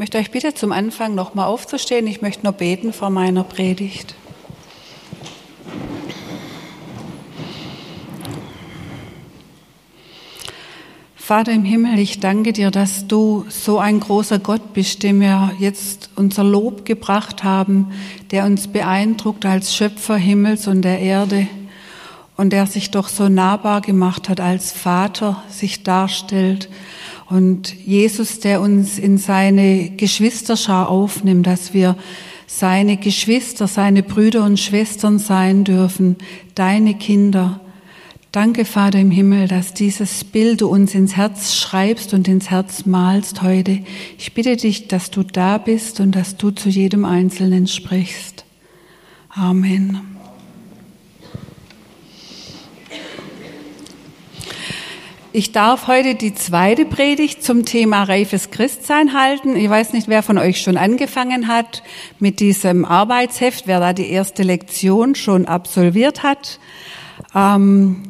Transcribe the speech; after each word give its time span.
möchte 0.00 0.16
euch 0.16 0.30
bitte 0.30 0.54
zum 0.54 0.72
Anfang 0.72 1.14
nochmal 1.14 1.44
aufzustehen. 1.44 2.06
Ich 2.06 2.22
möchte 2.22 2.46
noch 2.46 2.54
beten 2.54 2.94
vor 2.94 3.10
meiner 3.10 3.44
Predigt. 3.44 4.14
Vater 11.16 11.52
im 11.52 11.64
Himmel, 11.64 11.98
ich 11.98 12.18
danke 12.18 12.54
dir, 12.54 12.70
dass 12.70 13.08
du 13.08 13.44
so 13.50 13.78
ein 13.78 14.00
großer 14.00 14.38
Gott 14.38 14.72
bist, 14.72 15.02
dem 15.02 15.20
wir 15.20 15.52
jetzt 15.58 16.08
unser 16.16 16.44
Lob 16.44 16.86
gebracht 16.86 17.44
haben, 17.44 17.92
der 18.30 18.46
uns 18.46 18.68
beeindruckt 18.68 19.44
als 19.44 19.76
Schöpfer 19.76 20.16
Himmels 20.16 20.66
und 20.66 20.80
der 20.80 21.00
Erde 21.00 21.46
und 22.38 22.54
der 22.54 22.64
sich 22.64 22.90
doch 22.90 23.08
so 23.08 23.28
nahbar 23.28 23.82
gemacht 23.82 24.30
hat 24.30 24.40
als 24.40 24.72
Vater, 24.72 25.42
sich 25.50 25.82
darstellt 25.82 26.70
und 27.30 27.74
Jesus, 27.86 28.40
der 28.40 28.60
uns 28.60 28.98
in 28.98 29.16
seine 29.16 29.90
Geschwisterschar 29.90 30.88
aufnimmt, 30.88 31.46
dass 31.46 31.72
wir 31.72 31.96
seine 32.48 32.96
Geschwister, 32.96 33.68
seine 33.68 34.02
Brüder 34.02 34.44
und 34.44 34.58
Schwestern 34.58 35.20
sein 35.20 35.62
dürfen, 35.62 36.16
deine 36.56 36.94
Kinder. 36.94 37.60
Danke, 38.32 38.64
Vater 38.64 38.98
im 38.98 39.12
Himmel, 39.12 39.46
dass 39.46 39.74
dieses 39.74 40.24
Bild 40.24 40.60
du 40.60 40.68
uns 40.68 40.94
ins 40.94 41.16
Herz 41.16 41.54
schreibst 41.54 42.14
und 42.14 42.26
ins 42.26 42.50
Herz 42.50 42.84
malst 42.84 43.42
heute. 43.42 43.78
Ich 44.18 44.34
bitte 44.34 44.56
dich, 44.56 44.88
dass 44.88 45.12
du 45.12 45.22
da 45.22 45.58
bist 45.58 46.00
und 46.00 46.16
dass 46.16 46.36
du 46.36 46.50
zu 46.50 46.68
jedem 46.68 47.04
Einzelnen 47.04 47.68
sprichst. 47.68 48.44
Amen. 49.28 50.19
Ich 55.32 55.52
darf 55.52 55.86
heute 55.86 56.16
die 56.16 56.34
zweite 56.34 56.84
Predigt 56.84 57.44
zum 57.44 57.64
Thema 57.64 58.02
reifes 58.02 58.50
Christsein 58.50 59.14
halten. 59.14 59.54
Ich 59.54 59.70
weiß 59.70 59.92
nicht, 59.92 60.08
wer 60.08 60.24
von 60.24 60.38
euch 60.38 60.60
schon 60.60 60.76
angefangen 60.76 61.46
hat 61.46 61.84
mit 62.18 62.40
diesem 62.40 62.84
Arbeitsheft, 62.84 63.68
wer 63.68 63.78
da 63.78 63.92
die 63.92 64.10
erste 64.10 64.42
Lektion 64.42 65.14
schon 65.14 65.46
absolviert 65.46 66.24
hat. 66.24 66.58
Ähm, 67.32 68.09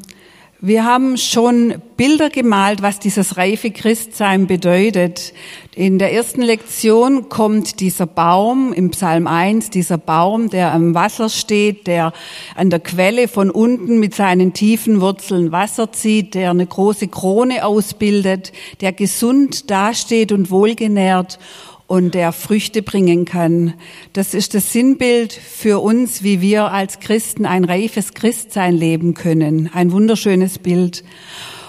wir 0.63 0.85
haben 0.85 1.17
schon 1.17 1.81
Bilder 1.97 2.29
gemalt, 2.29 2.83
was 2.83 2.99
dieses 2.99 3.39
reife 3.39 3.71
Christsein 3.71 4.47
bedeutet. 4.47 5.33
In 5.75 5.99
der 5.99 6.13
ersten 6.13 6.43
Lektion 6.43 7.31
kommt 7.31 7.81
dieser 7.81 8.07
Baum 8.07 8.75
im 8.75 8.91
Psalm 8.91 9.27
1, 9.27 9.71
dieser 9.71 9.97
Baum, 9.97 10.51
der 10.51 10.73
am 10.73 10.95
Wasser 10.95 11.31
steht, 11.31 11.87
der 11.87 12.13
an 12.57 12.69
der 12.69 12.81
Quelle 12.81 13.27
von 13.27 13.51
unten 13.51 14.01
mit 14.01 14.15
seinen 14.15 14.53
tiefen 14.53 15.01
Wurzeln 15.01 15.51
Wasser 15.51 15.93
zieht, 15.93 16.35
der 16.35 16.51
eine 16.51 16.67
große 16.67 17.09
Krone 17.09 17.65
ausbildet, 17.65 18.53
der 18.83 18.93
gesund 18.93 19.71
dasteht 19.71 20.31
und 20.31 20.51
wohlgenährt 20.51 21.39
und 21.91 22.15
der 22.15 22.31
Früchte 22.31 22.83
bringen 22.83 23.25
kann. 23.25 23.75
Das 24.13 24.33
ist 24.33 24.55
das 24.55 24.73
Sinnbild 24.73 25.33
für 25.33 25.81
uns, 25.81 26.23
wie 26.23 26.41
wir 26.41 26.71
als 26.71 27.01
Christen 27.01 27.47
ein 27.47 27.65
reifes 27.65 28.15
Christsein 28.15 28.77
leben 28.77 29.15
können. 29.15 29.69
Ein 29.75 29.91
wunderschönes 29.91 30.61
Bild. 30.61 31.03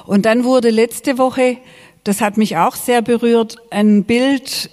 Und 0.05 0.27
dann 0.27 0.43
wurde 0.43 0.69
letzte 0.69 1.17
Woche, 1.17 1.57
das 2.03 2.21
hat 2.21 2.37
mich 2.37 2.55
auch 2.57 2.75
sehr 2.75 3.01
berührt, 3.01 3.55
ein 3.71 4.03
Bild 4.03 4.69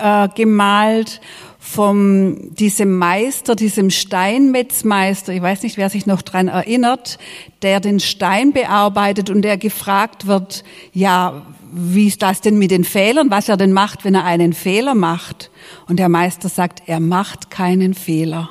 äh, 0.00 0.28
gemalt 0.34 1.20
vom 1.58 2.54
diesem 2.54 2.96
Meister, 2.96 3.54
diesem 3.54 3.90
Steinmetzmeister, 3.90 5.34
ich 5.34 5.42
weiß 5.42 5.64
nicht, 5.64 5.76
wer 5.76 5.90
sich 5.90 6.06
noch 6.06 6.22
dran 6.22 6.48
erinnert, 6.48 7.18
der 7.60 7.80
den 7.80 8.00
Stein 8.00 8.52
bearbeitet 8.52 9.28
und 9.28 9.42
der 9.42 9.58
gefragt 9.58 10.26
wird, 10.26 10.64
ja, 10.94 11.42
wie 11.78 12.06
ist 12.06 12.22
das 12.22 12.40
denn 12.40 12.58
mit 12.58 12.70
den 12.70 12.84
Fehlern, 12.84 13.30
was 13.30 13.48
er 13.48 13.58
denn 13.58 13.72
macht, 13.72 14.04
wenn 14.04 14.14
er 14.14 14.24
einen 14.24 14.54
Fehler 14.54 14.94
macht? 14.94 15.50
Und 15.88 15.98
der 15.98 16.08
Meister 16.08 16.48
sagt, 16.48 16.82
er 16.86 17.00
macht 17.00 17.50
keinen 17.50 17.92
Fehler. 17.92 18.50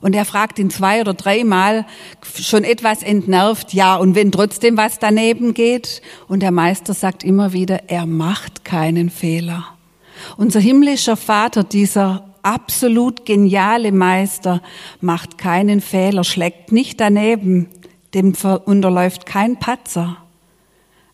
Und 0.00 0.14
er 0.14 0.24
fragt 0.24 0.58
ihn 0.58 0.70
zwei 0.70 1.00
oder 1.00 1.12
dreimal 1.12 1.84
schon 2.22 2.64
etwas 2.64 3.02
entnervt, 3.02 3.74
ja, 3.74 3.96
und 3.96 4.14
wenn 4.14 4.32
trotzdem 4.32 4.76
was 4.76 4.98
daneben 4.98 5.52
geht? 5.52 6.00
Und 6.28 6.40
der 6.40 6.52
Meister 6.52 6.94
sagt 6.94 7.24
immer 7.24 7.52
wieder, 7.52 7.88
er 7.88 8.06
macht 8.06 8.64
keinen 8.64 9.10
Fehler. 9.10 9.64
Unser 10.36 10.60
himmlischer 10.60 11.16
Vater, 11.16 11.64
dieser 11.64 12.34
absolut 12.42 13.26
geniale 13.26 13.92
Meister, 13.92 14.62
macht 15.00 15.38
keinen 15.38 15.80
Fehler, 15.80 16.24
schlägt 16.24 16.72
nicht 16.72 17.00
daneben, 17.00 17.68
dem 18.14 18.34
unterläuft 18.64 19.26
kein 19.26 19.58
Patzer. 19.58 20.16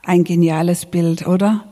Ein 0.06 0.22
geniales 0.22 0.86
Bild, 0.86 1.26
oder? 1.26 1.64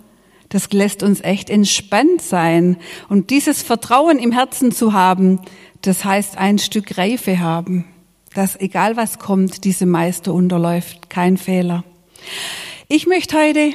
Das 0.49 0.73
lässt 0.73 1.05
uns 1.05 1.21
echt 1.21 1.51
entspannt 1.51 2.21
sein. 2.21 2.79
Und 3.09 3.31
dieses 3.31 3.63
Vertrauen 3.63 4.19
im 4.19 4.33
Herzen 4.33 4.73
zu 4.73 4.93
haben, 4.93 5.39
das 5.83 6.05
heißt 6.05 6.37
ein 6.37 6.59
Stück 6.59 6.99
Reife 6.99 7.39
haben. 7.39 7.85
Dass 8.35 8.59
egal 8.59 8.97
was 8.97 9.21
kommt, 9.21 9.63
diese 9.63 9.87
Meister 9.87 10.35
unterläuft, 10.35 11.11
kein 11.11 11.37
Fehler. 11.37 11.85
Ich 12.89 13.07
möchte 13.07 13.39
heute 13.39 13.71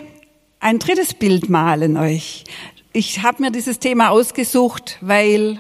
ein 0.60 0.78
drittes 0.78 1.14
Bild 1.14 1.50
malen 1.50 1.96
euch. 1.96 2.44
Ich 2.92 3.24
habe 3.24 3.42
mir 3.42 3.52
dieses 3.52 3.80
Thema 3.80 4.10
ausgesucht, 4.10 4.98
weil 5.00 5.58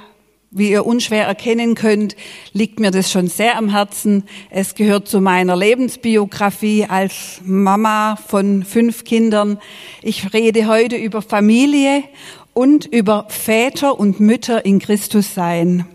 wie 0.52 0.72
ihr 0.72 0.86
unschwer 0.86 1.26
erkennen 1.26 1.76
könnt, 1.76 2.16
liegt 2.54 2.80
mir 2.80 2.92
das 2.92 3.12
schon 3.12 3.28
sehr 3.28 3.58
am 3.58 3.70
Herzen. 3.70 4.24
Es 4.50 4.76
gehört 4.76 5.08
zu 5.08 5.22
meiner 5.22 5.56
Lebensbiografie 5.56 6.86
als 6.86 7.42
Mama 7.44 8.18
von 8.28 8.64
fünf 8.64 9.04
Kindern. 9.04 9.60
Ich 10.02 10.34
rede 10.34 10.68
heute 10.68 10.96
über 10.96 11.22
Familie 11.22 12.04
und 12.54 12.86
über 12.86 13.28
Väter 13.30 14.00
und 14.00 14.20
Mütter 14.20 14.66
in 14.66 14.80
Christus 14.80 15.34
sein. 15.36 15.86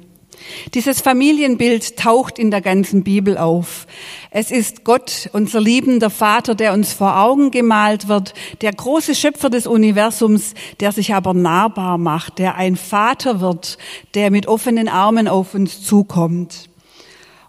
Dieses 0.75 1.01
Familienbild 1.01 1.97
taucht 1.97 2.39
in 2.39 2.51
der 2.51 2.61
ganzen 2.61 3.05
Bibel 3.05 3.39
auf. 3.39 3.87
Es 4.31 4.51
ist 4.51 4.85
Gott, 4.85 5.29
unser 5.33 5.61
liebender 5.61 6.11
Vater, 6.11 6.55
der 6.55 6.73
uns 6.73 6.93
vor 6.93 7.19
Augen 7.21 7.51
gemalt 7.51 8.09
wird, 8.09 8.35
der 8.61 8.73
große 8.73 9.15
Schöpfer 9.15 9.51
des 9.51 9.67
Universums, 9.67 10.55
der 10.81 10.93
sich 10.93 11.15
aber 11.15 11.35
nahbar 11.35 11.99
macht, 11.99 12.39
der 12.39 12.57
ein 12.57 12.77
Vater 12.77 13.41
wird, 13.41 13.79
der 14.15 14.31
mit 14.31 14.47
offenen 14.47 14.89
Armen 14.89 15.29
auf 15.29 15.55
uns 15.55 15.83
zukommt. 15.83 16.69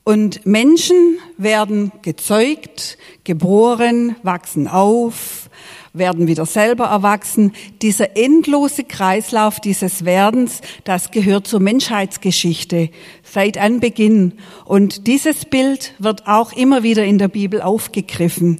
Und 0.03 0.45
Menschen 0.45 1.17
werden 1.37 1.91
gezeugt, 2.03 2.99
geboren, 3.23 4.15
wachsen 4.21 4.67
auf, 4.67 5.49
werden 5.97 6.27
wieder 6.27 6.45
selber 6.45 6.85
erwachsen. 6.85 7.53
Dieser 7.81 8.15
endlose 8.17 8.83
Kreislauf 8.83 9.59
dieses 9.59 10.05
Werdens, 10.05 10.61
das 10.83 11.11
gehört 11.11 11.47
zur 11.47 11.59
Menschheitsgeschichte 11.59 12.89
seit 13.23 13.57
Anbeginn. 13.57 14.33
Und 14.65 15.07
dieses 15.07 15.45
Bild 15.45 15.93
wird 15.99 16.27
auch 16.27 16.53
immer 16.53 16.83
wieder 16.83 17.03
in 17.03 17.17
der 17.17 17.27
Bibel 17.27 17.61
aufgegriffen. 17.61 18.59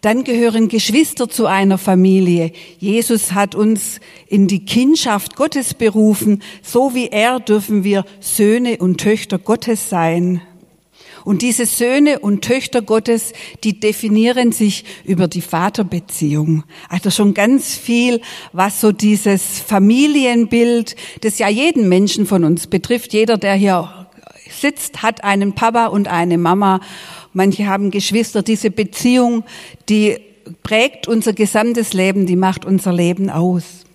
Dann 0.00 0.24
gehören 0.24 0.68
Geschwister 0.68 1.28
zu 1.28 1.46
einer 1.46 1.78
Familie. 1.78 2.52
Jesus 2.78 3.32
hat 3.32 3.54
uns 3.54 4.00
in 4.28 4.46
die 4.46 4.64
Kindschaft 4.64 5.36
Gottes 5.36 5.74
berufen. 5.74 6.42
So 6.62 6.94
wie 6.94 7.08
er 7.08 7.40
dürfen 7.40 7.84
wir 7.84 8.04
Söhne 8.20 8.78
und 8.78 8.98
Töchter 8.98 9.38
Gottes 9.38 9.88
sein. 9.88 10.40
Und 11.26 11.42
diese 11.42 11.66
Söhne 11.66 12.20
und 12.20 12.42
Töchter 12.44 12.82
Gottes, 12.82 13.32
die 13.64 13.80
definieren 13.80 14.52
sich 14.52 14.84
über 15.04 15.26
die 15.26 15.40
Vaterbeziehung. 15.40 16.62
Also 16.88 17.10
schon 17.10 17.34
ganz 17.34 17.74
viel, 17.74 18.20
was 18.52 18.80
so 18.80 18.92
dieses 18.92 19.58
Familienbild, 19.58 20.94
das 21.22 21.40
ja 21.40 21.48
jeden 21.48 21.88
Menschen 21.88 22.26
von 22.26 22.44
uns 22.44 22.68
betrifft. 22.68 23.12
Jeder, 23.12 23.38
der 23.38 23.54
hier 23.54 24.06
sitzt, 24.48 25.02
hat 25.02 25.24
einen 25.24 25.56
Papa 25.56 25.86
und 25.86 26.06
eine 26.06 26.38
Mama. 26.38 26.78
Manche 27.32 27.66
haben 27.66 27.90
Geschwister. 27.90 28.44
Diese 28.44 28.70
Beziehung, 28.70 29.42
die 29.88 30.18
prägt 30.62 31.08
unser 31.08 31.32
gesamtes 31.32 31.92
Leben, 31.92 32.26
die 32.26 32.36
macht 32.36 32.64
unser 32.64 32.92
Leben 32.92 33.30
aus. 33.30 33.85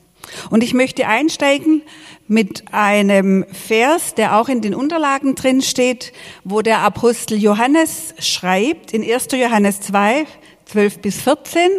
Und 0.49 0.63
ich 0.63 0.73
möchte 0.73 1.07
einsteigen 1.07 1.81
mit 2.27 2.63
einem 2.71 3.45
Vers, 3.51 4.15
der 4.15 4.37
auch 4.39 4.47
in 4.47 4.61
den 4.61 4.73
Unterlagen 4.73 5.35
drin 5.35 5.61
steht, 5.61 6.13
wo 6.43 6.61
der 6.61 6.79
Apostel 6.79 7.37
Johannes 7.37 8.13
schreibt, 8.19 8.93
in 8.93 9.03
1. 9.03 9.27
Johannes 9.33 9.81
2, 9.81 10.25
12 10.65 10.99
bis 10.99 11.21
14. 11.21 11.69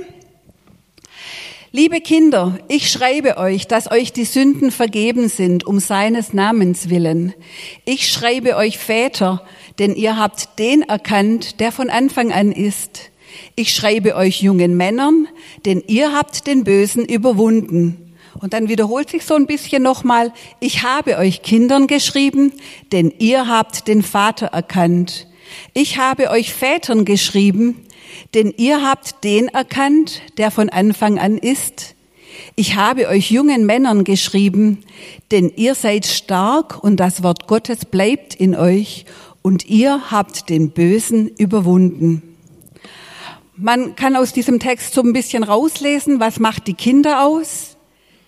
Liebe 1.75 2.03
Kinder, 2.03 2.59
ich 2.69 2.91
schreibe 2.91 3.39
euch, 3.39 3.67
dass 3.67 3.91
euch 3.91 4.13
die 4.13 4.27
Sünden 4.27 4.71
vergeben 4.71 5.31
sind, 5.31 5.65
um 5.67 5.81
seines 5.81 6.35
Namens 6.35 6.91
willen. 6.91 7.33
Ich 7.87 8.13
schreibe 8.13 8.57
euch 8.57 8.77
Väter, 8.77 9.43
denn 9.79 9.95
ihr 9.95 10.19
habt 10.19 10.59
den 10.59 10.83
erkannt, 10.83 11.61
der 11.61 11.73
von 11.73 11.89
Anfang 11.89 12.31
an 12.31 12.53
ist. 12.53 13.11
Ich 13.57 13.73
schreibe 13.73 14.17
euch 14.17 14.43
jungen 14.43 14.77
Männern, 14.77 15.29
denn 15.65 15.83
ihr 15.87 16.13
habt 16.13 16.47
den 16.47 16.65
Bösen 16.65 17.07
überwunden. 17.07 18.02
Und 18.43 18.55
dann 18.55 18.69
wiederholt 18.69 19.09
sich 19.09 19.25
so 19.25 19.37
ein 19.37 19.47
bisschen 19.47 19.85
nochmal, 19.85 20.33
ich 20.59 20.83
habe 20.83 21.17
euch 21.17 21.43
Kindern 21.43 21.87
geschrieben, 21.87 22.53
denn 22.91 23.15
ihr 23.21 23.47
habt 23.47 23.87
den 23.87 24.03
Vater 24.03 24.47
erkannt. 24.47 25.29
Ich 25.75 25.97
habe 25.97 26.29
euch 26.29 26.53
Vätern 26.53 27.05
geschrieben, 27.05 27.87
denn 28.35 28.53
ihr 28.57 28.83
habt 28.83 29.23
den 29.23 29.47
erkannt, 29.47 30.23
der 30.39 30.51
von 30.51 30.71
Anfang 30.71 31.21
an 31.21 31.39
ist. 31.39 31.95
Ich 32.57 32.75
habe 32.75 33.07
euch 33.07 33.31
jungen 33.31 33.65
Männern 33.65 34.03
geschrieben, 34.03 34.83
denn 35.31 35.53
ihr 35.55 35.77
seid 35.77 36.05
stark 36.05 36.83
und 36.83 36.97
das 36.97 37.23
Wort 37.23 37.47
Gottes 37.47 37.85
bleibt 37.85 38.35
in 38.35 38.57
euch 38.57 39.05
und 39.43 39.67
ihr 39.67 40.11
habt 40.11 40.49
den 40.49 40.71
Bösen 40.71 41.29
überwunden. 41.29 42.23
Man 43.55 43.95
kann 43.95 44.17
aus 44.17 44.33
diesem 44.33 44.59
Text 44.59 44.95
so 44.95 45.03
ein 45.03 45.13
bisschen 45.13 45.45
rauslesen, 45.45 46.19
was 46.19 46.41
macht 46.41 46.67
die 46.67 46.75
Kinder 46.75 47.25
aus? 47.25 47.72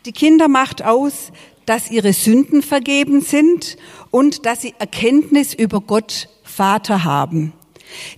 Die 0.06 0.12
Kinder 0.12 0.48
macht 0.48 0.84
aus, 0.84 1.32
dass 1.64 1.90
ihre 1.90 2.12
Sünden 2.12 2.62
vergeben 2.62 3.22
sind 3.22 3.78
und 4.10 4.44
dass 4.44 4.60
sie 4.60 4.74
Erkenntnis 4.78 5.54
über 5.54 5.80
Gott 5.80 6.28
Vater 6.42 7.04
haben. 7.04 7.54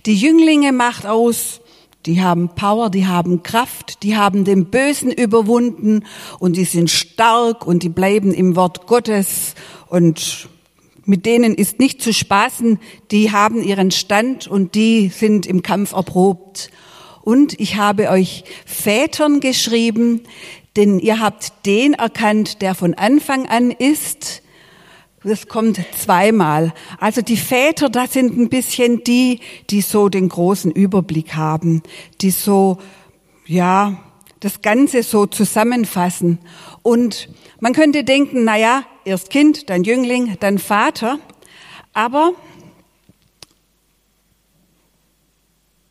Die 0.05 0.15
Jünglinge 0.15 0.73
macht 0.73 1.05
aus, 1.05 1.61
die 2.05 2.21
haben 2.21 2.49
Power, 2.49 2.89
die 2.89 3.07
haben 3.07 3.41
Kraft, 3.41 4.03
die 4.03 4.17
haben 4.17 4.43
den 4.43 4.65
Bösen 4.65 5.11
überwunden 5.11 6.03
und 6.39 6.57
die 6.57 6.65
sind 6.65 6.89
stark 6.89 7.65
und 7.65 7.83
die 7.83 7.89
bleiben 7.89 8.33
im 8.33 8.57
Wort 8.57 8.85
Gottes 8.87 9.55
und 9.87 10.49
mit 11.05 11.25
denen 11.25 11.55
ist 11.55 11.79
nicht 11.79 12.01
zu 12.01 12.11
spaßen, 12.11 12.79
die 13.11 13.31
haben 13.31 13.63
ihren 13.63 13.91
Stand 13.91 14.45
und 14.45 14.75
die 14.75 15.07
sind 15.07 15.45
im 15.45 15.63
Kampf 15.63 15.93
erprobt. 15.93 16.69
Und 17.27 17.59
ich 17.59 17.75
habe 17.75 18.09
euch 18.09 18.45
Vätern 18.65 19.41
geschrieben, 19.41 20.21
denn 20.77 20.99
ihr 20.99 21.19
habt 21.19 21.65
den 21.65 21.93
erkannt, 21.93 22.61
der 22.61 22.75
von 22.75 22.93
Anfang 22.93 23.47
an 23.47 23.71
ist. 23.71 24.43
Das 25.23 25.47
kommt 25.47 25.79
zweimal. 25.97 26.73
Also 26.99 27.21
die 27.21 27.37
Väter, 27.37 27.89
das 27.89 28.13
sind 28.13 28.37
ein 28.37 28.49
bisschen 28.49 29.03
die, 29.03 29.41
die 29.71 29.81
so 29.81 30.07
den 30.07 30.29
großen 30.29 30.71
Überblick 30.71 31.33
haben, 31.35 31.81
die 32.21 32.29
so, 32.29 32.77
ja, 33.45 33.97
das 34.39 34.61
Ganze 34.61 35.01
so 35.01 35.25
zusammenfassen. 35.25 36.37
Und 36.83 37.27
man 37.59 37.73
könnte 37.73 38.03
denken, 38.03 38.43
na 38.43 38.55
ja, 38.57 38.83
erst 39.03 39.31
Kind, 39.31 39.69
dann 39.71 39.83
Jüngling, 39.83 40.37
dann 40.39 40.59
Vater. 40.59 41.17
Aber 41.93 42.33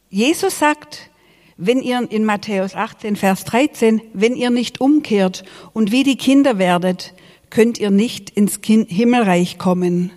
Jesus 0.09 0.61
sagt, 0.61 1.11
wenn 1.56 1.81
ihr 1.81 2.06
in 2.11 2.25
Matthäus 2.25 2.75
18, 2.75 3.17
Vers 3.17 3.44
13, 3.44 4.03
wenn 4.12 4.37
ihr 4.37 4.50
nicht 4.50 4.81
umkehrt 4.81 5.44
und 5.73 5.91
wie 5.91 6.03
die 6.03 6.17
Kinder 6.17 6.58
werdet, 6.58 7.14
könnt 7.50 7.79
ihr 7.79 7.91
nicht 7.91 8.31
ins 8.31 8.61
Himmelreich 8.62 9.56
kommen. 9.58 10.11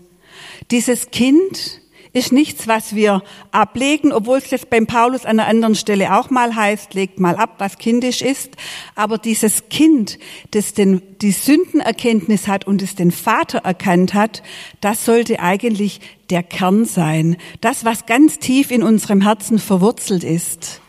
Dieses 0.72 1.12
Kind 1.12 1.82
ist 2.12 2.32
nichts, 2.32 2.68
was 2.68 2.96
wir 2.96 3.24
ablegen, 3.52 4.12
obwohl 4.12 4.40
es 4.40 4.50
jetzt 4.50 4.70
beim 4.70 4.88
Paulus 4.88 5.26
an 5.26 5.40
einer 5.40 5.48
anderen 5.48 5.76
Stelle 5.76 6.18
auch 6.18 6.30
mal 6.30 6.56
heißt, 6.56 6.94
legt 6.96 7.20
mal 7.20 7.36
ab, 7.36 7.56
was 7.60 7.78
kindisch 7.78 8.22
ist. 8.22 8.56
Aber 8.96 9.18
dieses 9.18 9.70
Kind, 9.70 10.18
das 10.52 10.74
den, 10.74 11.02
die 11.22 11.32
Sündenerkenntnis 11.32 12.48
hat 12.48 12.66
und 12.66 12.82
es 12.82 12.96
den 12.96 13.12
Vater 13.12 13.60
erkannt 13.60 14.14
hat, 14.14 14.42
das 14.82 15.06
sollte 15.06 15.40
eigentlich 15.40 16.02
der 16.32 16.44
Kern 16.44 16.86
sein. 16.86 17.38
Das, 17.62 17.86
was 17.86 18.08
ganz 18.08 18.40
tief 18.40 18.72
in 18.72 18.84
unserem 18.84 19.22
Herzen 19.22 19.60
verwurzelt 19.60 20.24
ist. 20.24 20.82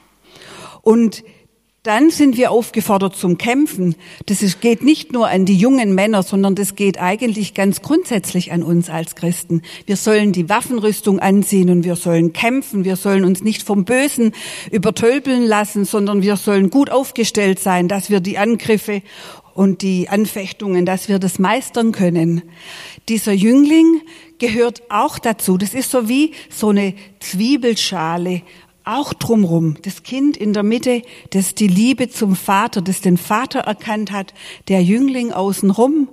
Und 0.82 1.22
dann 1.82 2.10
sind 2.10 2.36
wir 2.36 2.50
aufgefordert 2.50 3.16
zum 3.16 3.38
Kämpfen. 3.38 3.94
Das 4.26 4.42
ist, 4.42 4.60
geht 4.60 4.82
nicht 4.82 5.14
nur 5.14 5.28
an 5.28 5.46
die 5.46 5.56
jungen 5.56 5.94
Männer, 5.94 6.22
sondern 6.22 6.54
das 6.54 6.74
geht 6.74 7.00
eigentlich 7.00 7.54
ganz 7.54 7.80
grundsätzlich 7.80 8.52
an 8.52 8.62
uns 8.62 8.90
als 8.90 9.14
Christen. 9.14 9.62
Wir 9.86 9.96
sollen 9.96 10.32
die 10.32 10.50
Waffenrüstung 10.50 11.20
anziehen 11.20 11.70
und 11.70 11.84
wir 11.84 11.96
sollen 11.96 12.34
kämpfen. 12.34 12.84
Wir 12.84 12.96
sollen 12.96 13.24
uns 13.24 13.42
nicht 13.42 13.62
vom 13.62 13.86
Bösen 13.86 14.32
übertölpeln 14.70 15.46
lassen, 15.46 15.86
sondern 15.86 16.20
wir 16.20 16.36
sollen 16.36 16.68
gut 16.68 16.90
aufgestellt 16.90 17.58
sein, 17.60 17.88
dass 17.88 18.10
wir 18.10 18.20
die 18.20 18.36
Angriffe 18.36 19.00
und 19.54 19.80
die 19.80 20.10
Anfechtungen, 20.10 20.84
dass 20.84 21.08
wir 21.08 21.18
das 21.18 21.38
meistern 21.38 21.92
können. 21.92 22.42
Dieser 23.08 23.32
Jüngling 23.32 24.02
gehört 24.38 24.82
auch 24.90 25.18
dazu. 25.18 25.56
Das 25.56 25.72
ist 25.72 25.90
so 25.90 26.10
wie 26.10 26.32
so 26.50 26.68
eine 26.68 26.94
Zwiebelschale 27.20 28.42
auch 28.84 29.12
drumrum, 29.12 29.76
das 29.82 30.02
Kind 30.02 30.36
in 30.36 30.52
der 30.52 30.62
Mitte, 30.62 31.02
das 31.30 31.54
die 31.54 31.66
Liebe 31.66 32.08
zum 32.08 32.36
Vater, 32.36 32.82
das 32.82 33.00
den 33.00 33.16
Vater 33.16 33.60
erkannt 33.60 34.12
hat, 34.12 34.34
der 34.68 34.82
Jüngling 34.82 35.32
außenrum, 35.32 36.08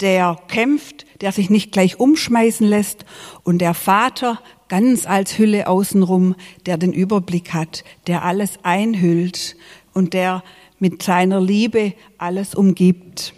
der 0.00 0.36
kämpft, 0.48 1.06
der 1.20 1.32
sich 1.32 1.50
nicht 1.50 1.72
gleich 1.72 1.98
umschmeißen 1.98 2.66
lässt 2.66 3.04
und 3.42 3.58
der 3.58 3.74
Vater 3.74 4.40
ganz 4.68 5.06
als 5.06 5.38
Hülle 5.38 5.66
außenrum, 5.66 6.34
der 6.66 6.76
den 6.76 6.92
Überblick 6.92 7.52
hat, 7.54 7.84
der 8.06 8.24
alles 8.24 8.58
einhüllt 8.62 9.56
und 9.94 10.14
der 10.14 10.44
mit 10.78 11.02
seiner 11.02 11.40
Liebe 11.40 11.94
alles 12.18 12.54
umgibt. 12.54 13.32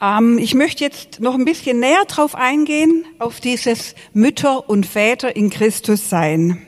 Ähm, 0.00 0.38
ich 0.38 0.54
möchte 0.54 0.84
jetzt 0.84 1.20
noch 1.20 1.34
ein 1.34 1.44
bisschen 1.44 1.80
näher 1.80 2.04
drauf 2.06 2.34
eingehen, 2.34 3.04
auf 3.18 3.40
dieses 3.40 3.94
Mütter 4.12 4.68
und 4.68 4.86
Väter 4.86 5.36
in 5.36 5.50
Christus 5.50 6.08
sein. 6.08 6.62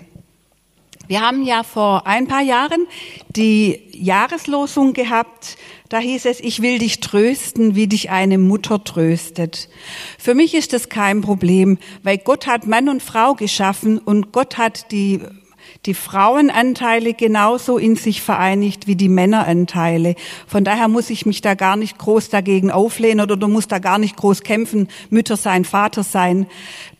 Wir 1.08 1.20
haben 1.20 1.44
ja 1.44 1.62
vor 1.62 2.06
ein 2.08 2.26
paar 2.26 2.42
Jahren 2.42 2.86
die 3.28 3.80
Jahreslosung 3.92 4.92
gehabt. 4.92 5.56
Da 5.88 5.98
hieß 5.98 6.24
es, 6.24 6.40
ich 6.40 6.62
will 6.62 6.80
dich 6.80 6.98
trösten, 6.98 7.76
wie 7.76 7.86
dich 7.86 8.10
eine 8.10 8.38
Mutter 8.38 8.82
tröstet. 8.82 9.68
Für 10.18 10.34
mich 10.34 10.52
ist 10.54 10.72
das 10.72 10.88
kein 10.88 11.20
Problem, 11.20 11.78
weil 12.02 12.18
Gott 12.18 12.48
hat 12.48 12.66
Mann 12.66 12.88
und 12.88 13.04
Frau 13.04 13.34
geschaffen 13.34 13.98
und 13.98 14.32
Gott 14.32 14.58
hat 14.58 14.90
die 14.90 15.20
die 15.86 15.94
Frauenanteile 15.94 17.14
genauso 17.14 17.78
in 17.78 17.96
sich 17.96 18.22
vereinigt 18.22 18.86
wie 18.86 18.96
die 18.96 19.08
Männeranteile. 19.08 20.14
Von 20.46 20.64
daher 20.64 20.88
muss 20.88 21.10
ich 21.10 21.26
mich 21.26 21.40
da 21.40 21.54
gar 21.54 21.76
nicht 21.76 21.98
groß 21.98 22.28
dagegen 22.28 22.70
auflehnen 22.70 23.20
oder 23.20 23.36
du 23.36 23.48
musst 23.48 23.72
da 23.72 23.78
gar 23.78 23.98
nicht 23.98 24.16
groß 24.16 24.42
kämpfen, 24.42 24.88
Mütter 25.10 25.36
sein, 25.36 25.64
Vater 25.64 26.02
sein. 26.02 26.46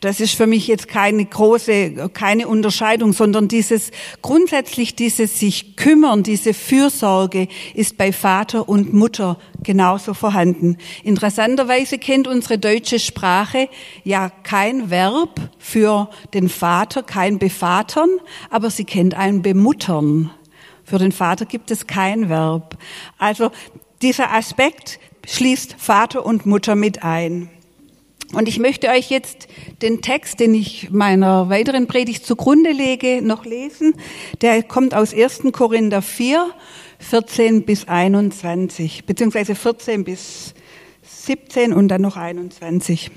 Das 0.00 0.20
ist 0.20 0.34
für 0.34 0.46
mich 0.46 0.66
jetzt 0.66 0.88
keine 0.88 1.24
große, 1.24 2.10
keine 2.12 2.48
Unterscheidung, 2.48 3.12
sondern 3.12 3.48
dieses, 3.48 3.90
grundsätzlich 4.22 4.94
dieses 4.94 5.40
sich 5.40 5.76
kümmern, 5.76 6.22
diese 6.22 6.54
Fürsorge 6.54 7.48
ist 7.74 7.96
bei 7.96 8.12
Vater 8.12 8.68
und 8.68 8.92
Mutter 8.92 9.38
genauso 9.62 10.14
vorhanden. 10.14 10.76
Interessanterweise 11.02 11.98
kennt 11.98 12.28
unsere 12.28 12.58
deutsche 12.58 12.98
Sprache 12.98 13.68
ja 14.04 14.30
kein 14.42 14.90
Verb 14.90 15.40
für 15.58 16.08
den 16.34 16.48
Vater, 16.48 17.02
kein 17.02 17.38
Bevatern, 17.38 18.10
aber 18.56 18.70
sie 18.70 18.86
kennt 18.86 19.12
ein 19.12 19.42
Bemuttern. 19.42 20.30
Für 20.82 20.96
den 20.96 21.12
Vater 21.12 21.44
gibt 21.44 21.70
es 21.70 21.86
kein 21.86 22.30
Verb. 22.30 22.78
Also 23.18 23.50
dieser 24.00 24.32
Aspekt 24.32 24.98
schließt 25.26 25.74
Vater 25.76 26.24
und 26.24 26.46
Mutter 26.46 26.74
mit 26.74 27.04
ein. 27.04 27.50
Und 28.32 28.48
ich 28.48 28.58
möchte 28.58 28.88
euch 28.88 29.10
jetzt 29.10 29.46
den 29.82 30.00
Text, 30.00 30.40
den 30.40 30.54
ich 30.54 30.90
meiner 30.90 31.50
weiteren 31.50 31.86
Predigt 31.86 32.24
zugrunde 32.24 32.72
lege, 32.72 33.20
noch 33.20 33.44
lesen. 33.44 33.92
Der 34.40 34.62
kommt 34.62 34.94
aus 34.94 35.12
1. 35.12 35.42
Korinther 35.52 36.00
4, 36.00 36.50
14 36.98 37.66
bis 37.66 37.86
21, 37.86 39.04
beziehungsweise 39.04 39.54
14 39.54 40.02
bis 40.02 40.54
17 41.02 41.74
und 41.74 41.88
dann 41.88 42.00
noch 42.00 42.16
21. 42.16 43.10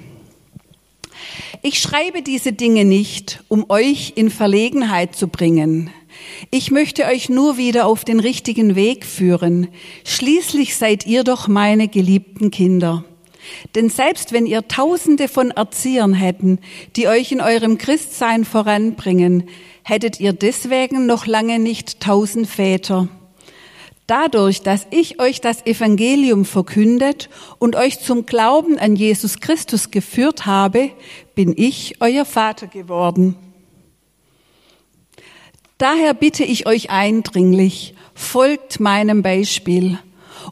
Ich 1.62 1.80
schreibe 1.80 2.22
diese 2.22 2.54
Dinge 2.54 2.86
nicht, 2.86 3.44
um 3.48 3.70
euch 3.70 4.14
in 4.16 4.30
Verlegenheit 4.30 5.16
zu 5.16 5.28
bringen. 5.28 5.90
Ich 6.52 6.72
möchte 6.72 7.06
euch 7.06 7.30
nur 7.30 7.58
wieder 7.58 7.86
auf 7.86 8.06
den 8.06 8.20
richtigen 8.20 8.76
Weg 8.76 9.06
führen. 9.06 9.68
Schließlich 10.04 10.76
seid 10.76 11.06
ihr 11.06 11.24
doch 11.24 11.48
meine 11.48 11.88
geliebten 11.88 12.52
Kinder. 12.52 13.04
Denn 13.76 13.90
selbst 13.90 14.32
wenn 14.32 14.46
ihr 14.46 14.68
Tausende 14.68 15.28
von 15.28 15.52
Erziehern 15.52 16.14
hätten, 16.14 16.60
die 16.96 17.08
euch 17.08 17.32
in 17.32 17.42
eurem 17.42 17.78
Christsein 17.78 18.46
voranbringen, 18.46 19.50
hättet 19.84 20.20
ihr 20.20 20.34
deswegen 20.34 21.06
noch 21.06 21.26
lange 21.26 21.60
nicht 21.60 22.00
tausend 22.00 22.48
Väter. 22.48 23.08
Dadurch, 24.10 24.64
dass 24.64 24.88
ich 24.90 25.22
euch 25.22 25.40
das 25.40 25.68
Evangelium 25.68 26.44
verkündet 26.44 27.30
und 27.60 27.76
euch 27.76 28.00
zum 28.00 28.26
Glauben 28.26 28.80
an 28.80 28.96
Jesus 28.96 29.40
Christus 29.40 29.92
geführt 29.92 30.48
habe, 30.48 30.90
bin 31.36 31.54
ich 31.56 31.98
euer 32.00 32.26
Vater 32.26 32.66
geworden. 32.66 33.36
Daher 35.78 36.16
bitte 36.16 36.44
ich 36.44 36.66
euch 36.66 36.90
eindringlich, 36.90 37.94
folgt 38.16 38.80
meinem 38.80 39.22
Beispiel. 39.22 40.00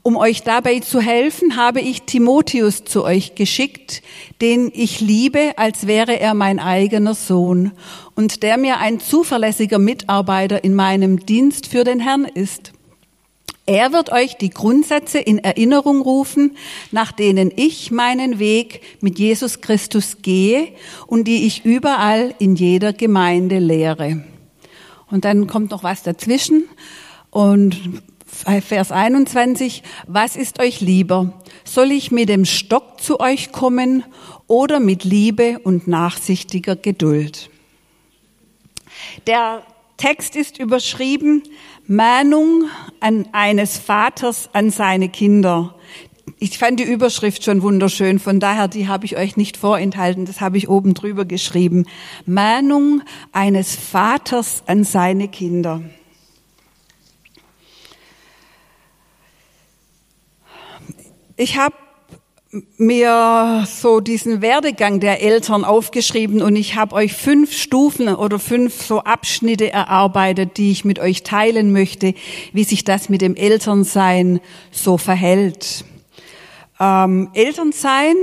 Um 0.04 0.18
euch 0.18 0.44
dabei 0.44 0.80
zu 0.80 1.02
helfen, 1.02 1.58
habe 1.58 1.82
ich 1.82 2.04
Timotheus 2.04 2.84
zu 2.84 3.04
euch 3.04 3.34
geschickt, 3.34 4.04
den 4.40 4.72
ich 4.72 5.00
liebe, 5.00 5.54
als 5.58 5.88
wäre 5.88 6.20
er 6.20 6.36
mein 6.36 6.60
eigener 6.60 7.16
Sohn 7.16 7.72
und 8.14 8.44
der 8.44 8.58
mir 8.58 8.78
ein 8.78 9.00
zuverlässiger 9.00 9.80
Mitarbeiter 9.80 10.64
in 10.64 10.76
meinem 10.76 11.26
Dienst 11.26 11.66
für 11.66 11.84
den 11.84 12.00
Herrn 12.00 12.26
ist. 12.26 12.74
Er 13.70 13.92
wird 13.92 14.14
euch 14.14 14.38
die 14.38 14.50
Grundsätze 14.50 15.20
in 15.20 15.40
Erinnerung 15.40 16.02
rufen, 16.02 16.56
nach 16.92 17.12
denen 17.12 17.52
ich 17.54 17.92
meinen 17.92 18.40
Weg 18.40 18.82
mit 19.02 19.20
Jesus 19.20 19.60
Christus 19.60 20.22
gehe 20.22 20.70
und 21.06 21.26
die 21.26 21.46
ich 21.46 21.66
überall 21.66 22.34
in 22.40 22.56
jeder 22.56 22.94
Gemeinde 22.94 23.60
lehre. 23.60 24.24
Und 25.12 25.26
dann 25.26 25.48
kommt 25.48 25.72
noch 25.72 25.84
was 25.84 26.02
dazwischen 26.02 26.64
und 27.30 27.78
Vers 28.26 28.92
21, 28.94 29.84
was 30.06 30.38
ist 30.38 30.60
euch 30.60 30.80
lieber? 30.80 31.34
Soll 31.66 31.92
ich 31.92 32.10
mit 32.10 32.30
dem 32.30 32.46
Stock 32.46 33.02
zu 33.02 33.20
euch 33.20 33.52
kommen 33.52 34.06
oder 34.48 34.80
mit 34.80 35.04
Liebe 35.04 35.60
und 35.60 35.88
nachsichtiger 35.88 36.78
Geduld? 36.78 37.50
Der 39.26 39.64
Text 39.98 40.36
ist 40.36 40.60
überschrieben, 40.60 41.44
Mahnung 41.88 42.66
an 43.00 43.30
eines 43.32 43.78
Vaters 43.78 44.50
an 44.52 44.72
seine 44.72 45.08
Kinder. 45.08 45.74
Ich 46.38 46.58
fand 46.58 46.80
die 46.80 46.84
Überschrift 46.84 47.46
schon 47.46 47.62
wunderschön, 47.62 48.20
von 48.20 48.42
daher, 48.42 48.68
die 48.68 48.90
habe 48.90 49.06
ich 49.06 49.16
euch 49.16 49.38
nicht 49.38 49.56
vorenthalten, 49.56 50.26
das 50.26 50.42
habe 50.42 50.58
ich 50.58 50.68
oben 50.68 50.94
drüber 50.94 51.24
geschrieben. 51.24 51.86
Mahnung 52.26 53.02
eines 53.32 53.76
Vaters 53.76 54.64
an 54.68 54.84
seine 54.84 55.30
Kinder. 55.30 55.82
Ich 61.38 61.58
habe 61.58 61.76
mir 62.78 63.66
so 63.68 64.00
diesen 64.00 64.42
Werdegang 64.42 65.00
der 65.00 65.22
Eltern 65.22 65.66
aufgeschrieben 65.66 66.42
und 66.42 66.56
ich 66.56 66.76
habe 66.76 66.96
euch 66.96 67.14
fünf 67.14 67.52
Stufen 67.52 68.08
oder 68.08 68.40
fünf 68.40 68.84
so 68.84 69.02
Abschnitte 69.02 69.72
erarbeitet, 69.72 70.58
die 70.58 70.72
ich 70.72 70.86
mit 70.86 71.00
euch 71.00 71.24
teilen 71.24 71.74
möchte, 71.74 72.14
wie 72.54 72.64
sich 72.64 72.84
das 72.84 73.10
mit 73.10 73.22
dem 73.22 73.36
Elternsein 73.36 74.40
so 74.72 74.98
verhält. 74.98 75.84
Ähm, 76.80 77.30
Elternsein 77.34 78.16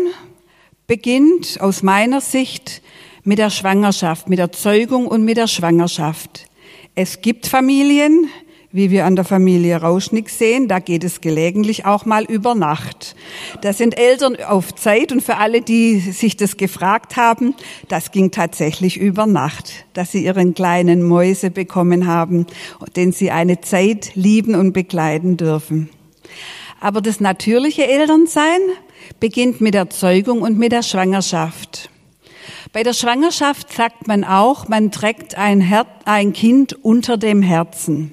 beginnt 0.87 1.61
aus 1.61 1.83
meiner 1.83 2.21
Sicht 2.21 2.83
mit 3.25 3.39
der 3.39 3.51
Schwangerschaft, 3.51 4.29
mit 4.29 4.39
der 4.39 4.53
Zeugung 4.53 5.07
und 5.07 5.25
mit 5.25 5.37
der 5.37 5.49
Schwangerschaft. 5.49 6.47
Es 6.95 7.21
gibt 7.21 7.47
Familien, 7.47 8.29
wie 8.75 8.91
wir 8.91 9.07
an 9.07 9.15
der 9.15 9.25
Familie 9.25 9.77
Rauschnick 9.77 10.29
sehen, 10.29 10.67
da 10.67 10.81
geht 10.81 11.05
es 11.05 11.21
gelegentlich 11.21 11.87
auch 11.87 12.07
mal 12.07 12.25
über 12.25 12.57
Nacht. 12.57 13.15
Das 13.61 13.79
sind 13.79 13.97
Eltern 13.97 14.37
auf 14.45 14.75
Zeit 14.75 15.13
und 15.13 15.23
für 15.23 15.37
alle, 15.37 15.63
die 15.63 16.01
sich 16.01 16.37
das 16.37 16.57
gefragt 16.57 17.17
haben, 17.17 17.55
das 17.87 18.11
ging 18.11 18.33
tatsächlich 18.33 18.97
über 18.97 19.27
Nacht, 19.27 19.87
dass 19.93 20.11
sie 20.11 20.25
ihren 20.25 20.55
kleinen 20.55 21.05
Mäuse 21.05 21.53
bekommen 21.53 22.09
haben, 22.09 22.49
den 22.97 23.13
sie 23.13 23.31
eine 23.31 23.61
Zeit 23.61 24.17
lieben 24.17 24.57
und 24.57 24.73
begleiten 24.73 25.37
dürfen. 25.37 25.89
Aber 26.81 27.01
das 27.01 27.21
natürliche 27.21 27.87
Elternsein 27.87 28.59
beginnt 29.21 29.61
mit 29.61 29.75
der 29.75 29.89
Zeugung 29.89 30.43
und 30.43 30.59
mit 30.59 30.73
der 30.73 30.83
Schwangerschaft. 30.83 31.91
Bei 32.73 32.83
der 32.83 32.93
Schwangerschaft 32.93 33.73
sagt 33.73 34.09
man 34.09 34.25
auch, 34.25 34.67
man 34.67 34.91
trägt 34.91 35.39
ein, 35.39 35.61
Her 35.61 35.87
ein 36.07 36.33
Kind 36.33 36.73
unter 36.85 37.17
dem 37.17 37.41
Herzen. 37.41 38.11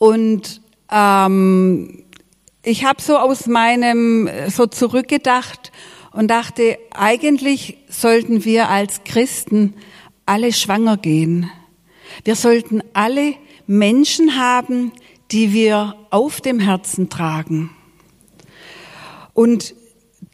Und 0.00 0.62
ähm, 0.90 2.04
ich 2.62 2.86
habe 2.86 3.02
so 3.02 3.18
aus 3.18 3.46
meinem 3.46 4.30
so 4.48 4.64
zurückgedacht 4.64 5.72
und 6.12 6.28
dachte, 6.28 6.78
eigentlich 6.90 7.76
sollten 7.90 8.46
wir 8.46 8.70
als 8.70 9.04
Christen 9.04 9.74
alle 10.24 10.54
schwanger 10.54 10.96
gehen. 10.96 11.50
Wir 12.24 12.34
sollten 12.34 12.82
alle 12.94 13.34
Menschen 13.66 14.38
haben, 14.38 14.92
die 15.32 15.52
wir 15.52 15.96
auf 16.08 16.40
dem 16.40 16.60
Herzen 16.60 17.10
tragen 17.10 17.68
und 19.34 19.74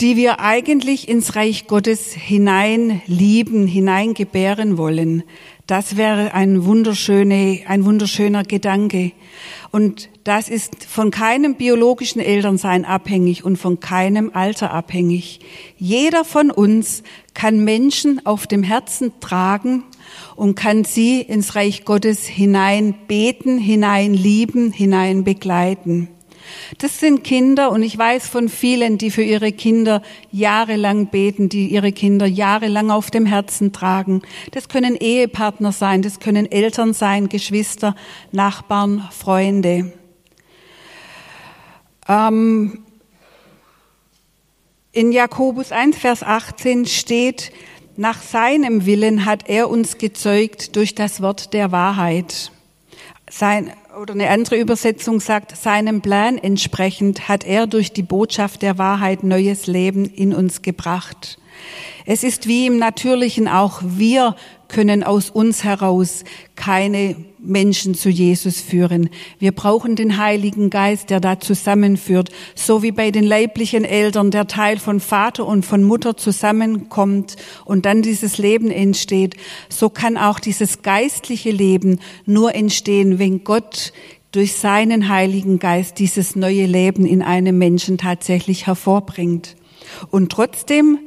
die 0.00 0.16
wir 0.16 0.38
eigentlich 0.38 1.08
ins 1.08 1.34
Reich 1.34 1.66
Gottes 1.66 2.12
hinein 2.12 3.02
lieben, 3.06 3.66
hineingebären 3.66 4.78
wollen. 4.78 5.24
Das 5.66 5.96
wäre 5.96 6.32
ein, 6.32 6.64
wunderschöne, 6.64 7.62
ein 7.66 7.84
wunderschöner 7.84 8.44
Gedanke. 8.44 9.10
Und 9.72 10.08
das 10.22 10.48
ist 10.48 10.84
von 10.84 11.10
keinem 11.10 11.56
biologischen 11.56 12.20
Elternsein 12.20 12.84
abhängig 12.84 13.44
und 13.44 13.56
von 13.56 13.80
keinem 13.80 14.30
Alter 14.32 14.70
abhängig. 14.70 15.40
Jeder 15.76 16.24
von 16.24 16.52
uns 16.52 17.02
kann 17.34 17.64
Menschen 17.64 18.24
auf 18.24 18.46
dem 18.46 18.62
Herzen 18.62 19.12
tragen 19.20 19.82
und 20.36 20.54
kann 20.54 20.84
sie 20.84 21.20
ins 21.20 21.56
Reich 21.56 21.84
Gottes 21.84 22.26
hinein 22.26 22.94
beten, 23.08 23.58
hinein 23.58 24.14
lieben, 24.14 24.70
hinein 24.70 25.24
begleiten. 25.24 26.08
Das 26.78 27.00
sind 27.00 27.24
Kinder 27.24 27.70
und 27.70 27.82
ich 27.82 27.96
weiß 27.96 28.28
von 28.28 28.48
vielen, 28.48 28.98
die 28.98 29.10
für 29.10 29.22
ihre 29.22 29.52
Kinder 29.52 30.02
jahrelang 30.30 31.06
beten, 31.06 31.48
die 31.48 31.68
ihre 31.68 31.92
Kinder 31.92 32.26
jahrelang 32.26 32.90
auf 32.90 33.10
dem 33.10 33.26
Herzen 33.26 33.72
tragen. 33.72 34.22
Das 34.52 34.68
können 34.68 34.96
Ehepartner 34.96 35.72
sein, 35.72 36.02
das 36.02 36.20
können 36.20 36.50
Eltern 36.50 36.92
sein, 36.92 37.28
Geschwister, 37.28 37.94
Nachbarn, 38.32 39.08
Freunde. 39.10 39.92
Ähm, 42.08 42.84
in 44.92 45.12
Jakobus 45.12 45.72
1, 45.72 45.98
Vers 45.98 46.22
18 46.22 46.86
steht, 46.86 47.52
nach 47.98 48.20
seinem 48.22 48.84
Willen 48.84 49.24
hat 49.24 49.48
er 49.48 49.70
uns 49.70 49.96
gezeugt 49.98 50.76
durch 50.76 50.94
das 50.94 51.22
Wort 51.22 51.54
der 51.54 51.72
Wahrheit. 51.72 52.52
Sein, 53.28 53.72
oder 53.96 54.14
eine 54.14 54.28
andere 54.28 54.56
Übersetzung 54.56 55.20
sagt, 55.20 55.56
seinem 55.56 56.02
Plan 56.02 56.38
entsprechend 56.38 57.28
hat 57.28 57.44
er 57.44 57.66
durch 57.66 57.92
die 57.92 58.02
Botschaft 58.02 58.62
der 58.62 58.78
Wahrheit 58.78 59.24
neues 59.24 59.66
Leben 59.66 60.04
in 60.04 60.34
uns 60.34 60.62
gebracht. 60.62 61.38
Es 62.04 62.22
ist 62.22 62.46
wie 62.46 62.66
im 62.66 62.78
Natürlichen 62.78 63.48
auch, 63.48 63.82
wir 63.84 64.36
können 64.68 65.02
aus 65.02 65.30
uns 65.30 65.64
heraus 65.64 66.24
keine 66.54 67.16
Menschen 67.38 67.94
zu 67.94 68.08
Jesus 68.08 68.60
führen. 68.60 69.10
Wir 69.38 69.52
brauchen 69.52 69.96
den 69.96 70.18
Heiligen 70.18 70.70
Geist, 70.70 71.10
der 71.10 71.20
da 71.20 71.38
zusammenführt, 71.38 72.30
so 72.54 72.82
wie 72.82 72.92
bei 72.92 73.10
den 73.10 73.24
leiblichen 73.24 73.84
Eltern 73.84 74.30
der 74.30 74.46
Teil 74.46 74.78
von 74.78 75.00
Vater 75.00 75.46
und 75.46 75.64
von 75.64 75.82
Mutter 75.84 76.16
zusammenkommt 76.16 77.36
und 77.64 77.86
dann 77.86 78.02
dieses 78.02 78.38
Leben 78.38 78.70
entsteht. 78.70 79.36
So 79.68 79.90
kann 79.90 80.16
auch 80.16 80.40
dieses 80.40 80.82
geistliche 80.82 81.50
Leben 81.50 82.00
nur 82.24 82.54
entstehen, 82.54 83.18
wenn 83.18 83.44
Gott 83.44 83.92
durch 84.32 84.54
seinen 84.54 85.08
Heiligen 85.08 85.58
Geist 85.58 85.98
dieses 85.98 86.36
neue 86.36 86.66
Leben 86.66 87.06
in 87.06 87.22
einem 87.22 87.56
Menschen 87.58 87.96
tatsächlich 87.98 88.66
hervorbringt. 88.66 89.56
Und 90.10 90.30
trotzdem 90.32 90.98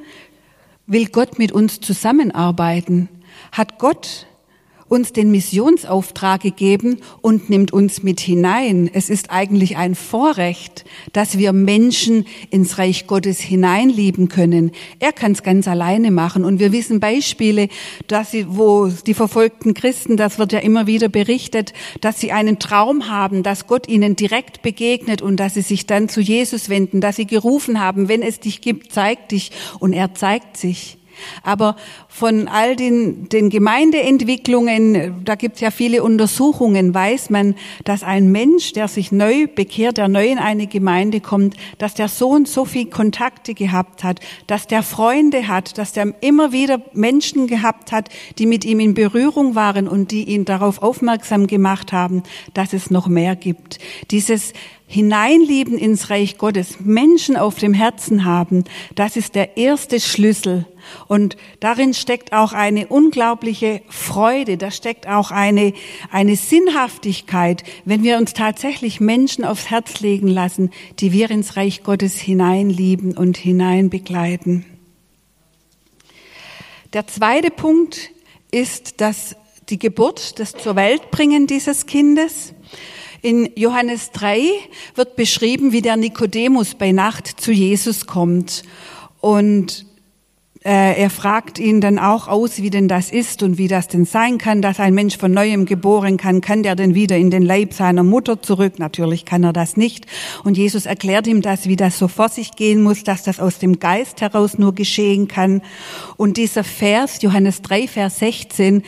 will 0.90 1.06
Gott 1.08 1.40
mit 1.40 1.52
uns 1.54 1.80
zusammenarbeiten. 1.80 3.08
Hat 3.52 3.80
Gott 3.80 4.26
uns 4.90 5.14
den 5.14 5.32
Missionsauftrag 5.32 6.42
gegeben 6.42 6.98
und 7.22 7.50
nimmt 7.50 7.72
uns 7.72 8.04
mit 8.04 8.20
hinein. 8.20 8.90
Es 8.92 9.10
ist 9.10 9.32
eigentlich 9.32 9.78
ein 9.78 9.96
Vorrecht, 9.96 10.86
dass 11.14 11.38
wir 11.38 11.54
Menschen 11.54 12.26
ins 12.50 12.78
Reich 12.78 13.08
Gottes 13.08 13.40
hineinlieben 13.40 14.30
können. 14.30 14.72
Er 15.00 15.14
kann 15.14 15.32
es 15.32 15.44
ganz 15.44 15.68
alleine 15.68 16.12
machen. 16.12 16.44
Und 16.44 16.60
wir 16.60 16.72
wissen 16.72 17.00
Beispiele, 17.00 17.70
dass 18.08 18.32
sie, 18.32 18.46
wo 18.50 18.88
die 18.88 19.14
verfolgten 19.14 19.74
Christen, 19.74 20.18
das 20.18 20.40
wird 20.40 20.52
ja 20.52 20.60
immer 20.60 20.88
wieder 20.88 21.10
berichtet, 21.10 21.74
dass 22.02 22.20
sie 22.20 22.32
einen 22.32 22.60
Traum 22.60 23.10
haben, 23.10 23.44
dass 23.44 23.68
Gott 23.68 23.88
ihnen 23.88 24.16
direkt 24.16 24.62
begegnet 24.62 25.22
und 25.22 25.38
dass 25.38 25.54
sie 25.54 25.62
sich 25.62 25.86
dann 25.86 26.10
zu 26.10 26.22
Jesus 26.22 26.70
wenden, 26.70 27.02
dass 27.02 27.16
sie 27.16 27.28
gerufen 27.28 27.80
haben, 27.80 28.08
wenn 28.08 28.22
es 28.22 28.40
dich 28.40 28.62
gibt, 28.62 28.92
zeig 28.92 29.30
dich. 29.30 29.52
Und 29.80 29.94
er 29.94 30.14
zeigt 30.14 30.58
sich. 30.58 30.99
Aber 31.44 31.76
von 32.08 32.48
all 32.48 32.76
den, 32.76 33.30
den 33.30 33.50
Gemeindeentwicklungen, 33.50 35.24
da 35.24 35.36
gibt 35.36 35.56
es 35.56 35.62
ja 35.62 35.72
viele 35.72 36.04
Untersuchungen, 36.04 36.94
weiß 36.94 37.30
man, 37.30 37.56
dass 37.84 38.04
ein 38.04 38.32
Mensch, 38.32 38.74
der 38.74 38.88
sich 38.88 39.12
neu 39.12 39.48
bekehrt, 39.48 39.98
der 39.98 40.08
neu 40.08 40.28
in 40.28 40.38
eine 40.38 40.68
Gemeinde 40.68 41.22
kommt, 41.22 41.56
dass 41.78 41.94
der 41.94 42.08
so 42.08 42.30
und 42.30 42.48
so 42.48 42.66
viel 42.66 42.90
Kontakte 42.90 43.54
gehabt 43.54 44.04
hat, 44.04 44.20
dass 44.48 44.68
der 44.68 44.84
Freunde 44.84 45.48
hat, 45.48 45.78
dass 45.78 45.94
der 45.94 46.14
immer 46.22 46.52
wieder 46.52 46.82
Menschen 46.94 47.48
gehabt 47.48 47.92
hat, 47.92 48.10
die 48.38 48.46
mit 48.46 48.66
ihm 48.66 48.80
in 48.80 48.94
Berührung 48.94 49.56
waren 49.56 49.88
und 49.88 50.12
die 50.12 50.24
ihn 50.24 50.46
darauf 50.46 50.82
aufmerksam 50.82 51.48
gemacht 51.48 51.94
haben, 51.94 52.24
dass 52.54 52.74
es 52.74 52.90
noch 52.90 53.08
mehr 53.08 53.36
gibt. 53.36 53.80
Dieses 54.12 54.54
Hineinlieben 54.92 55.78
ins 55.78 56.10
Reich 56.10 56.40
Gottes, 56.40 56.80
Menschen 56.80 57.38
auf 57.38 57.60
dem 57.60 57.76
Herzen 57.76 58.26
haben, 58.26 58.64
das 58.96 59.18
ist 59.18 59.36
der 59.36 59.56
erste 59.56 60.00
Schlüssel. 60.00 60.66
Und 61.08 61.38
darin 61.60 61.94
steckt 61.94 62.34
auch 62.34 62.54
eine 62.54 62.88
unglaubliche 62.88 63.84
Freude, 63.88 64.58
da 64.58 64.72
steckt 64.72 65.08
auch 65.08 65.30
eine, 65.30 65.74
eine 66.10 66.36
Sinnhaftigkeit, 66.36 67.64
wenn 67.86 68.02
wir 68.02 68.18
uns 68.18 68.34
tatsächlich 68.34 69.00
Menschen 69.00 69.46
aufs 69.46 69.70
Herz 69.70 70.00
legen 70.00 70.28
lassen, 70.28 70.72
die 70.98 71.14
wir 71.14 71.30
ins 71.30 71.56
Reich 71.56 71.84
Gottes 71.84 72.16
hineinlieben 72.16 73.16
und 73.16 73.38
hineinbegleiten. 73.38 74.66
Der 76.94 77.06
zweite 77.06 77.52
Punkt 77.52 78.10
ist, 78.50 79.02
dass 79.02 79.36
die 79.70 79.78
Geburt, 79.78 80.40
das 80.40 80.54
zur 80.54 80.76
Welt 80.76 81.12
bringen 81.12 81.46
dieses 81.46 81.86
Kindes, 81.86 82.56
in 83.22 83.50
Johannes 83.56 84.12
3 84.12 84.42
wird 84.96 85.16
beschrieben, 85.16 85.72
wie 85.72 85.82
der 85.82 85.98
Nikodemus 85.98 86.76
bei 86.76 86.92
Nacht 86.92 87.28
zu 87.28 87.52
Jesus 87.52 88.06
kommt. 88.08 88.64
Und 89.22 89.86
Äh, 90.62 91.02
er 91.02 91.10
fragt 91.10 91.58
ihn 91.58 91.80
dann 91.80 91.98
auch 91.98 92.28
aus, 92.28 92.58
wie 92.58 92.70
denn 92.70 92.90
das 92.90 93.12
ist 93.12 93.44
und 93.44 93.58
wie 93.58 93.70
das 93.70 93.88
denn 93.88 94.04
sein 94.04 94.38
kann, 94.38 94.62
dass 94.62 94.82
ein 94.82 94.94
Mensch 94.94 95.18
von 95.18 95.32
neuem 95.32 95.66
geboren 95.66 96.18
kann. 96.18 96.42
Kann 96.42 96.64
der 96.64 96.76
denn 96.76 96.96
wieder 96.96 97.16
in 97.16 97.32
den 97.32 97.44
Leib 97.44 97.74
seiner 97.74 98.04
Mutter 98.04 98.42
zurück? 98.42 98.78
Natürlich 98.78 99.24
kann 99.24 99.46
er 99.46 99.54
das 99.54 99.78
nicht. 99.78 100.06
Und 100.44 100.58
Jesus 100.58 100.86
erklärt 100.86 101.28
ihm 101.28 101.42
das, 101.42 101.68
wie 101.68 101.78
das 101.78 101.98
so 101.98 102.10
vor 102.10 102.28
sich 102.28 102.58
gehen 102.58 102.84
muss, 102.84 103.06
dass 103.06 103.24
das 103.24 103.40
aus 103.40 103.60
dem 103.60 103.80
Geist 103.80 104.20
heraus 104.20 104.58
nur 104.58 104.76
geschehen 104.76 105.30
kann. 105.30 105.62
Und 106.18 106.36
dieser 106.36 106.66
Vers, 106.66 107.22
Johannes 107.22 107.62
3, 107.62 107.88
Vers 107.88 108.20
16, 108.20 108.84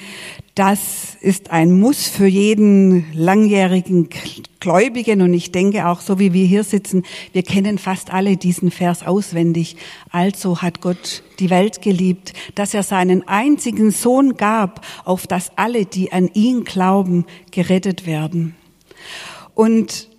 das 0.55 1.15
ist 1.21 1.51
ein 1.51 1.79
Muss 1.79 2.07
für 2.07 2.27
jeden 2.27 3.05
langjährigen 3.13 4.09
Gläubigen 4.59 5.21
und 5.21 5.33
ich 5.33 5.51
denke 5.51 5.87
auch 5.87 6.01
so 6.01 6.19
wie 6.19 6.33
wir 6.33 6.45
hier 6.45 6.63
sitzen, 6.63 7.03
wir 7.31 7.43
kennen 7.43 7.77
fast 7.77 8.11
alle 8.11 8.35
diesen 8.35 8.69
Vers 8.69 9.03
auswendig. 9.05 9.77
Also 10.09 10.61
hat 10.61 10.81
Gott 10.81 11.23
die 11.39 11.49
Welt 11.49 11.81
geliebt, 11.81 12.33
dass 12.55 12.73
er 12.73 12.83
seinen 12.83 13.27
einzigen 13.27 13.91
Sohn 13.91 14.35
gab, 14.35 14.85
auf 15.05 15.25
dass 15.25 15.57
alle, 15.57 15.85
die 15.85 16.11
an 16.11 16.29
ihn 16.33 16.65
glauben, 16.65 17.25
gerettet 17.51 18.05
werden. 18.05 18.55
Und 19.55 20.09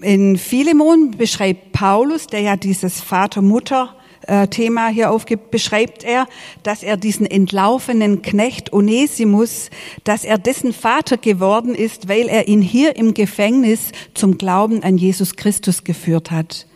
in 0.00 0.38
Philemon 0.38 1.12
beschreibt 1.12 1.72
Paulus, 1.72 2.26
der 2.26 2.40
ja 2.40 2.56
dieses 2.56 3.00
Vater-Mutter 3.00 3.96
äh, 4.26 4.48
Thema 4.48 4.88
hier 4.88 5.10
aufgibt, 5.10 5.50
beschreibt 5.50 6.04
er, 6.04 6.26
dass 6.62 6.82
er 6.82 6.96
diesen 6.96 7.26
entlaufenen 7.26 8.22
Knecht 8.22 8.72
Onesimus, 8.72 9.70
dass 10.04 10.24
er 10.24 10.38
dessen 10.38 10.72
Vater 10.72 11.16
geworden 11.16 11.74
ist, 11.74 12.08
weil 12.08 12.28
er 12.28 12.48
ihn 12.48 12.62
hier 12.62 12.96
im 12.96 13.14
Gefängnis 13.14 13.92
zum 14.14 14.38
Glauben 14.38 14.82
an 14.82 14.98
Jesus 14.98 15.36
Christus 15.36 15.84
geführt 15.84 16.30
hat. 16.30 16.66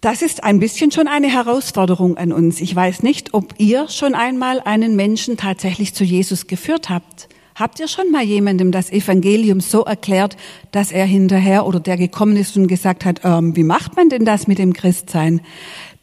Das 0.00 0.20
ist 0.20 0.44
ein 0.44 0.60
bisschen 0.60 0.90
schon 0.90 1.08
eine 1.08 1.28
Herausforderung 1.28 2.18
an 2.18 2.30
uns. 2.30 2.60
Ich 2.60 2.76
weiß 2.76 3.02
nicht, 3.02 3.32
ob 3.32 3.54
ihr 3.56 3.88
schon 3.88 4.14
einmal 4.14 4.60
einen 4.60 4.96
Menschen 4.96 5.38
tatsächlich 5.38 5.94
zu 5.94 6.04
Jesus 6.04 6.46
geführt 6.46 6.90
habt. 6.90 7.28
Habt 7.54 7.78
ihr 7.78 7.86
schon 7.86 8.10
mal 8.10 8.24
jemandem 8.24 8.72
das 8.72 8.90
Evangelium 8.90 9.60
so 9.60 9.84
erklärt, 9.84 10.36
dass 10.72 10.90
er 10.90 11.06
hinterher 11.06 11.66
oder 11.66 11.78
der 11.78 11.96
gekommen 11.96 12.36
ist 12.36 12.56
und 12.56 12.66
gesagt 12.66 13.04
hat, 13.04 13.20
ähm, 13.22 13.54
wie 13.54 13.62
macht 13.62 13.94
man 13.94 14.08
denn 14.08 14.24
das 14.24 14.48
mit 14.48 14.58
dem 14.58 14.72
Christsein? 14.72 15.40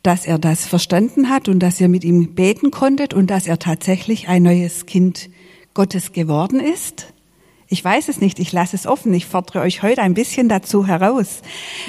Dass 0.01 0.25
er 0.25 0.39
das 0.39 0.65
verstanden 0.65 1.29
hat 1.29 1.49
und 1.49 1.59
dass 1.59 1.81
ihr 1.81 1.89
mit 1.89 2.05
ihm 2.05 2.35
beten 2.35 2.71
konntet 2.71 3.13
und 3.13 3.29
dass 3.29 3.47
er 3.47 3.59
tatsächlich 3.59 4.29
ein 4.29 4.43
neues 4.43 4.85
Kind 4.85 5.29
Gottes 5.73 6.13
geworden 6.13 6.61
ist? 6.61 7.13
Ich 7.73 7.85
weiß 7.85 8.09
es 8.09 8.19
nicht, 8.19 8.37
ich 8.39 8.51
lasse 8.51 8.75
es 8.75 8.85
offen. 8.85 9.13
Ich 9.13 9.27
fordere 9.27 9.61
euch 9.61 9.81
heute 9.81 10.01
ein 10.01 10.13
bisschen 10.13 10.49
dazu 10.49 10.87
heraus. 10.87 11.41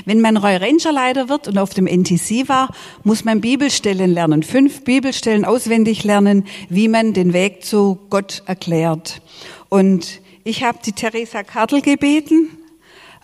Wenn 0.05 0.21
man 0.21 0.37
Roy 0.37 0.55
Ranger 0.55 0.93
Leiter 0.93 1.29
wird 1.29 1.49
und 1.49 1.59
auf 1.59 1.71
dem 1.75 1.89
NTC 1.89 2.49
war, 2.49 2.73
muss 3.03 3.25
man 3.25 3.41
Bibelstellen 3.41 4.13
lernen, 4.13 4.45
fünf 4.45 4.85
Bibelstellen 4.85 5.45
auswendig 5.45 6.05
lernen, 6.05 6.47
wie 6.69 6.87
man 6.87 7.15
den 7.15 7.33
Weg 7.33 7.65
zu 7.65 7.99
Gott 8.11 8.45
erklärt. 8.47 9.23
Und 9.71 10.21
ich 10.45 10.63
habe 10.63 10.79
die 10.87 10.93
Theresa 10.93 11.43
Kartl 11.43 11.81
gebeten, 11.81 12.51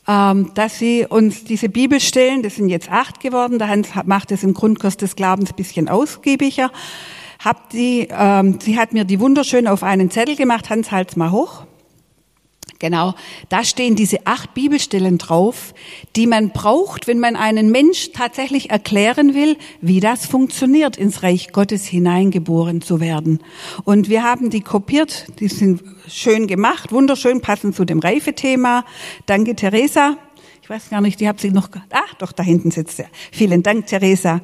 ähm, 0.09 0.51
dass 0.55 0.81
sie 0.81 1.07
uns 1.09 1.45
diese 1.45 1.69
Bibelstellen, 1.69 2.43
das 2.43 2.57
sind 2.57 2.71
jetzt 2.71 2.91
acht 2.91 3.21
geworden, 3.21 3.61
der 3.61 3.69
Hans 3.69 3.91
macht 4.05 4.33
es 4.33 4.43
im 4.43 4.53
Grundkurs 4.53 4.97
des 4.97 5.15
Glaubens 5.15 5.53
bisschen 5.53 5.89
ausgiebiger, 5.89 6.73
hab 7.39 7.71
die, 7.71 8.09
ähm, 8.11 8.59
sie 8.61 8.77
hat 8.77 8.93
mir 8.93 9.05
die 9.05 9.21
wunderschön 9.21 9.69
auf 9.69 9.85
einen 9.85 10.11
Zettel 10.11 10.35
gemacht, 10.35 10.71
Hans, 10.71 10.91
halt's 10.91 11.15
mal 11.15 11.31
hoch. 11.31 11.69
Genau, 12.81 13.15
da 13.49 13.65
stehen 13.65 13.97
diese 13.97 14.25
acht 14.25 14.55
Bibelstellen 14.55 15.19
drauf, 15.19 15.75
die 16.15 16.29
man 16.29 16.51
braucht, 16.51 17.09
wenn 17.09 17.19
man 17.19 17.35
einen 17.35 17.73
Mensch 17.73 18.13
tatsächlich 18.13 18.71
erklären 18.71 19.35
will, 19.35 19.57
wie 19.81 19.99
das 19.99 20.27
funktioniert, 20.27 20.97
ins 20.97 21.25
Reich 21.25 21.51
Gottes 21.51 21.87
hineingeboren 21.87 22.81
zu 22.81 23.01
werden. 23.01 23.43
Und 23.83 24.09
wir 24.09 24.23
haben 24.23 24.51
die 24.51 24.61
kopiert, 24.61 25.27
die 25.41 25.49
sind 25.49 25.83
schön 26.07 26.47
gemacht, 26.47 26.93
wunderschön, 26.93 27.41
passen 27.41 27.73
zu 27.73 27.85
dem 27.85 27.99
Reifethema. 27.99 28.85
Danke, 29.27 29.57
Theresa. 29.57 30.17
Ich 30.63 30.71
weiß 30.71 30.91
gar 30.91 31.01
nicht, 31.01 31.19
die 31.19 31.27
habt 31.27 31.41
sie 31.41 31.51
noch, 31.51 31.71
ah, 31.91 32.01
doch, 32.19 32.31
da 32.31 32.45
hinten 32.45 32.71
sitzt 32.71 33.01
er. 33.01 33.09
Vielen 33.33 33.65
Dank, 33.65 33.87
Theresa. 33.87 34.41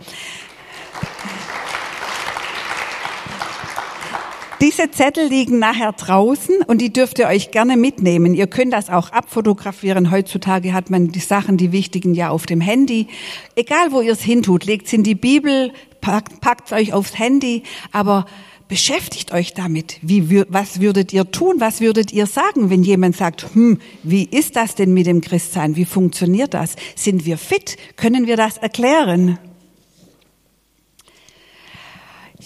Diese 4.64 4.90
Zettel 4.90 5.28
liegen 5.28 5.58
nachher 5.58 5.92
draußen 5.92 6.62
und 6.66 6.80
die 6.80 6.90
dürft 6.90 7.18
ihr 7.18 7.26
euch 7.26 7.50
gerne 7.50 7.76
mitnehmen. 7.76 8.32
Ihr 8.32 8.46
könnt 8.46 8.72
das 8.72 8.88
auch 8.88 9.10
abfotografieren. 9.10 10.10
Heutzutage 10.10 10.72
hat 10.72 10.88
man 10.88 11.08
die 11.08 11.20
Sachen, 11.20 11.58
die 11.58 11.70
wichtigen 11.70 12.14
ja 12.14 12.30
auf 12.30 12.46
dem 12.46 12.62
Handy. 12.62 13.08
Egal 13.56 13.92
wo 13.92 14.00
ihr 14.00 14.12
es 14.12 14.22
hintut, 14.22 14.64
legt 14.64 14.86
es 14.86 14.94
in 14.94 15.02
die 15.02 15.14
Bibel, 15.14 15.70
packt 16.00 16.62
es 16.64 16.72
euch 16.72 16.94
aufs 16.94 17.18
Handy, 17.18 17.62
aber 17.92 18.24
beschäftigt 18.66 19.34
euch 19.34 19.52
damit. 19.52 19.98
Wie, 20.00 20.46
was 20.48 20.80
würdet 20.80 21.12
ihr 21.12 21.30
tun? 21.30 21.56
Was 21.58 21.82
würdet 21.82 22.10
ihr 22.14 22.24
sagen, 22.24 22.70
wenn 22.70 22.82
jemand 22.82 23.18
sagt, 23.18 23.54
hm, 23.54 23.80
wie 24.02 24.24
ist 24.24 24.56
das 24.56 24.74
denn 24.74 24.94
mit 24.94 25.04
dem 25.04 25.20
Christsein? 25.20 25.76
Wie 25.76 25.84
funktioniert 25.84 26.54
das? 26.54 26.76
Sind 26.96 27.26
wir 27.26 27.36
fit? 27.36 27.76
Können 27.96 28.26
wir 28.26 28.38
das 28.38 28.56
erklären? 28.56 29.38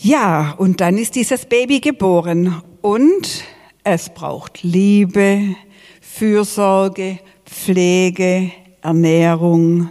Ja, 0.00 0.54
und 0.58 0.80
dann 0.80 0.96
ist 0.96 1.16
dieses 1.16 1.46
Baby 1.46 1.80
geboren 1.80 2.62
und 2.82 3.42
es 3.82 4.08
braucht 4.10 4.62
Liebe, 4.62 5.56
Fürsorge, 6.00 7.18
Pflege, 7.44 8.52
Ernährung. 8.80 9.90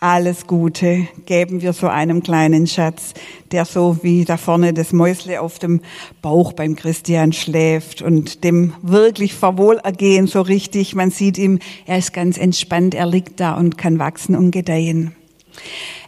Alles 0.00 0.46
Gute 0.46 1.08
geben 1.26 1.60
wir 1.60 1.74
so 1.74 1.88
einem 1.88 2.22
kleinen 2.22 2.66
Schatz, 2.66 3.12
der 3.52 3.66
so 3.66 3.98
wie 4.00 4.24
da 4.24 4.38
vorne 4.38 4.72
das 4.72 4.94
Mäusle 4.94 5.42
auf 5.42 5.58
dem 5.58 5.82
Bauch 6.22 6.54
beim 6.54 6.74
Christian 6.74 7.34
schläft 7.34 8.00
und 8.00 8.44
dem 8.44 8.72
wirklich 8.80 9.34
vor 9.34 9.58
Wohlergehen 9.58 10.26
so 10.26 10.40
richtig. 10.40 10.94
Man 10.94 11.10
sieht 11.10 11.36
ihm, 11.36 11.58
er 11.84 11.98
ist 11.98 12.14
ganz 12.14 12.38
entspannt, 12.38 12.94
er 12.94 13.06
liegt 13.06 13.40
da 13.40 13.54
und 13.56 13.76
kann 13.76 13.98
wachsen 13.98 14.34
und 14.34 14.52
gedeihen. 14.52 15.17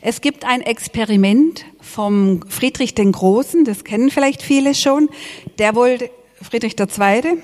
Es 0.00 0.20
gibt 0.20 0.44
ein 0.44 0.62
Experiment 0.62 1.64
vom 1.80 2.42
Friedrich 2.48 2.94
den 2.94 3.12
Großen, 3.12 3.64
das 3.64 3.84
kennen 3.84 4.10
vielleicht 4.10 4.42
viele 4.42 4.74
schon. 4.74 5.08
Der 5.58 5.74
wollte, 5.74 6.10
Friedrich 6.42 6.76
II., 6.78 7.38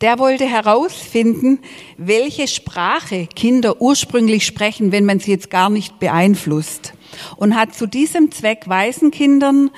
der 0.00 0.18
wollte 0.18 0.44
herausfinden, 0.44 1.60
welche 1.96 2.48
Sprache 2.48 3.26
Kinder 3.26 3.80
ursprünglich 3.80 4.44
sprechen, 4.44 4.92
wenn 4.92 5.04
man 5.04 5.20
sie 5.20 5.30
jetzt 5.30 5.50
gar 5.50 5.70
nicht 5.70 5.98
beeinflusst. 5.98 6.94
Und 7.36 7.56
hat 7.56 7.74
zu 7.74 7.86
diesem 7.86 8.32
Zweck 8.32 8.64
Waisenkindern 8.68 9.70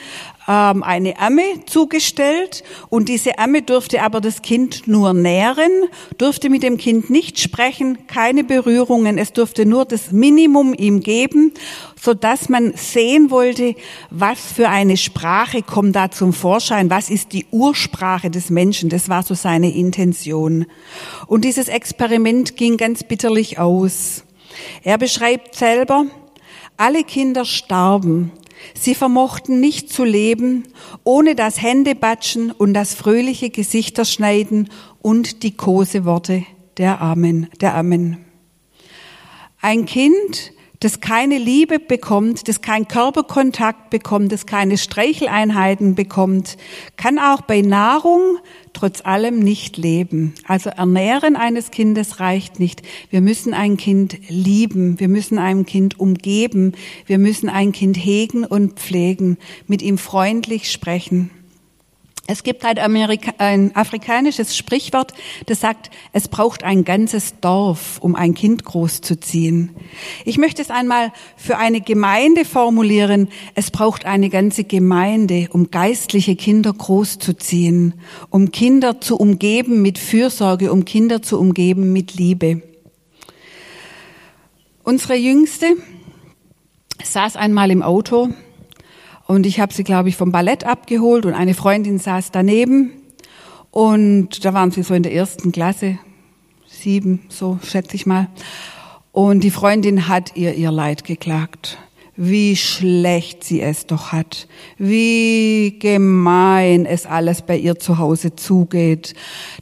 ähm, 0.49 0.83
eine 0.83 1.19
Amme 1.19 1.43
zugestellt 1.67 2.63
und 2.89 3.09
diese 3.09 3.39
Amme 3.39 3.63
durfte 3.63 4.03
aber 4.03 4.21
das 4.21 4.43
Kind 4.43 4.87
nur 4.87 5.13
nähren, 5.13 5.71
durfte 6.19 6.51
mit 6.51 6.63
dem 6.63 6.77
Kind 6.77 7.11
nicht 7.11 7.39
sprechen, 7.39 8.07
keine 8.07 8.45
Berührungen, 8.45 9.19
es 9.19 9.33
durfte 9.33 9.67
nur 9.67 9.85
das 9.85 10.13
Minimum 10.13 10.75
ihm 10.75 11.01
geben, 11.01 11.53
so 12.01 12.15
dass 12.15 12.49
man 12.49 12.73
sehen 12.77 13.31
wollte, 13.31 13.75
was 14.11 14.53
für 14.53 14.69
eine 14.69 14.97
Sprache 14.97 15.63
kommt 15.63 15.97
da 15.97 16.11
zum 16.11 16.33
Vorschein, 16.33 16.91
was 16.91 17.11
ist 17.11 17.33
die 17.33 17.47
Ursprache 17.51 18.31
des 18.31 18.51
Menschen, 18.51 18.89
das 18.89 19.09
war 19.09 19.23
so 19.23 19.35
seine 19.35 19.75
Intention. 19.75 20.67
Und 21.27 21.45
dieses 21.45 21.69
Experiment 21.69 22.57
ging 22.57 22.77
ganz 22.77 23.03
bitterlich 23.03 23.59
aus. 23.59 24.25
Er 24.83 24.99
beschreibt 24.99 25.55
selber, 25.55 26.07
alle 26.77 27.05
Kinder 27.05 27.45
starben, 27.45 28.33
Sie 28.75 28.95
vermochten 28.95 29.61
nicht 29.61 29.93
zu 29.93 30.05
leben, 30.05 30.65
ohne 31.05 31.35
das 31.35 31.61
Händebatschen 31.61 32.51
und 32.51 32.75
das 32.75 32.95
fröhliche 32.95 33.51
Gesichterschneiden 33.51 34.71
und 35.03 35.43
die 35.43 35.57
Koseworte 35.57 36.45
der 36.79 37.01
Amen, 37.01 37.49
der 37.61 37.75
Amen. 37.75 38.25
Ein 39.61 39.87
Kind, 39.87 40.53
das 40.81 41.01
keine 41.01 41.39
Liebe 41.39 41.79
bekommt, 41.79 42.49
das 42.49 42.61
keinen 42.61 42.87
Körperkontakt 42.87 43.91
bekommt, 43.91 44.31
das 44.33 44.47
keine 44.47 44.77
Streicheleinheiten 44.77 45.95
bekommt, 45.95 46.57
kann 46.97 47.19
auch 47.19 47.41
bei 47.43 47.63
Nahrung 47.63 48.39
trotz 48.77 49.01
allem 49.05 49.39
nicht 49.39 49.79
leben. 49.79 50.35
Also 50.47 50.69
Ernähren 50.69 51.35
eines 51.35 51.71
Kindes 51.71 52.21
reicht 52.21 52.61
nicht. 52.61 52.83
Wir 53.09 53.23
müssen 53.23 53.55
ein 53.55 53.79
Kind 53.79 54.19
lieben, 54.29 55.01
wir 55.01 55.09
müssen 55.09 55.39
ein 55.39 55.65
Kind 55.65 55.99
umgeben, 55.99 56.73
wir 57.07 57.19
müssen 57.19 57.49
ein 57.49 57.73
Kind 57.73 57.97
hegen 57.97 58.45
und 58.45 58.75
pflegen, 58.75 59.39
mit 59.67 59.81
ihm 59.81 59.97
freundlich 59.97 60.71
sprechen. 60.71 61.31
Es 62.29 62.43
gibt 62.43 62.65
ein, 62.65 62.79
Amerika 62.79 63.35
ein 63.39 63.75
afrikanisches 63.77 64.57
Sprichwort, 64.57 65.13
das 65.47 65.61
sagt, 65.61 65.91
es 66.13 66.27
braucht 66.27 66.65
ein 66.65 66.85
ganzes 66.85 67.39
Dorf, 67.41 67.99
um 68.01 68.17
ein 68.17 68.35
Kind 68.35 68.65
großzuziehen. 68.65 69.71
Ich 70.25 70.37
möchte 70.37 70.61
es 70.61 70.71
einmal 70.71 71.13
für 71.37 71.57
eine 71.57 71.81
Gemeinde 71.81 72.45
formulieren. 72.45 73.29
Es 73.55 73.71
braucht 73.71 74.07
eine 74.07 74.29
ganze 74.29 74.65
Gemeinde, 74.65 75.49
um 75.53 75.71
geistliche 75.71 76.35
Kinder 76.35 76.73
großzuziehen, 76.73 77.95
um 78.31 78.51
Kinder 78.51 79.01
zu 79.01 79.17
umgeben 79.17 79.81
mit 79.81 79.99
Fürsorge, 79.99 80.73
um 80.73 80.85
Kinder 80.85 81.23
zu 81.23 81.39
umgeben 81.39 81.93
mit 81.93 82.15
Liebe. 82.15 82.63
Unsere 84.83 85.15
Jüngste, 85.15 85.77
saß 87.05 87.37
einmal 87.37 87.71
im 87.71 87.83
Auto 87.83 88.31
und 89.27 89.47
ich 89.47 89.61
habe 89.61 89.73
sie, 89.73 89.85
glaube 89.85 90.09
ich, 90.09 90.17
vom 90.17 90.33
Ballett 90.33 90.65
abgeholt 90.65 91.27
und 91.27 91.35
eine 91.35 91.55
Freundin 91.55 91.99
saß 91.99 92.31
daneben 92.31 92.93
und 93.71 94.45
da 94.45 94.55
waren 94.55 94.71
sie 94.71 94.83
so 94.83 94.95
in 94.95 95.03
der 95.03 95.13
ersten 95.13 95.53
Klasse, 95.53 95.99
sieben, 96.67 97.23
so 97.29 97.59
schätze 97.63 97.97
ich 97.97 98.07
mal. 98.07 98.29
Und 99.13 99.45
die 99.45 99.51
Freundin 99.51 100.09
hat 100.09 100.37
ihr 100.37 100.55
ihr 100.55 100.71
Leid 100.71 101.05
geklagt 101.05 101.79
wie 102.17 102.57
schlecht 102.57 103.45
sie 103.45 103.61
es 103.61 103.87
doch 103.87 104.13
hat, 104.13 104.49
wie 104.79 105.77
gemein 105.79 106.87
es 106.87 107.07
alles 107.07 107.43
bei 107.43 107.57
ihr 107.57 107.79
zu 107.79 107.99
Hause 107.99 108.35
zugeht, 108.35 109.15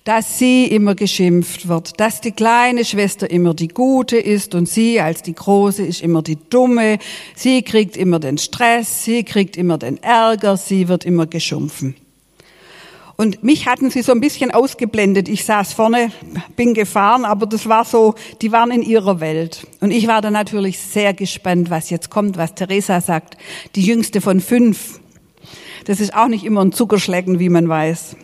dass 0.04 0.38
sie 0.38 0.66
immer 0.66 0.94
geschimpft 0.94 1.68
wird, 1.68 1.98
dass 1.98 2.20
die 2.20 2.32
kleine 2.32 2.84
Schwester 2.84 3.30
immer 3.30 3.54
die 3.54 3.68
Gute 3.68 4.16
ist 4.16 4.54
und 4.54 4.68
sie 4.68 5.00
als 5.00 5.22
die 5.22 5.34
Große 5.34 5.84
ist 5.84 6.02
immer 6.02 6.22
die 6.22 6.38
Dumme, 6.50 6.98
sie 7.34 7.62
kriegt 7.62 7.96
immer 7.96 8.20
den 8.20 8.38
Stress, 8.38 9.04
sie 9.04 9.24
kriegt 9.24 9.56
immer 9.56 9.78
den 9.78 10.02
Ärger, 10.02 10.56
sie 10.56 10.88
wird 10.88 11.04
immer 11.04 11.26
geschumpfen. 11.26 11.96
Und 13.16 13.44
mich 13.44 13.66
hatten 13.66 13.90
sie 13.90 14.02
so 14.02 14.12
ein 14.12 14.20
bisschen 14.20 14.50
ausgeblendet. 14.50 15.28
Ich 15.28 15.44
saß 15.44 15.72
vorne, 15.72 16.10
bin 16.56 16.74
gefahren, 16.74 17.24
aber 17.24 17.46
das 17.46 17.68
war 17.68 17.84
so, 17.84 18.14
die 18.42 18.50
waren 18.50 18.70
in 18.70 18.82
ihrer 18.82 19.20
Welt. 19.20 19.66
Und 19.80 19.92
ich 19.92 20.06
war 20.08 20.20
da 20.20 20.30
natürlich 20.30 20.80
sehr 20.80 21.14
gespannt, 21.14 21.70
was 21.70 21.90
jetzt 21.90 22.10
kommt, 22.10 22.36
was 22.36 22.54
Theresa 22.54 23.00
sagt. 23.00 23.36
Die 23.76 23.82
jüngste 23.82 24.20
von 24.20 24.40
fünf. 24.40 25.00
Das 25.84 26.00
ist 26.00 26.14
auch 26.14 26.28
nicht 26.28 26.44
immer 26.44 26.64
ein 26.64 26.72
Zuckerschlecken, 26.72 27.38
wie 27.38 27.50
man 27.50 27.68
weiß. 27.68 28.16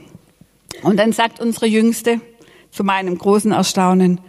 Und 0.83 0.96
dann 0.96 1.12
sagt 1.12 1.40
unsere 1.40 1.66
Jüngste, 1.66 2.20
zu 2.70 2.85
meinem 2.85 3.18
großen 3.18 3.53
Erstaunen, 3.53 4.20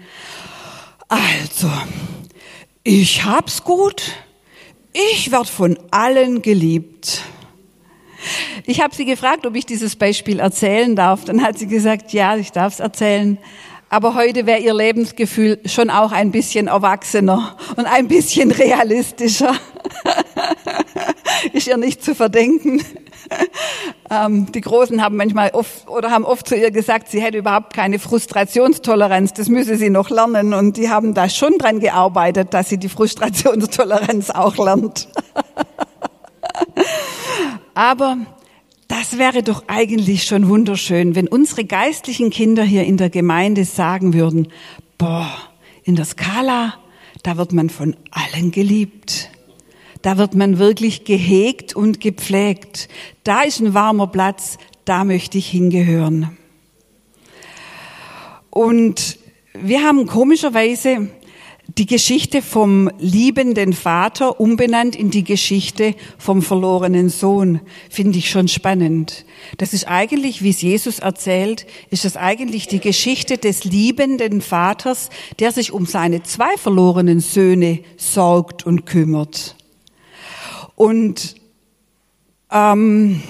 also, 1.07 1.69
ich 2.83 3.25
hab's 3.25 3.63
gut, 3.63 4.13
ich 4.93 5.31
werd 5.31 5.49
von 5.49 5.77
allen 5.91 6.41
geliebt. 6.41 7.23
Ich 8.65 8.81
habe 8.81 8.93
sie 8.93 9.05
gefragt, 9.05 9.45
ob 9.45 9.55
ich 9.55 9.65
dieses 9.65 9.95
Beispiel 9.95 10.39
erzählen 10.39 10.95
darf. 10.95 11.25
Dann 11.25 11.43
hat 11.43 11.57
sie 11.57 11.67
gesagt, 11.67 12.13
ja, 12.13 12.35
ich 12.35 12.51
darf 12.51 12.73
es 12.73 12.79
erzählen. 12.79 13.37
Aber 13.89 14.15
heute 14.15 14.45
wäre 14.45 14.61
ihr 14.61 14.73
Lebensgefühl 14.73 15.59
schon 15.65 15.89
auch 15.89 16.13
ein 16.13 16.31
bisschen 16.31 16.67
erwachsener 16.67 17.57
und 17.75 17.85
ein 17.85 18.07
bisschen 18.07 18.49
realistischer. 18.51 19.53
Ist 21.53 21.67
ihr 21.67 21.75
nicht 21.75 22.01
zu 22.01 22.15
verdenken. 22.15 22.81
Ähm, 24.09 24.49
die 24.51 24.61
Großen 24.61 25.03
haben 25.03 25.17
manchmal 25.17 25.49
oft 25.51 25.89
oder 25.89 26.09
haben 26.09 26.23
oft 26.23 26.47
zu 26.47 26.55
ihr 26.55 26.71
gesagt, 26.71 27.09
sie 27.09 27.21
hätte 27.21 27.37
überhaupt 27.37 27.73
keine 27.73 27.99
Frustrationstoleranz. 27.99 29.33
Das 29.33 29.49
müsse 29.49 29.75
sie 29.75 29.89
noch 29.89 30.09
lernen. 30.09 30.53
Und 30.53 30.77
die 30.77 30.89
haben 30.89 31.13
da 31.13 31.27
schon 31.27 31.57
dran 31.57 31.81
gearbeitet, 31.81 32.53
dass 32.53 32.69
sie 32.69 32.77
die 32.77 32.89
Frustrationstoleranz 32.89 34.29
auch 34.29 34.55
lernt. 34.57 35.09
Aber 37.73 38.17
das 38.87 39.17
wäre 39.17 39.43
doch 39.43 39.63
eigentlich 39.67 40.25
schon 40.25 40.49
wunderschön, 40.49 41.15
wenn 41.15 41.27
unsere 41.27 41.63
geistlichen 41.63 42.29
Kinder 42.29 42.63
hier 42.63 42.83
in 42.83 42.97
der 42.97 43.09
Gemeinde 43.09 43.63
sagen 43.65 44.13
würden, 44.13 44.49
boah, 44.97 45.31
in 45.83 45.95
der 45.95 46.05
Skala, 46.05 46.73
da 47.23 47.37
wird 47.37 47.53
man 47.53 47.69
von 47.69 47.95
allen 48.11 48.51
geliebt. 48.51 49.29
Da 50.01 50.17
wird 50.17 50.35
man 50.35 50.57
wirklich 50.57 51.03
gehegt 51.03 51.75
und 51.75 52.01
gepflegt. 52.01 52.89
Da 53.23 53.43
ist 53.43 53.59
ein 53.59 53.73
warmer 53.73 54.07
Platz, 54.07 54.57
da 54.83 55.03
möchte 55.03 55.37
ich 55.37 55.47
hingehören. 55.47 56.37
Und 58.49 59.19
wir 59.53 59.83
haben 59.83 60.07
komischerweise 60.07 61.09
die 61.67 61.85
Geschichte 61.85 62.41
vom 62.41 62.89
liebenden 62.99 63.73
Vater 63.73 64.39
umbenannt 64.39 64.95
in 64.95 65.09
die 65.09 65.23
Geschichte 65.23 65.95
vom 66.17 66.41
verlorenen 66.41 67.09
Sohn, 67.09 67.61
finde 67.89 68.17
ich 68.17 68.29
schon 68.29 68.47
spannend. 68.47 69.25
Das 69.57 69.73
ist 69.73 69.87
eigentlich, 69.87 70.41
wie 70.41 70.49
es 70.49 70.61
Jesus 70.61 70.99
erzählt, 70.99 71.65
ist 71.89 72.03
es 72.03 72.17
eigentlich 72.17 72.67
die 72.67 72.79
Geschichte 72.79 73.37
des 73.37 73.63
liebenden 73.63 74.41
Vaters, 74.41 75.09
der 75.39 75.51
sich 75.51 75.71
um 75.71 75.85
seine 75.85 76.23
zwei 76.23 76.57
verlorenen 76.57 77.19
Söhne 77.19 77.79
sorgt 77.95 78.65
und 78.65 78.85
kümmert. 78.85 79.55
Und 80.75 81.35
ähm, 82.51 83.21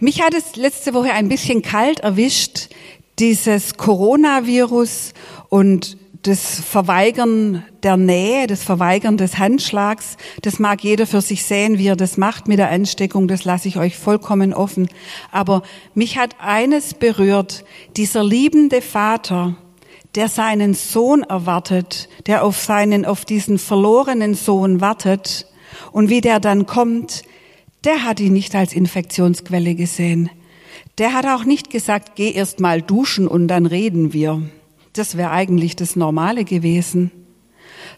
mich 0.00 0.22
hat 0.22 0.34
es 0.34 0.56
letzte 0.56 0.94
Woche 0.94 1.12
ein 1.12 1.28
bisschen 1.28 1.62
kalt 1.62 2.00
erwischt, 2.00 2.70
dieses 3.18 3.76
Coronavirus 3.76 5.12
und 5.48 5.98
das 6.22 6.60
Verweigern 6.60 7.64
der 7.82 7.96
Nähe, 7.96 8.46
das 8.46 8.62
Verweigern 8.62 9.16
des 9.16 9.38
Handschlags, 9.38 10.16
das 10.42 10.58
mag 10.58 10.84
jeder 10.84 11.06
für 11.06 11.22
sich 11.22 11.44
sehen, 11.44 11.78
wie 11.78 11.86
er 11.86 11.96
das 11.96 12.18
macht 12.18 12.46
mit 12.46 12.58
der 12.58 12.70
Ansteckung, 12.70 13.26
das 13.26 13.44
lasse 13.44 13.68
ich 13.68 13.78
euch 13.78 13.96
vollkommen 13.96 14.52
offen. 14.52 14.88
Aber 15.30 15.62
mich 15.94 16.18
hat 16.18 16.36
eines 16.38 16.94
berührt, 16.94 17.64
dieser 17.96 18.22
liebende 18.22 18.82
Vater, 18.82 19.56
der 20.14 20.28
seinen 20.28 20.74
Sohn 20.74 21.22
erwartet, 21.22 22.08
der 22.26 22.44
auf 22.44 22.58
seinen, 22.58 23.06
auf 23.06 23.24
diesen 23.24 23.58
verlorenen 23.58 24.34
Sohn 24.34 24.80
wartet 24.80 25.46
und 25.92 26.10
wie 26.10 26.20
der 26.20 26.40
dann 26.40 26.66
kommt, 26.66 27.22
der 27.84 28.04
hat 28.04 28.20
ihn 28.20 28.34
nicht 28.34 28.54
als 28.54 28.74
Infektionsquelle 28.74 29.74
gesehen. 29.74 30.28
Der 30.98 31.14
hat 31.14 31.24
auch 31.24 31.44
nicht 31.44 31.70
gesagt, 31.70 32.14
geh 32.16 32.30
erst 32.30 32.60
mal 32.60 32.82
duschen 32.82 33.26
und 33.26 33.48
dann 33.48 33.64
reden 33.64 34.12
wir 34.12 34.42
das 34.92 35.16
wäre 35.16 35.30
eigentlich 35.30 35.76
das 35.76 35.96
Normale 35.96 36.44
gewesen, 36.44 37.10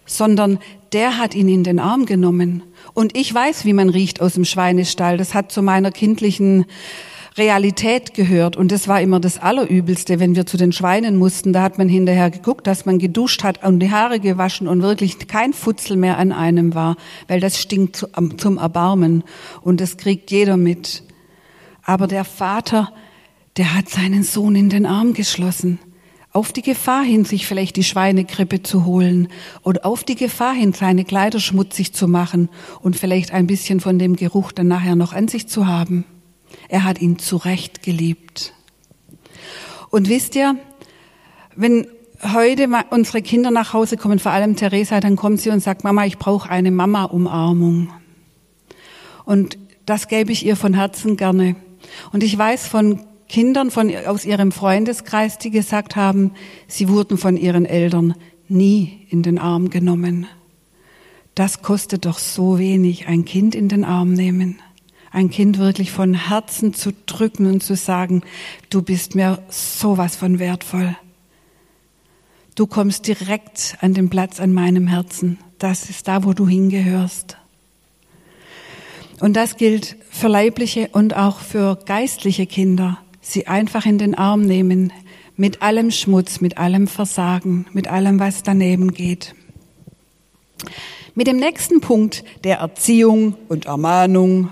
sondern 0.05 0.59
der 0.93 1.19
hat 1.19 1.35
ihn 1.35 1.49
in 1.49 1.65
den 1.65 1.79
Arm 1.79 2.07
genommen. 2.07 2.63
Und 2.93 3.17
ich 3.17 3.33
weiß, 3.33 3.65
wie 3.65 3.73
man 3.73 3.89
riecht 3.89 4.21
aus 4.21 4.35
dem 4.35 4.45
Schweinestall. 4.45 5.17
Das 5.17 5.35
hat 5.35 5.53
zu 5.53 5.63
meiner 5.63 5.91
kindlichen 5.91 6.67
Realität 7.39 8.13
gehört. 8.13 8.57
Und 8.57 8.73
das 8.73 8.89
war 8.89 9.01
immer 9.01 9.19
das 9.19 9.39
Allerübelste, 9.39 10.21
wenn 10.21 10.37
wir 10.37 10.45
zu 10.45 10.59
den 10.59 10.73
Schweinen 10.73 11.17
mussten. 11.17 11.55
Da 11.55 11.63
hat 11.63 11.79
man 11.79 11.89
hinterher 11.89 12.31
geguckt, 12.31 12.67
dass 12.67 12.85
man 12.85 12.99
geduscht 12.99 13.43
hat 13.43 13.65
und 13.65 13.81
die 13.81 13.91
Haare 13.91 14.21
gewaschen 14.21 14.69
und 14.69 14.83
wirklich 14.83 15.27
kein 15.27 15.55
Futzel 15.55 15.97
mehr 15.97 16.19
an 16.19 16.31
einem 16.31 16.75
war, 16.75 16.97
weil 17.29 17.41
das 17.41 17.59
stinkt 17.59 18.07
zum 18.37 18.59
Erbarmen. 18.59 19.25
Und 19.63 19.81
das 19.81 19.97
kriegt 19.97 20.31
jeder 20.31 20.59
mit. 20.59 21.05
Aber 21.85 22.07
der 22.07 22.25
Vater, 22.25 22.93
der 23.57 23.75
hat 23.75 23.89
seinen 23.89 24.25
Sohn 24.25 24.55
in 24.55 24.69
den 24.69 24.85
Arm 24.85 25.15
geschlossen 25.15 25.79
auf 26.33 26.53
die 26.53 26.62
Gefahr 26.62 27.05
hin, 27.05 27.25
sich 27.25 27.47
vielleicht 27.47 27.77
die 27.77 27.85
Schweinekrippe 27.85 28.62
zu 28.62 28.87
holen 28.87 29.29
oder 29.62 29.85
auf 29.85 30.03
die 30.03 30.14
Gefahr 30.14 30.55
hin, 30.55 30.73
seine 30.73 31.05
Kleider 31.05 31.40
schmutzig 31.40 31.92
zu 31.92 32.09
machen 32.09 32.49
und 32.81 32.97
vielleicht 32.97 33.33
ein 33.33 33.47
bisschen 33.47 33.81
von 33.81 33.99
dem 33.99 34.16
Geruch 34.16 34.53
dann 34.53 34.68
nachher 34.68 34.97
noch 34.97 35.12
an 35.12 35.29
sich 35.29 35.47
zu 35.47 35.66
haben. 35.66 36.05
Er 36.68 36.85
hat 36.85 37.01
ihn 37.01 37.18
zurecht 37.18 37.83
geliebt. 37.83 38.55
Und 39.90 40.09
wisst 40.09 40.35
ihr, 40.35 40.57
wenn 41.55 41.87
heute 42.33 42.66
unsere 42.90 43.21
Kinder 43.21 43.51
nach 43.51 43.75
Hause 43.75 43.99
kommen, 43.99 44.18
vor 44.18 44.33
allem 44.33 44.57
Theresa, 44.57 45.01
dann 45.01 45.16
kommt 45.16 45.40
sie 45.40 45.51
und 45.51 45.61
sagt, 45.61 45.85
Mama, 45.85 46.07
ich 46.07 46.16
brauche 46.16 46.49
eine 46.49 46.71
Mama-Umarmung. 46.71 47.90
Und 49.25 49.59
das 49.85 50.09
gebe 50.09 50.33
ich 50.33 50.47
ihr 50.47 50.57
von 50.57 50.73
Herzen 50.73 51.18
gerne. 51.18 51.57
Und 52.12 52.23
ich 52.23 52.37
weiß 52.37 52.68
von 52.68 53.01
Kindern 53.33 53.71
von, 53.71 53.90
aus 54.07 54.27
ihrem 54.27 54.53
Freundeskreis, 54.53 55.38
die 55.38 55.51
gesagt 55.51 55.97
haben, 55.97 56.33
sie 56.68 56.90
wurden 56.90 57.16
von 57.16 57.38
ihren 57.38 57.64
Eltern 57.64 58.14
nie 58.47 59.07
in 59.09 59.23
den 59.23 59.38
Arm 59.38 59.71
genommen. 59.71 60.27
Das 61.35 61.62
kostet 61.62 62.05
doch 62.05 62.18
so 62.18 62.59
wenig, 62.59 63.09
ein 63.09 63.25
Kind 63.25 63.55
in 63.55 63.71
den 63.71 63.85
Arm 63.85 64.12
nehmen. 64.12 64.61
Ein 65.12 65.31
Kind 65.31 65.57
wirklich 65.57 65.92
von 65.92 66.12
Herzen 66.12 66.75
zu 66.75 66.92
drücken 67.07 67.47
und 67.47 67.62
zu 67.62 67.75
sagen, 67.75 68.21
du 68.68 68.83
bist 68.83 69.14
mir 69.14 69.42
sowas 69.49 70.14
von 70.14 70.38
wertvoll. 70.38 70.95
Du 72.55 72.66
kommst 72.66 73.07
direkt 73.07 73.79
an 73.81 73.95
den 73.95 74.11
Platz 74.11 74.40
an 74.40 74.53
meinem 74.53 74.88
Herzen. 74.88 75.38
Das 75.59 75.88
ist 75.88 76.07
da, 76.07 76.25
wo 76.25 76.35
du 76.35 76.47
hingehörst. 76.47 77.38
Und 79.21 79.37
das 79.37 79.57
gilt 79.57 79.97
für 80.11 80.29
leibliche 80.29 80.88
und 80.92 81.16
auch 81.16 81.38
für 81.38 81.79
geistliche 81.87 82.47
Kinder 82.47 82.99
sie 83.23 83.47
einfach 83.47 83.87
in 83.87 83.97
den 83.97 84.15
Arm 84.15 84.43
nehmen, 84.43 84.93
mit 85.37 85.63
allem 85.63 85.91
Schmutz, 85.91 86.43
mit 86.43 86.59
allem 86.59 86.87
Versagen, 86.87 87.65
mit 87.73 87.89
allem, 87.89 88.21
was 88.21 88.43
daneben 88.43 88.93
geht. 88.93 89.35
Mit 91.15 91.27
dem 91.27 91.39
nächsten 91.39 91.81
Punkt 91.81 92.25
der 92.45 92.59
Erziehung 92.59 93.37
und 93.49 93.67
Ermahnung 93.67 94.51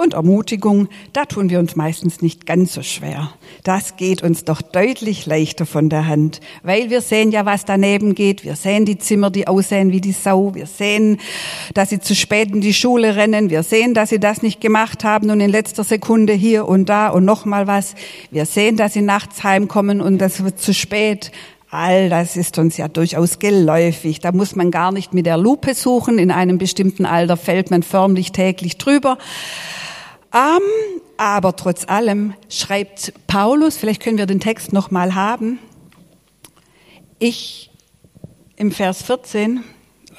und 0.00 0.14
Ermutigung, 0.14 0.88
da 1.12 1.24
tun 1.24 1.50
wir 1.50 1.58
uns 1.58 1.76
meistens 1.76 2.22
nicht 2.22 2.46
ganz 2.46 2.72
so 2.72 2.82
schwer. 2.82 3.32
Das 3.64 3.96
geht 3.96 4.22
uns 4.22 4.44
doch 4.44 4.62
deutlich 4.62 5.26
leichter 5.26 5.66
von 5.66 5.88
der 5.88 6.06
Hand, 6.06 6.40
weil 6.62 6.90
wir 6.90 7.00
sehen 7.00 7.30
ja, 7.30 7.44
was 7.44 7.64
daneben 7.64 8.14
geht. 8.14 8.44
Wir 8.44 8.56
sehen 8.56 8.84
die 8.84 8.98
Zimmer, 8.98 9.30
die 9.30 9.46
aussehen 9.46 9.92
wie 9.92 10.00
die 10.00 10.12
Sau. 10.12 10.54
Wir 10.54 10.66
sehen, 10.66 11.18
dass 11.74 11.90
sie 11.90 12.00
zu 12.00 12.14
spät 12.14 12.50
in 12.50 12.60
die 12.60 12.74
Schule 12.74 13.16
rennen. 13.16 13.50
Wir 13.50 13.62
sehen, 13.62 13.94
dass 13.94 14.08
sie 14.08 14.20
das 14.20 14.42
nicht 14.42 14.60
gemacht 14.60 15.04
haben 15.04 15.30
und 15.30 15.40
in 15.40 15.50
letzter 15.50 15.84
Sekunde 15.84 16.32
hier 16.32 16.66
und 16.66 16.88
da 16.88 17.08
und 17.08 17.24
noch 17.24 17.44
mal 17.44 17.66
was. 17.66 17.94
Wir 18.30 18.46
sehen, 18.46 18.76
dass 18.76 18.94
sie 18.94 19.02
nachts 19.02 19.44
heimkommen 19.44 20.00
und 20.00 20.18
das 20.18 20.42
wird 20.42 20.60
zu 20.60 20.72
spät. 20.72 21.30
All 21.70 22.08
das 22.08 22.36
ist 22.36 22.58
uns 22.58 22.76
ja 22.76 22.88
durchaus 22.88 23.38
geläufig. 23.38 24.18
Da 24.18 24.32
muss 24.32 24.56
man 24.56 24.72
gar 24.72 24.90
nicht 24.90 25.14
mit 25.14 25.24
der 25.24 25.36
Lupe 25.36 25.74
suchen. 25.74 26.18
In 26.18 26.32
einem 26.32 26.58
bestimmten 26.58 27.06
Alter 27.06 27.36
fällt 27.36 27.70
man 27.70 27.84
förmlich 27.84 28.32
täglich 28.32 28.76
drüber. 28.76 29.18
Um, 30.32 30.62
aber 31.16 31.54
trotz 31.54 31.88
allem 31.88 32.34
schreibt 32.48 33.12
Paulus, 33.26 33.76
vielleicht 33.76 34.02
können 34.02 34.18
wir 34.18 34.26
den 34.26 34.40
Text 34.40 34.72
noch 34.72 34.90
mal 34.90 35.14
haben. 35.14 35.58
Ich 37.18 37.70
im 38.56 38.72
Vers 38.72 39.02
14, 39.02 39.62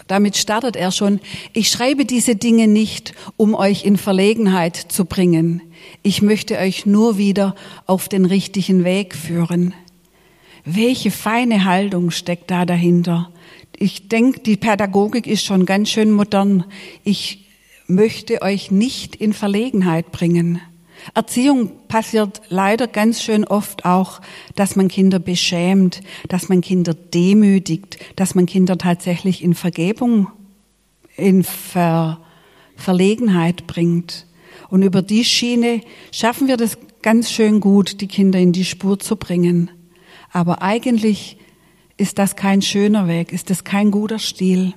damit 0.07 0.37
startet 0.37 0.75
er 0.75 0.91
schon, 0.91 1.19
ich 1.53 1.69
schreibe 1.69 2.05
diese 2.05 2.35
Dinge 2.35 2.67
nicht, 2.67 3.13
um 3.37 3.55
euch 3.55 3.85
in 3.85 3.97
Verlegenheit 3.97 4.75
zu 4.75 5.05
bringen. 5.05 5.61
Ich 6.03 6.21
möchte 6.21 6.57
euch 6.57 6.85
nur 6.85 7.17
wieder 7.17 7.55
auf 7.85 8.09
den 8.09 8.25
richtigen 8.25 8.83
Weg 8.83 9.15
führen. 9.15 9.73
Welche 10.65 11.11
feine 11.11 11.65
Haltung 11.65 12.11
steckt 12.11 12.51
da 12.51 12.65
dahinter? 12.65 13.31
Ich 13.77 14.09
denke, 14.09 14.41
die 14.41 14.57
Pädagogik 14.57 15.25
ist 15.25 15.43
schon 15.43 15.65
ganz 15.65 15.89
schön 15.89 16.11
modern. 16.11 16.65
Ich 17.03 17.45
möchte 17.87 18.41
euch 18.41 18.69
nicht 18.71 19.15
in 19.15 19.33
Verlegenheit 19.33 20.11
bringen. 20.11 20.61
Erziehung 21.15 21.71
passiert 21.87 22.41
leider 22.49 22.87
ganz 22.87 23.23
schön 23.23 23.43
oft 23.43 23.85
auch, 23.85 24.21
dass 24.55 24.75
man 24.75 24.87
Kinder 24.87 25.17
beschämt, 25.17 26.01
dass 26.29 26.47
man 26.47 26.61
Kinder 26.61 26.93
demütigt, 26.93 27.97
dass 28.15 28.35
man 28.35 28.45
Kinder 28.45 28.77
tatsächlich 28.77 29.43
in 29.43 29.55
Vergebung, 29.55 30.27
in 31.17 31.43
Ver 31.43 32.19
Verlegenheit 32.75 33.67
bringt. 33.67 34.25
Und 34.69 34.81
über 34.81 35.01
die 35.01 35.23
Schiene 35.23 35.81
schaffen 36.11 36.47
wir 36.47 36.57
das 36.57 36.77
ganz 37.01 37.31
schön 37.31 37.59
gut, 37.59 38.01
die 38.01 38.07
Kinder 38.07 38.39
in 38.39 38.53
die 38.53 38.65
Spur 38.65 38.97
zu 38.97 39.17
bringen. 39.17 39.69
Aber 40.31 40.61
eigentlich 40.61 41.37
ist 41.97 42.19
das 42.19 42.35
kein 42.35 42.61
schöner 42.61 43.07
Weg, 43.07 43.31
ist 43.31 43.49
das 43.49 43.63
kein 43.63 43.91
guter 43.91 44.19
Stil. 44.19 44.73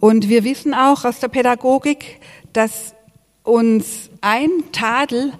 Und 0.00 0.28
wir 0.28 0.44
wissen 0.44 0.74
auch 0.74 1.04
aus 1.04 1.20
der 1.20 1.28
Pädagogik, 1.28 2.20
dass 2.52 2.94
uns 3.44 4.10
ein 4.20 4.50
Tadel 4.72 5.32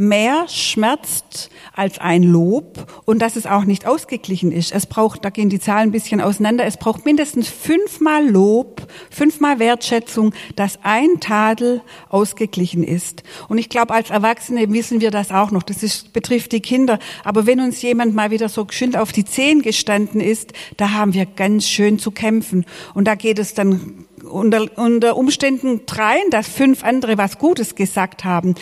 mehr 0.00 0.46
schmerzt 0.48 1.50
als 1.74 1.98
ein 1.98 2.22
Lob 2.22 3.02
und 3.04 3.20
dass 3.20 3.36
es 3.36 3.44
auch 3.44 3.64
nicht 3.64 3.86
ausgeglichen 3.86 4.50
ist. 4.50 4.72
Es 4.72 4.86
braucht, 4.86 5.26
da 5.26 5.30
gehen 5.30 5.50
die 5.50 5.60
Zahlen 5.60 5.90
ein 5.90 5.92
bisschen 5.92 6.22
auseinander, 6.22 6.64
es 6.64 6.78
braucht 6.78 7.04
mindestens 7.04 7.48
fünfmal 7.48 8.26
Lob, 8.26 8.86
fünfmal 9.10 9.58
Wertschätzung, 9.58 10.32
dass 10.56 10.78
ein 10.84 11.20
Tadel 11.20 11.82
ausgeglichen 12.08 12.82
ist. 12.82 13.24
Und 13.48 13.58
ich 13.58 13.68
glaube, 13.68 13.92
als 13.92 14.08
Erwachsene 14.08 14.72
wissen 14.72 15.02
wir 15.02 15.10
das 15.10 15.30
auch 15.30 15.50
noch. 15.50 15.62
Das 15.62 15.82
ist, 15.82 16.14
betrifft 16.14 16.52
die 16.52 16.60
Kinder. 16.60 16.98
Aber 17.22 17.44
wenn 17.44 17.60
uns 17.60 17.82
jemand 17.82 18.14
mal 18.14 18.30
wieder 18.30 18.48
so 18.48 18.64
geschwind 18.64 18.96
auf 18.96 19.12
die 19.12 19.26
Zehen 19.26 19.60
gestanden 19.60 20.22
ist, 20.22 20.54
da 20.78 20.92
haben 20.92 21.12
wir 21.12 21.26
ganz 21.26 21.68
schön 21.68 21.98
zu 21.98 22.10
kämpfen. 22.10 22.64
Und 22.94 23.04
da 23.06 23.16
geht 23.16 23.38
es 23.38 23.52
dann 23.52 24.06
unter, 24.30 24.66
unter 24.78 25.16
Umständen 25.16 25.86
dreien, 25.86 26.30
dass 26.30 26.48
fünf 26.48 26.84
andere 26.84 27.18
was 27.18 27.38
Gutes 27.38 27.74
gesagt 27.74 28.24
haben. 28.24 28.54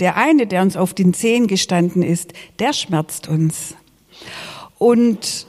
Der 0.00 0.16
eine, 0.16 0.46
der 0.46 0.62
uns 0.62 0.76
auf 0.76 0.94
den 0.94 1.14
Zehen 1.14 1.46
gestanden 1.46 2.02
ist, 2.02 2.32
der 2.58 2.72
schmerzt 2.72 3.28
uns. 3.28 3.74
Und 4.78 5.46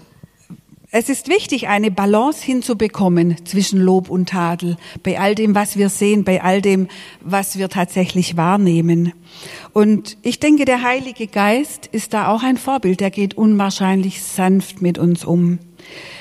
es 0.95 1.09
ist 1.09 1.27
wichtig, 1.27 1.69
eine 1.69 1.89
Balance 1.89 2.45
hinzubekommen 2.45 3.43
zwischen 3.47 3.81
Lob 3.81 4.11
und 4.11 4.29
Tadel, 4.29 4.77
bei 5.01 5.19
all 5.19 5.33
dem, 5.33 5.55
was 5.55 5.75
wir 5.75 5.89
sehen, 5.89 6.23
bei 6.23 6.43
all 6.43 6.61
dem, 6.61 6.87
was 7.19 7.57
wir 7.57 7.67
tatsächlich 7.67 8.37
wahrnehmen. 8.37 9.11
Und 9.73 10.17
ich 10.21 10.39
denke, 10.39 10.65
der 10.65 10.83
Heilige 10.83 11.25
Geist 11.25 11.87
ist 11.87 12.13
da 12.13 12.27
auch 12.27 12.43
ein 12.43 12.57
Vorbild, 12.57 12.99
der 12.99 13.09
geht 13.09 13.35
unwahrscheinlich 13.35 14.21
sanft 14.21 14.83
mit 14.83 14.99
uns 14.99 15.25
um. 15.25 15.57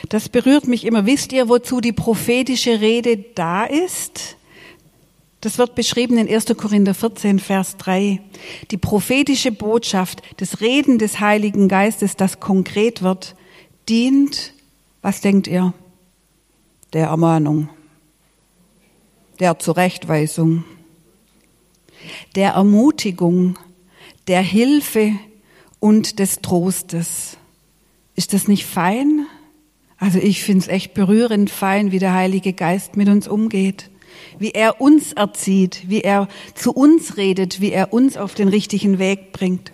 Das 0.08 0.28
berührt 0.28 0.68
mich 0.68 0.84
immer. 0.84 1.06
Wisst 1.06 1.32
ihr, 1.32 1.48
wozu 1.48 1.80
die 1.80 1.92
prophetische 1.92 2.80
Rede 2.80 3.16
da 3.16 3.64
ist? 3.64 4.36
Das 5.42 5.58
wird 5.58 5.74
beschrieben 5.74 6.18
in 6.18 6.28
1. 6.28 6.46
Korinther 6.56 6.94
14, 6.94 7.40
Vers 7.40 7.76
3. 7.78 8.20
Die 8.70 8.76
prophetische 8.76 9.50
Botschaft, 9.50 10.22
das 10.36 10.60
Reden 10.60 10.98
des 10.98 11.18
Heiligen 11.18 11.66
Geistes, 11.66 12.14
das 12.16 12.38
konkret 12.38 13.02
wird, 13.02 13.34
dient, 13.88 14.52
was 15.02 15.20
denkt 15.20 15.48
ihr? 15.48 15.74
Der 16.92 17.08
Ermahnung, 17.08 17.68
der 19.40 19.58
Zurechtweisung, 19.58 20.64
der 22.36 22.52
Ermutigung, 22.52 23.58
der 24.28 24.42
Hilfe 24.42 25.12
und 25.80 26.20
des 26.20 26.40
Trostes. 26.40 27.36
Ist 28.14 28.32
das 28.32 28.46
nicht 28.46 28.66
fein? 28.66 29.26
Also 30.02 30.18
ich 30.18 30.42
finde 30.42 30.62
es 30.62 30.68
echt 30.68 30.94
berührend 30.94 31.48
fein, 31.48 31.92
wie 31.92 32.00
der 32.00 32.12
Heilige 32.12 32.52
Geist 32.54 32.96
mit 32.96 33.08
uns 33.08 33.28
umgeht, 33.28 33.88
wie 34.36 34.50
er 34.50 34.80
uns 34.80 35.12
erzieht, 35.12 35.84
wie 35.86 36.00
er 36.00 36.26
zu 36.56 36.72
uns 36.72 37.16
redet, 37.16 37.60
wie 37.60 37.70
er 37.70 37.92
uns 37.92 38.16
auf 38.16 38.34
den 38.34 38.48
richtigen 38.48 38.98
Weg 38.98 39.30
bringt. 39.30 39.70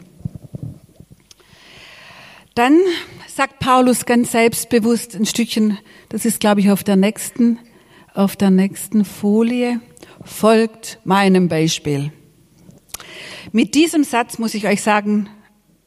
Dann 2.55 2.79
sagt 3.27 3.59
Paulus 3.59 4.05
ganz 4.05 4.33
selbstbewusst 4.33 5.15
ein 5.15 5.25
Stückchen, 5.25 5.79
das 6.11 6.27
ist 6.27 6.41
glaube 6.41 6.61
ich 6.61 6.71
auf 6.71 6.85
der 6.85 6.97
nächsten, 6.97 7.59
auf 8.13 8.37
der 8.37 8.51
nächsten 8.51 9.07
Folie, 9.07 9.81
folgt 10.23 11.01
meinem 11.05 11.49
Beispiel. 11.49 12.13
Mit 13.53 13.75
diesem 13.75 14.05
Satz 14.05 14.39
muss 14.39 14.53
ich 14.53 14.67
euch 14.67 14.83
sagen, 14.83 15.31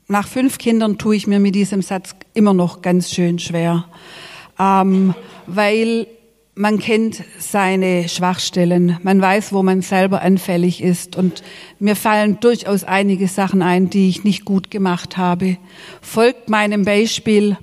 nach 0.08 0.28
fünf 0.28 0.58
Kindern 0.58 0.98
tue 0.98 1.16
ich 1.16 1.28
mir 1.28 1.40
mit 1.40 1.54
diesem 1.54 1.84
Satz 1.84 2.16
immer 2.34 2.56
noch 2.56 2.82
ganz 2.82 3.12
schön 3.12 3.38
schwer 3.38 3.86
ähm, 4.62 5.16
weil 5.48 6.08
man 6.54 6.80
kennt 6.80 7.24
seine 7.40 8.08
Schwachstellen, 8.10 8.98
man 9.04 9.22
weiß, 9.22 9.54
wo 9.54 9.64
man 9.64 9.82
selber 9.82 10.22
anfällig 10.22 10.84
ist 10.84 11.16
und 11.16 11.44
mir 11.80 11.96
fallen 11.96 12.40
durchaus 12.40 12.84
einige 12.84 13.28
Sachen 13.28 13.62
ein, 13.62 13.90
die 13.90 14.10
ich 14.10 14.24
nicht 14.24 14.46
gut 14.46 14.70
gemacht 14.70 15.18
habe. 15.18 15.58
Folgt 16.02 16.50
meinem 16.50 16.84
Beispiel. 16.84 17.58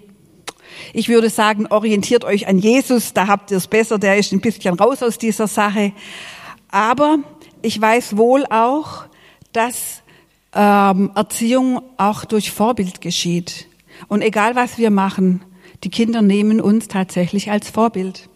Ich 0.93 1.09
würde 1.09 1.29
sagen, 1.29 1.67
orientiert 1.69 2.25
euch 2.25 2.49
an 2.49 2.59
Jesus, 2.59 3.13
da 3.13 3.27
habt 3.27 3.51
ihr 3.51 3.59
es 3.59 3.69
besser, 3.69 3.99
der 3.99 4.17
ist 4.17 4.33
ein 4.33 4.41
bisschen 4.41 4.75
raus 4.75 5.03
aus 5.03 5.19
dieser 5.19 5.47
Sache. 5.47 5.93
Aber 6.71 7.19
ich 7.63 7.81
weiß 7.81 8.17
wohl 8.17 8.45
auch, 8.47 9.05
dass 9.53 10.03
ähm, 10.55 11.11
Erziehung 11.15 11.83
auch 11.99 12.25
durch 12.25 12.51
Vorbild 12.51 13.01
geschieht. 13.01 13.67
Und 14.09 14.23
egal 14.23 14.57
was 14.57 14.79
wir 14.79 14.91
machen, 14.91 15.43
die 15.85 15.91
Kinder 15.91 16.23
nehmen 16.23 16.61
uns 16.61 16.88
tatsächlich 16.88 17.51
als 17.51 17.71
Vorbild. 17.71 18.29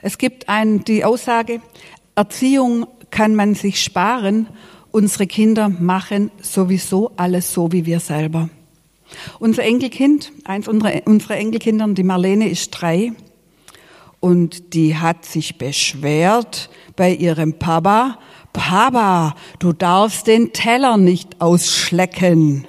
Es 0.00 0.18
gibt 0.18 0.48
ein, 0.48 0.84
die 0.84 1.04
Aussage, 1.04 1.60
Erziehung 2.14 2.86
kann 3.10 3.34
man 3.34 3.54
sich 3.54 3.82
sparen. 3.82 4.48
Unsere 4.90 5.26
Kinder 5.26 5.68
machen 5.68 6.30
sowieso 6.40 7.12
alles 7.16 7.52
so 7.52 7.72
wie 7.72 7.84
wir 7.84 8.00
selber. 8.00 8.48
Unser 9.38 9.64
Enkelkind, 9.64 10.32
eins 10.44 10.68
unserer, 10.68 11.06
unserer 11.06 11.36
Enkelkinder, 11.36 11.88
die 11.88 12.02
Marlene 12.02 12.48
ist 12.48 12.70
drei 12.70 13.12
und 14.20 14.74
die 14.74 14.96
hat 14.96 15.24
sich 15.24 15.58
beschwert 15.58 16.70
bei 16.96 17.12
ihrem 17.12 17.54
Papa, 17.58 18.18
Papa, 18.52 19.34
du 19.58 19.72
darfst 19.72 20.26
den 20.26 20.52
Teller 20.52 20.96
nicht 20.96 21.40
ausschlecken 21.40 22.66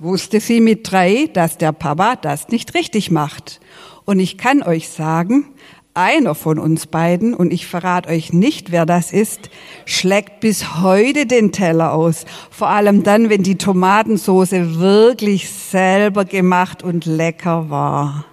wusste 0.00 0.40
sie 0.40 0.60
mit 0.60 0.90
drei, 0.90 1.28
dass 1.32 1.58
der 1.58 1.72
Papa 1.72 2.16
das 2.16 2.48
nicht 2.48 2.74
richtig 2.74 3.10
macht. 3.10 3.60
Und 4.04 4.20
ich 4.20 4.38
kann 4.38 4.62
euch 4.62 4.88
sagen, 4.88 5.46
einer 5.94 6.34
von 6.36 6.58
uns 6.58 6.86
beiden, 6.86 7.34
und 7.34 7.52
ich 7.52 7.66
verrate 7.66 8.08
euch 8.08 8.32
nicht, 8.32 8.70
wer 8.70 8.86
das 8.86 9.12
ist, 9.12 9.50
schlägt 9.84 10.40
bis 10.40 10.80
heute 10.80 11.26
den 11.26 11.50
Teller 11.50 11.92
aus. 11.92 12.24
Vor 12.50 12.68
allem 12.68 13.02
dann, 13.02 13.30
wenn 13.30 13.42
die 13.42 13.58
Tomatensoße 13.58 14.78
wirklich 14.78 15.50
selber 15.50 16.24
gemacht 16.24 16.82
und 16.84 17.04
lecker 17.04 17.68
war. 17.68 18.24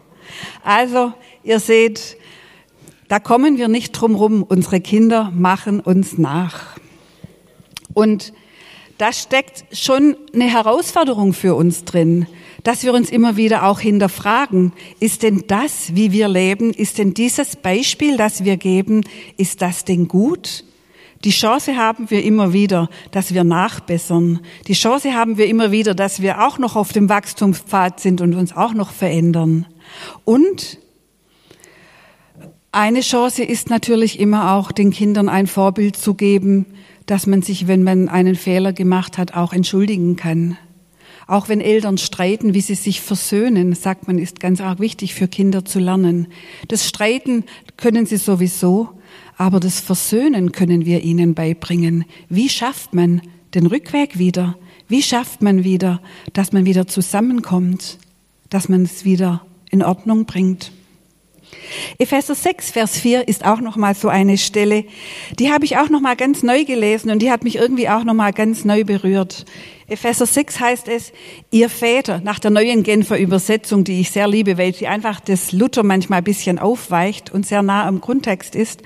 Also, 0.63 1.13
ihr 1.43 1.59
seht, 1.59 2.17
da 3.07 3.19
kommen 3.19 3.57
wir 3.57 3.67
nicht 3.67 3.93
drum 3.93 4.15
rum. 4.15 4.43
Unsere 4.43 4.79
Kinder 4.79 5.31
machen 5.33 5.79
uns 5.79 6.17
nach. 6.17 6.77
Und 7.93 8.33
da 8.97 9.11
steckt 9.11 9.65
schon 9.75 10.15
eine 10.33 10.45
Herausforderung 10.45 11.33
für 11.33 11.55
uns 11.55 11.83
drin, 11.83 12.27
dass 12.63 12.83
wir 12.83 12.93
uns 12.93 13.11
immer 13.11 13.37
wieder 13.37 13.65
auch 13.65 13.79
hinterfragen, 13.79 14.73
ist 14.99 15.23
denn 15.23 15.43
das, 15.47 15.95
wie 15.95 16.11
wir 16.11 16.27
leben, 16.27 16.71
ist 16.71 16.97
denn 16.97 17.13
dieses 17.13 17.55
Beispiel, 17.55 18.17
das 18.17 18.43
wir 18.43 18.57
geben, 18.57 19.01
ist 19.37 19.61
das 19.61 19.85
denn 19.85 20.07
gut? 20.07 20.63
Die 21.23 21.31
Chance 21.31 21.75
haben 21.75 22.09
wir 22.09 22.23
immer 22.23 22.53
wieder, 22.53 22.89
dass 23.11 23.33
wir 23.33 23.43
nachbessern. 23.43 24.39
Die 24.67 24.73
Chance 24.73 25.13
haben 25.13 25.37
wir 25.37 25.47
immer 25.47 25.71
wieder, 25.71 25.95
dass 25.95 26.21
wir 26.21 26.45
auch 26.45 26.57
noch 26.57 26.75
auf 26.75 26.93
dem 26.93 27.09
Wachstumspfad 27.09 27.99
sind 27.99 28.21
und 28.21 28.35
uns 28.35 28.55
auch 28.55 28.73
noch 28.73 28.91
verändern. 28.91 29.65
Und 30.23 30.79
eine 32.71 33.01
Chance 33.01 33.43
ist 33.43 33.69
natürlich 33.69 34.19
immer 34.19 34.53
auch, 34.53 34.71
den 34.71 34.91
Kindern 34.91 35.29
ein 35.29 35.47
Vorbild 35.47 35.95
zu 35.95 36.13
geben, 36.13 36.65
dass 37.05 37.27
man 37.27 37.41
sich, 37.41 37.67
wenn 37.67 37.83
man 37.83 38.09
einen 38.09 38.35
Fehler 38.35 38.73
gemacht 38.73 39.17
hat, 39.17 39.35
auch 39.35 39.53
entschuldigen 39.53 40.15
kann. 40.15 40.57
Auch 41.27 41.49
wenn 41.49 41.61
Eltern 41.61 41.97
streiten, 41.97 42.53
wie 42.53 42.61
sie 42.61 42.75
sich 42.75 43.01
versöhnen, 43.01 43.73
sagt 43.73 44.07
man, 44.07 44.19
ist 44.19 44.39
ganz 44.39 44.61
arg 44.61 44.79
wichtig 44.79 45.15
für 45.15 45.27
Kinder 45.27 45.65
zu 45.65 45.79
lernen. 45.79 46.27
Das 46.67 46.87
Streiten 46.87 47.45
können 47.77 48.05
sie 48.05 48.17
sowieso, 48.17 48.89
aber 49.37 49.59
das 49.59 49.79
Versöhnen 49.79 50.51
können 50.51 50.85
wir 50.85 51.01
ihnen 51.03 51.33
beibringen. 51.33 52.05
Wie 52.29 52.49
schafft 52.49 52.93
man 52.93 53.21
den 53.55 53.65
Rückweg 53.65 54.19
wieder? 54.19 54.55
Wie 54.87 55.01
schafft 55.01 55.41
man 55.41 55.63
wieder, 55.63 55.99
dass 56.33 56.53
man 56.53 56.65
wieder 56.65 56.87
zusammenkommt, 56.87 57.97
dass 58.49 58.69
man 58.69 58.83
es 58.83 59.03
wieder 59.03 59.45
in 59.71 59.83
Ordnung 59.83 60.25
bringt? 60.25 60.71
Epheser 61.97 62.35
6, 62.35 62.71
Vers 62.71 62.97
4 62.97 63.27
ist 63.27 63.45
auch 63.45 63.61
nochmal 63.61 63.95
so 63.95 64.09
eine 64.09 64.37
Stelle. 64.37 64.85
Die 65.39 65.51
habe 65.51 65.65
ich 65.65 65.77
auch 65.77 65.89
nochmal 65.89 66.15
ganz 66.15 66.43
neu 66.43 66.65
gelesen 66.65 67.09
und 67.09 67.19
die 67.21 67.31
hat 67.31 67.43
mich 67.43 67.55
irgendwie 67.55 67.89
auch 67.89 68.03
nochmal 68.03 68.33
ganz 68.33 68.65
neu 68.65 68.83
berührt. 68.83 69.45
Epheser 69.87 70.25
6 70.25 70.59
heißt 70.59 70.87
es, 70.87 71.13
ihr 71.51 71.69
Väter, 71.69 72.19
nach 72.23 72.39
der 72.39 72.49
neuen 72.49 72.81
Genfer 72.81 73.19
Übersetzung, 73.19 73.83
die 73.83 74.01
ich 74.01 74.09
sehr 74.09 74.27
liebe, 74.27 74.57
weil 74.57 74.73
sie 74.73 74.87
einfach 74.87 75.19
das 75.19 75.51
Luther 75.51 75.83
manchmal 75.83 76.19
ein 76.19 76.23
bisschen 76.23 76.57
aufweicht 76.57 77.31
und 77.31 77.45
sehr 77.45 77.61
nah 77.61 77.85
am 77.85 78.01
Grundtext 78.01 78.55
ist. 78.55 78.81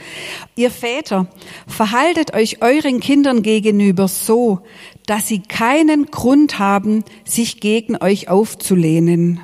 Ihr 0.58 0.72
Väter, 0.72 1.28
verhaltet 1.68 2.34
euch 2.34 2.62
euren 2.62 3.00
Kindern 3.00 3.44
gegenüber 3.44 4.10
so, 4.10 4.60
dass 5.06 5.28
sie 5.28 5.40
keinen 5.40 6.08
Grund 6.08 6.60
haben, 6.60 7.06
sich 7.24 7.62
gegen 7.62 7.96
euch 7.96 8.28
aufzulehnen. 8.28 9.40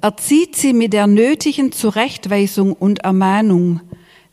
Erzieht 0.00 0.56
sie 0.56 0.72
mit 0.72 0.92
der 0.92 1.06
nötigen 1.06 1.72
Zurechtweisung 1.72 2.72
und 2.72 3.00
Ermahnung, 3.00 3.80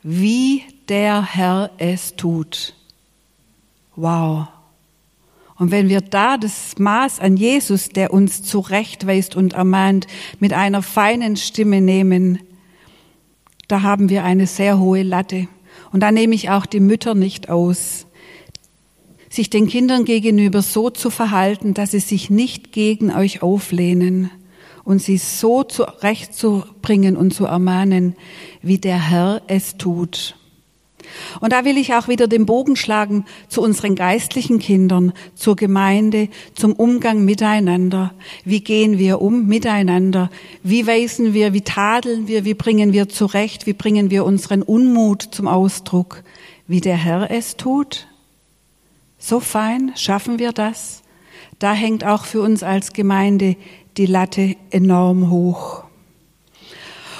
wie 0.02 0.64
der 0.90 1.24
Herr 1.24 1.72
es 1.78 2.16
tut. 2.16 2.74
Wow. 3.96 4.48
Und 5.58 5.72
wenn 5.72 5.88
wir 5.88 6.02
da 6.02 6.38
das 6.38 6.78
Maß 6.78 7.20
an 7.20 7.38
Jesus, 7.38 7.90
der 7.90 8.12
uns 8.12 8.44
zurechtweist 8.44 9.36
und 9.36 9.54
ermahnt, 9.54 10.08
mit 10.40 10.52
einer 10.52 10.82
feinen 10.82 11.38
Stimme 11.38 11.80
nehmen, 11.80 12.40
da 13.68 13.82
haben 13.82 14.10
wir 14.10 14.24
eine 14.24 14.48
sehr 14.48 14.80
hohe 14.80 15.04
Latte. 15.04 15.48
Und 15.92 16.02
da 16.02 16.12
nehme 16.12 16.36
ich 16.36 16.50
auch 16.50 16.66
die 16.66 16.80
Mütter 16.80 17.16
nicht 17.16 17.50
aus, 17.50 18.08
sich 19.30 19.50
den 19.50 19.68
Kindern 19.68 20.06
gegenüber 20.06 20.62
so 20.62 20.90
zu 20.90 21.10
verhalten, 21.10 21.74
dass 21.74 21.92
sie 21.92 22.00
sich 22.00 22.30
nicht 22.30 22.72
gegen 22.72 23.12
euch 23.12 23.42
auflehnen 23.42 24.30
und 24.86 25.02
sie 25.02 25.18
so 25.18 25.64
zurechtzubringen 25.64 27.16
und 27.16 27.34
zu 27.34 27.46
ermahnen, 27.46 28.16
wie 28.62 28.78
der 28.78 29.10
Herr 29.10 29.42
es 29.48 29.78
tut. 29.78 30.36
Und 31.42 31.54
da 31.54 31.66
will 31.66 31.78
ich 31.78 31.94
auch 31.94 32.08
wieder 32.08 32.28
den 32.28 32.46
Bogen 32.46 32.76
schlagen 32.76 33.26
zu 33.48 33.62
unseren 33.62 33.96
geistlichen 33.96 34.60
Kindern, 34.60 35.14
zur 35.36 35.56
Gemeinde, 35.56 36.30
zum 36.56 36.74
Umgang 36.74 37.26
miteinander. 37.26 38.14
Wie 38.46 38.62
gehen 38.62 38.98
wir 38.98 39.22
um 39.22 39.48
miteinander? 39.48 40.30
Wie 40.64 40.88
weisen 40.88 41.34
wir, 41.34 41.54
wie 41.54 41.62
tadeln 41.62 42.28
wir, 42.28 42.46
wie 42.46 42.54
bringen 42.54 42.94
wir 42.94 43.10
zurecht, 43.10 43.66
wie 43.66 43.74
bringen 43.74 44.12
wir 44.12 44.26
unseren 44.26 44.62
Unmut 44.62 45.22
zum 45.22 45.48
Ausdruck, 45.48 46.24
wie 46.68 46.82
der 46.82 46.98
Herr 46.98 47.30
es 47.32 47.58
tut? 47.58 48.08
So 49.18 49.40
fein 49.40 49.92
schaffen 49.96 50.40
wir 50.40 50.52
das? 50.52 51.02
Da 51.60 51.74
hängt 51.74 52.04
auch 52.04 52.26
für 52.26 52.42
uns 52.42 52.64
als 52.64 52.94
Gemeinde 52.94 53.56
die 53.98 54.06
Latte 54.06 54.56
enorm 54.72 55.30
hoch. 55.30 55.84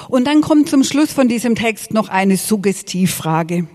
Und 0.08 0.26
dann 0.26 0.42
kommt 0.42 0.68
zum 0.68 0.84
Schluss 0.84 1.12
von 1.12 1.28
diesem 1.28 1.54
Text 1.54 1.92
noch 1.92 2.08
eine 2.08 2.36
Suggestivfrage. 2.36 3.66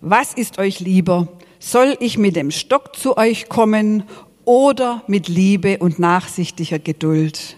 Was 0.00 0.34
ist 0.34 0.58
euch 0.58 0.80
lieber? 0.80 1.28
Soll 1.58 1.96
ich 2.00 2.18
mit 2.18 2.36
dem 2.36 2.50
Stock 2.50 2.96
zu 2.96 3.16
euch 3.16 3.48
kommen 3.48 4.04
oder 4.44 5.02
mit 5.06 5.28
Liebe 5.28 5.78
und 5.78 5.98
nachsichtiger 5.98 6.78
Geduld? 6.78 7.56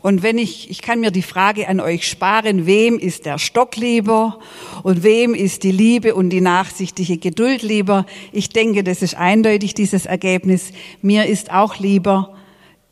Und 0.00 0.24
wenn 0.24 0.36
ich, 0.36 0.68
ich 0.68 0.82
kann 0.82 1.00
mir 1.00 1.12
die 1.12 1.22
Frage 1.22 1.68
an 1.68 1.78
euch 1.78 2.08
sparen, 2.08 2.66
wem 2.66 2.98
ist 2.98 3.24
der 3.24 3.38
Stock 3.38 3.76
lieber 3.76 4.40
und 4.82 5.04
wem 5.04 5.32
ist 5.32 5.62
die 5.62 5.70
Liebe 5.70 6.16
und 6.16 6.30
die 6.30 6.40
nachsichtige 6.40 7.18
Geduld 7.18 7.62
lieber? 7.62 8.04
Ich 8.32 8.48
denke, 8.48 8.82
das 8.82 9.00
ist 9.00 9.16
eindeutig 9.16 9.74
dieses 9.74 10.06
Ergebnis. 10.06 10.72
Mir 11.02 11.26
ist 11.26 11.52
auch 11.52 11.78
lieber 11.78 12.34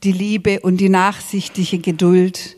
die 0.02 0.12
Liebe 0.12 0.60
und 0.60 0.78
die 0.78 0.88
nachsichtige 0.88 1.78
Geduld 1.78 2.56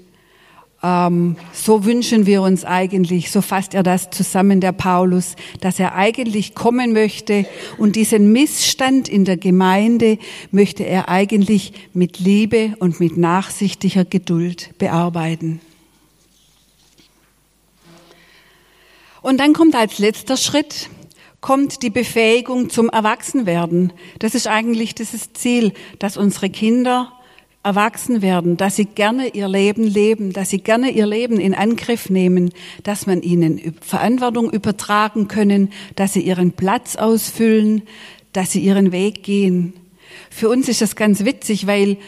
ähm, 0.83 1.37
so 1.53 1.85
wünschen 1.85 2.27
wir 2.27 2.43
uns 2.43 2.65
eigentlich, 2.65 3.31
so 3.31 3.41
fasst 3.41 3.75
er 3.75 3.85
das 3.85 4.11
zusammen, 4.11 4.61
der 4.61 4.73
Paulus, 4.73 5.37
dass 5.61 5.79
er 5.79 5.95
eigentlich 5.95 6.55
kommen 6.55 6.93
möchte 6.93 7.47
und 7.79 7.95
diesen 7.95 8.33
Missstand 8.33 9.09
in 9.09 9.25
der 9.25 9.37
Gemeinde 9.37 10.19
möchte 10.51 10.83
er 10.85 11.09
eigentlich 11.09 11.73
mit 11.93 12.19
Liebe 12.19 12.75
und 12.81 12.99
mit 12.99 13.17
nachsichtiger 13.17 14.05
Geduld 14.05 14.77
bearbeiten. 14.79 15.61
Und 19.21 19.39
dann 19.39 19.53
kommt 19.53 19.77
als 19.77 20.01
letzter 20.01 20.37
Schritt, 20.37 20.91
kommt 21.41 21.85
die 21.85 21.91
Befähigung 21.91 22.71
zum 22.71 22.91
Erwachsenwerden. 22.91 23.93
Das 24.19 24.35
ist 24.35 24.49
eigentlich 24.49 24.97
dieses 24.97 25.33
Ziel, 25.33 25.73
dass 26.01 26.17
unsere 26.17 26.51
Kinder 26.51 27.13
erwachsen 27.65 28.23
werden, 28.23 28.57
dass 28.57 28.77
sie 28.77 28.87
gerne 28.87 29.29
ihr 29.29 29.49
Leben 29.49 29.85
leben, 29.85 30.33
dass 30.33 30.51
sie 30.51 30.59
gerne 30.59 30.91
ihr 30.91 31.07
Leben 31.07 31.39
in 31.39 31.55
Angriff 31.55 32.11
nehmen, 32.11 32.51
dass 32.83 33.07
man 33.07 33.23
ihnen 33.23 33.75
Verantwortung 33.81 34.51
übertragen 34.51 35.29
können, 35.29 35.73
dass 35.95 36.13
sie 36.13 36.23
ihren 36.23 36.53
Platz 36.53 36.97
ausfüllen, 36.97 37.83
dass 38.33 38.51
sie 38.53 38.61
ihren 38.61 38.91
Weg 38.91 39.23
gehen. 39.23 39.75
Für 40.31 40.49
uns 40.49 40.69
ist 40.69 40.81
das 40.81 40.97
ganz 40.97 41.25
witzig, 41.25 41.67
weil 41.67 41.99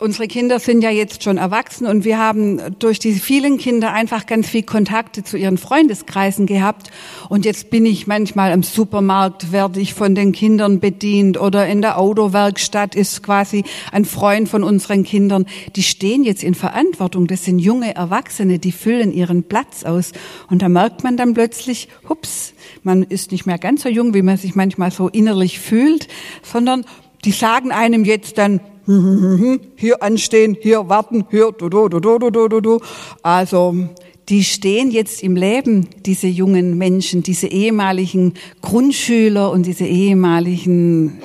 Unsere 0.00 0.28
Kinder 0.28 0.60
sind 0.60 0.82
ja 0.82 0.90
jetzt 0.90 1.24
schon 1.24 1.38
erwachsen 1.38 1.84
und 1.84 2.04
wir 2.04 2.18
haben 2.18 2.60
durch 2.78 3.00
die 3.00 3.14
vielen 3.14 3.58
Kinder 3.58 3.92
einfach 3.92 4.26
ganz 4.26 4.46
viel 4.46 4.62
Kontakte 4.62 5.24
zu 5.24 5.36
ihren 5.36 5.58
Freundeskreisen 5.58 6.46
gehabt. 6.46 6.92
Und 7.28 7.44
jetzt 7.44 7.68
bin 7.70 7.84
ich 7.84 8.06
manchmal 8.06 8.52
im 8.52 8.62
Supermarkt, 8.62 9.50
werde 9.50 9.80
ich 9.80 9.94
von 9.94 10.14
den 10.14 10.30
Kindern 10.30 10.78
bedient 10.78 11.40
oder 11.40 11.66
in 11.66 11.82
der 11.82 11.98
Autowerkstatt 11.98 12.94
ist 12.94 13.24
quasi 13.24 13.64
ein 13.90 14.04
Freund 14.04 14.48
von 14.48 14.62
unseren 14.62 15.02
Kindern. 15.02 15.46
Die 15.74 15.82
stehen 15.82 16.22
jetzt 16.22 16.44
in 16.44 16.54
Verantwortung. 16.54 17.26
Das 17.26 17.44
sind 17.44 17.58
junge 17.58 17.92
Erwachsene, 17.96 18.60
die 18.60 18.70
füllen 18.70 19.12
ihren 19.12 19.42
Platz 19.42 19.82
aus. 19.82 20.12
Und 20.48 20.62
da 20.62 20.68
merkt 20.68 21.02
man 21.02 21.16
dann 21.16 21.34
plötzlich, 21.34 21.88
hups, 22.08 22.54
man 22.84 23.02
ist 23.02 23.32
nicht 23.32 23.46
mehr 23.46 23.58
ganz 23.58 23.82
so 23.82 23.88
jung, 23.88 24.14
wie 24.14 24.22
man 24.22 24.36
sich 24.36 24.54
manchmal 24.54 24.92
so 24.92 25.08
innerlich 25.08 25.58
fühlt, 25.58 26.06
sondern 26.44 26.84
die 27.24 27.32
sagen 27.32 27.72
einem 27.72 28.04
jetzt 28.04 28.38
dann, 28.38 28.60
hier 29.76 30.02
anstehen, 30.02 30.56
hier 30.60 30.88
warten, 30.88 31.26
hier, 31.30 31.52
du, 31.52 31.68
du, 31.68 31.88
du, 31.88 32.00
du, 32.00 32.18
du, 32.18 32.48
du, 32.48 32.60
du. 32.60 32.80
Also, 33.22 33.74
die 34.28 34.44
stehen 34.44 34.90
jetzt 34.90 35.22
im 35.22 35.36
Leben, 35.36 35.88
diese 36.06 36.26
jungen 36.26 36.78
Menschen, 36.78 37.22
diese 37.22 37.48
ehemaligen 37.48 38.34
Grundschüler 38.62 39.50
und 39.50 39.66
diese 39.66 39.84
ehemaligen 39.84 41.20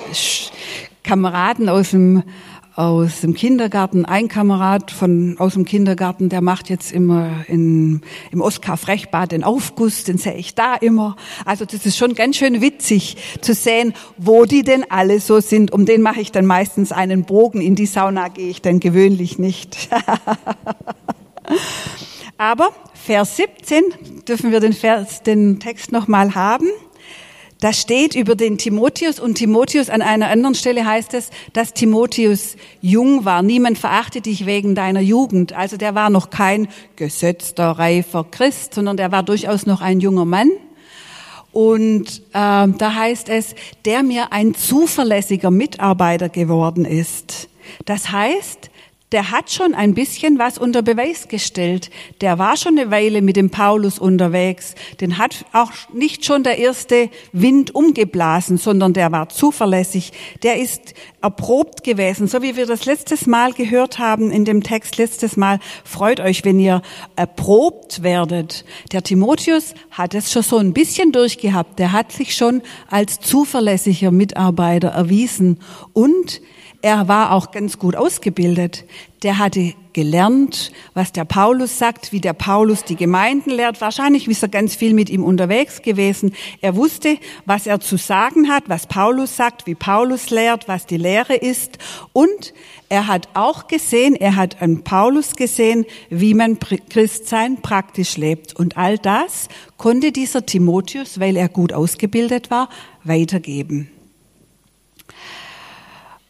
Kameraden 1.02 1.68
aus 1.68 1.90
dem 1.90 2.22
aus 2.76 3.20
dem 3.20 3.34
Kindergarten, 3.34 4.04
ein 4.04 4.26
Kamerad 4.28 4.90
von, 4.90 5.36
aus 5.38 5.54
dem 5.54 5.64
Kindergarten, 5.64 6.28
der 6.28 6.40
macht 6.40 6.68
jetzt 6.68 6.92
immer 6.92 7.44
in, 7.46 8.00
im 8.32 8.40
Oskar 8.40 8.76
Frechbad 8.76 9.30
den 9.30 9.44
Aufguss, 9.44 10.02
den 10.04 10.18
sehe 10.18 10.34
ich 10.34 10.56
da 10.56 10.74
immer. 10.74 11.16
Also 11.44 11.64
das 11.64 11.86
ist 11.86 11.96
schon 11.96 12.14
ganz 12.14 12.36
schön 12.36 12.60
witzig 12.60 13.16
zu 13.40 13.54
sehen, 13.54 13.94
wo 14.16 14.44
die 14.44 14.62
denn 14.62 14.84
alle 14.90 15.20
so 15.20 15.40
sind. 15.40 15.72
Um 15.72 15.86
den 15.86 16.02
mache 16.02 16.20
ich 16.20 16.32
dann 16.32 16.46
meistens 16.46 16.90
einen 16.90 17.24
Bogen. 17.24 17.60
In 17.60 17.76
die 17.76 17.86
Sauna 17.86 18.28
gehe 18.28 18.48
ich 18.48 18.60
dann 18.60 18.80
gewöhnlich 18.80 19.38
nicht. 19.38 19.88
Aber 22.38 22.70
Vers 22.94 23.36
17 23.36 23.82
dürfen 24.26 24.50
wir 24.50 24.58
den, 24.58 24.72
Vers, 24.72 25.22
den 25.22 25.60
Text 25.60 25.92
nochmal 25.92 26.34
haben. 26.34 26.66
Da 27.64 27.72
steht 27.72 28.14
über 28.14 28.34
den 28.34 28.58
Timotheus 28.58 29.18
und 29.18 29.36
Timotheus 29.36 29.88
an 29.88 30.02
einer 30.02 30.28
anderen 30.28 30.54
Stelle 30.54 30.84
heißt 30.84 31.14
es, 31.14 31.30
dass 31.54 31.72
Timotheus 31.72 32.56
jung 32.82 33.24
war. 33.24 33.40
Niemand 33.40 33.78
verachtet 33.78 34.26
dich 34.26 34.44
wegen 34.44 34.74
deiner 34.74 35.00
Jugend. 35.00 35.54
Also 35.54 35.78
der 35.78 35.94
war 35.94 36.10
noch 36.10 36.28
kein 36.28 36.68
gesetzter, 36.96 37.70
reifer 37.70 38.26
Christ, 38.30 38.74
sondern 38.74 38.98
der 38.98 39.12
war 39.12 39.22
durchaus 39.22 39.64
noch 39.64 39.80
ein 39.80 40.00
junger 40.00 40.26
Mann. 40.26 40.50
Und 41.52 42.20
äh, 42.34 42.68
da 42.68 42.94
heißt 42.96 43.30
es, 43.30 43.54
der 43.86 44.02
mir 44.02 44.30
ein 44.30 44.54
zuverlässiger 44.54 45.50
Mitarbeiter 45.50 46.28
geworden 46.28 46.84
ist. 46.84 47.48
Das 47.86 48.12
heißt, 48.12 48.68
der 49.14 49.30
hat 49.30 49.52
schon 49.52 49.74
ein 49.74 49.94
bisschen 49.94 50.40
was 50.40 50.58
unter 50.58 50.82
Beweis 50.82 51.28
gestellt. 51.28 51.90
Der 52.20 52.40
war 52.40 52.56
schon 52.56 52.76
eine 52.76 52.90
Weile 52.90 53.22
mit 53.22 53.36
dem 53.36 53.48
Paulus 53.48 54.00
unterwegs. 54.00 54.74
Den 55.00 55.18
hat 55.18 55.46
auch 55.52 55.70
nicht 55.92 56.24
schon 56.24 56.42
der 56.42 56.58
erste 56.58 57.08
Wind 57.32 57.76
umgeblasen, 57.76 58.58
sondern 58.58 58.92
der 58.92 59.12
war 59.12 59.28
zuverlässig. 59.28 60.10
Der 60.42 60.56
ist 60.58 60.94
erprobt 61.22 61.84
gewesen. 61.84 62.26
So 62.26 62.42
wie 62.42 62.56
wir 62.56 62.66
das 62.66 62.86
letztes 62.86 63.28
Mal 63.28 63.52
gehört 63.52 64.00
haben 64.00 64.32
in 64.32 64.44
dem 64.44 64.64
Text 64.64 64.98
letztes 64.98 65.36
Mal. 65.36 65.60
Freut 65.84 66.18
euch, 66.18 66.44
wenn 66.44 66.58
ihr 66.58 66.82
erprobt 67.14 68.02
werdet. 68.02 68.64
Der 68.90 69.04
Timotheus 69.04 69.74
hat 69.92 70.14
es 70.14 70.32
schon 70.32 70.42
so 70.42 70.58
ein 70.58 70.72
bisschen 70.72 71.12
durchgehabt. 71.12 71.78
Der 71.78 71.92
hat 71.92 72.10
sich 72.10 72.34
schon 72.34 72.62
als 72.90 73.20
zuverlässiger 73.20 74.10
Mitarbeiter 74.10 74.88
erwiesen 74.88 75.60
und 75.92 76.40
er 76.84 77.08
war 77.08 77.32
auch 77.32 77.50
ganz 77.50 77.78
gut 77.78 77.96
ausgebildet. 77.96 78.84
Der 79.22 79.38
hatte 79.38 79.72
gelernt, 79.94 80.70
was 80.92 81.12
der 81.12 81.24
Paulus 81.24 81.78
sagt, 81.78 82.12
wie 82.12 82.20
der 82.20 82.34
Paulus 82.34 82.84
die 82.84 82.94
Gemeinden 82.94 83.48
lehrt. 83.48 83.80
Wahrscheinlich 83.80 84.28
ist 84.28 84.42
er 84.42 84.50
ganz 84.50 84.74
viel 84.74 84.92
mit 84.92 85.08
ihm 85.08 85.24
unterwegs 85.24 85.80
gewesen. 85.80 86.34
Er 86.60 86.76
wusste, 86.76 87.16
was 87.46 87.66
er 87.66 87.80
zu 87.80 87.96
sagen 87.96 88.50
hat, 88.50 88.64
was 88.66 88.86
Paulus 88.86 89.34
sagt, 89.34 89.66
wie 89.66 89.74
Paulus 89.74 90.28
lehrt, 90.28 90.68
was 90.68 90.84
die 90.84 90.98
Lehre 90.98 91.36
ist. 91.36 91.78
Und 92.12 92.52
er 92.90 93.06
hat 93.06 93.30
auch 93.32 93.66
gesehen, 93.66 94.14
er 94.14 94.36
hat 94.36 94.60
an 94.60 94.84
Paulus 94.84 95.36
gesehen, 95.36 95.86
wie 96.10 96.34
man 96.34 96.58
Christsein 96.90 97.62
praktisch 97.62 98.18
lebt. 98.18 98.54
Und 98.54 98.76
all 98.76 98.98
das 98.98 99.48
konnte 99.78 100.12
dieser 100.12 100.44
Timotheus, 100.44 101.18
weil 101.18 101.38
er 101.38 101.48
gut 101.48 101.72
ausgebildet 101.72 102.50
war, 102.50 102.68
weitergeben. 103.04 103.88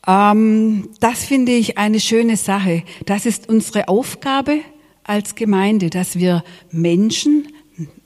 Ähm, 0.07 0.90
das 1.00 1.24
finde 1.24 1.52
ich 1.52 1.78
eine 1.78 2.00
schöne 2.00 2.36
Sache. 2.36 2.82
Das 3.07 3.26
ist 3.26 3.48
unsere 3.48 3.88
Aufgabe 3.88 4.61
als 5.05 5.34
Gemeinde, 5.34 5.90
dass 5.90 6.18
wir 6.18 6.44
Menschen, 6.70 7.48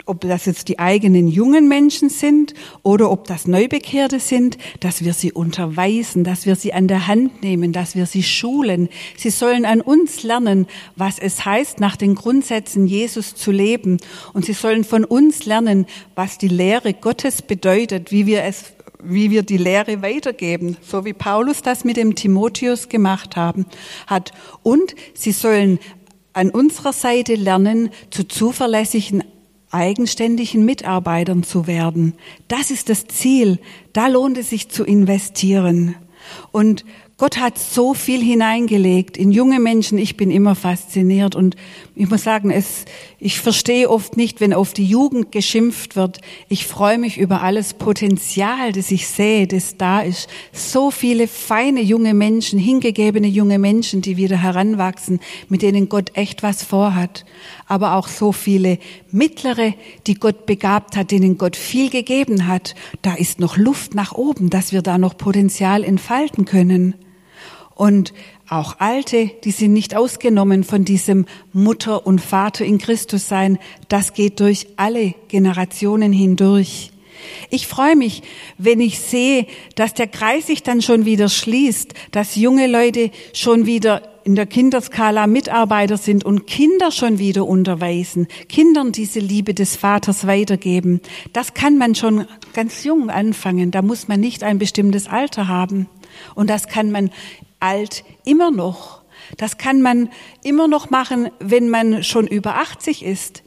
ob 0.05 0.21
das 0.21 0.45
jetzt 0.45 0.67
die 0.69 0.79
eigenen 0.79 1.27
jungen 1.27 1.67
Menschen 1.67 2.09
sind 2.09 2.55
oder 2.81 3.11
ob 3.11 3.27
das 3.27 3.47
Neubekehrte 3.47 4.19
sind, 4.19 4.57
dass 4.79 5.03
wir 5.03 5.13
sie 5.13 5.31
unterweisen, 5.31 6.23
dass 6.23 6.47
wir 6.47 6.55
sie 6.55 6.73
an 6.73 6.87
der 6.87 7.05
Hand 7.05 7.43
nehmen, 7.43 7.73
dass 7.73 7.95
wir 7.95 8.07
sie 8.07 8.23
schulen. 8.23 8.89
Sie 9.15 9.29
sollen 9.29 9.65
an 9.65 9.81
uns 9.81 10.23
lernen, 10.23 10.65
was 10.95 11.19
es 11.19 11.45
heißt, 11.45 11.79
nach 11.79 11.95
den 11.95 12.15
Grundsätzen 12.15 12.87
Jesus 12.87 13.35
zu 13.35 13.51
leben. 13.51 13.97
Und 14.33 14.45
sie 14.45 14.53
sollen 14.53 14.83
von 14.83 15.05
uns 15.05 15.45
lernen, 15.45 15.85
was 16.15 16.39
die 16.39 16.47
Lehre 16.47 16.95
Gottes 16.95 17.43
bedeutet, 17.43 18.11
wie 18.11 18.25
wir 18.25 18.43
es 18.43 18.73
wie 19.03 19.31
wir 19.31 19.43
die 19.43 19.57
Lehre 19.57 20.01
weitergeben, 20.01 20.77
so 20.81 21.05
wie 21.05 21.13
Paulus 21.13 21.61
das 21.61 21.83
mit 21.85 21.97
dem 21.97 22.15
Timotheus 22.15 22.89
gemacht 22.89 23.35
haben, 23.35 23.65
hat. 24.07 24.31
Und 24.63 24.95
sie 25.13 25.31
sollen 25.31 25.79
an 26.33 26.49
unserer 26.49 26.93
Seite 26.93 27.35
lernen, 27.35 27.89
zu 28.11 28.27
zuverlässigen, 28.27 29.23
eigenständigen 29.71 30.65
Mitarbeitern 30.65 31.43
zu 31.43 31.67
werden. 31.67 32.13
Das 32.47 32.71
ist 32.71 32.89
das 32.89 33.07
Ziel. 33.07 33.59
Da 33.93 34.07
lohnt 34.07 34.37
es 34.37 34.49
sich 34.49 34.69
zu 34.69 34.83
investieren. 34.83 35.95
Und 36.51 36.85
Gott 37.17 37.37
hat 37.37 37.57
so 37.57 37.93
viel 37.93 38.21
hineingelegt 38.21 39.17
in 39.17 39.31
junge 39.31 39.59
Menschen. 39.59 39.97
Ich 39.97 40.15
bin 40.15 40.31
immer 40.31 40.55
fasziniert 40.55 41.35
und 41.35 41.57
ich 41.99 42.09
muss 42.09 42.23
sagen, 42.23 42.49
es, 42.49 42.85
ich 43.19 43.41
verstehe 43.41 43.89
oft 43.89 44.15
nicht, 44.15 44.39
wenn 44.39 44.53
auf 44.53 44.71
die 44.71 44.85
Jugend 44.85 45.33
geschimpft 45.33 45.97
wird. 45.97 46.21
Ich 46.47 46.65
freue 46.65 46.97
mich 46.97 47.17
über 47.17 47.41
alles 47.41 47.73
Potenzial, 47.73 48.71
das 48.71 48.89
ich 48.89 49.05
sehe, 49.05 49.47
das 49.47 49.75
da 49.75 49.99
ist. 49.99 50.29
So 50.53 50.91
viele 50.91 51.27
feine 51.27 51.81
junge 51.81 52.13
Menschen, 52.13 52.57
hingegebene 52.57 53.27
junge 53.27 53.59
Menschen, 53.59 54.01
die 54.01 54.15
wieder 54.15 54.37
heranwachsen, 54.37 55.19
mit 55.49 55.61
denen 55.61 55.89
Gott 55.89 56.11
echt 56.13 56.41
was 56.41 56.63
vorhat. 56.63 57.25
Aber 57.67 57.95
auch 57.95 58.07
so 58.07 58.31
viele 58.31 58.79
mittlere, 59.11 59.73
die 60.07 60.13
Gott 60.13 60.45
begabt 60.45 60.95
hat, 60.95 61.11
denen 61.11 61.37
Gott 61.37 61.57
viel 61.57 61.89
gegeben 61.89 62.47
hat. 62.47 62.75
Da 63.01 63.15
ist 63.15 63.41
noch 63.41 63.57
Luft 63.57 63.93
nach 63.93 64.13
oben, 64.13 64.49
dass 64.49 64.71
wir 64.71 64.81
da 64.81 64.97
noch 64.97 65.17
Potenzial 65.17 65.83
entfalten 65.83 66.45
können. 66.45 66.95
Und 67.79 68.13
auch 68.49 68.75
Alte, 68.79 69.31
die 69.45 69.51
sind 69.51 69.71
nicht 69.71 69.95
ausgenommen 69.95 70.65
von 70.65 70.83
diesem 70.83 71.25
Mutter 71.53 72.05
und 72.05 72.19
Vater 72.19 72.65
in 72.65 72.77
Christus 72.77 73.29
sein. 73.29 73.57
Das 73.87 74.13
geht 74.13 74.41
durch 74.41 74.67
alle 74.75 75.15
Generationen 75.29 76.11
hindurch. 76.11 76.91
Ich 77.49 77.67
freue 77.67 77.95
mich, 77.95 78.21
wenn 78.57 78.81
ich 78.81 78.99
sehe, 78.99 79.47
dass 79.75 79.93
der 79.93 80.07
Kreis 80.07 80.47
sich 80.47 80.61
dann 80.61 80.81
schon 80.81 81.05
wieder 81.05 81.29
schließt, 81.29 81.93
dass 82.11 82.35
junge 82.35 82.67
Leute 82.67 83.11
schon 83.31 83.65
wieder 83.65 84.01
in 84.25 84.35
der 84.35 84.45
Kinderskala 84.45 85.25
Mitarbeiter 85.25 85.95
sind 85.95 86.25
und 86.25 86.47
Kinder 86.47 86.91
schon 86.91 87.17
wieder 87.17 87.47
unterweisen, 87.47 88.27
Kindern 88.49 88.91
diese 88.91 89.21
Liebe 89.21 89.53
des 89.53 89.77
Vaters 89.77 90.27
weitergeben. 90.27 90.99
Das 91.31 91.53
kann 91.53 91.77
man 91.77 91.95
schon 91.95 92.25
ganz 92.51 92.83
jung 92.83 93.09
anfangen. 93.09 93.71
Da 93.71 93.81
muss 93.81 94.09
man 94.09 94.19
nicht 94.19 94.43
ein 94.43 94.59
bestimmtes 94.59 95.07
Alter 95.07 95.47
haben. 95.47 95.87
Und 96.35 96.49
das 96.49 96.67
kann 96.67 96.91
man 96.91 97.11
alt 97.59 98.03
immer 98.25 98.51
noch. 98.51 99.01
Das 99.37 99.57
kann 99.57 99.81
man 99.81 100.09
immer 100.43 100.67
noch 100.67 100.89
machen, 100.89 101.29
wenn 101.39 101.69
man 101.69 102.03
schon 102.03 102.27
über 102.27 102.55
80 102.55 103.03
ist. 103.05 103.43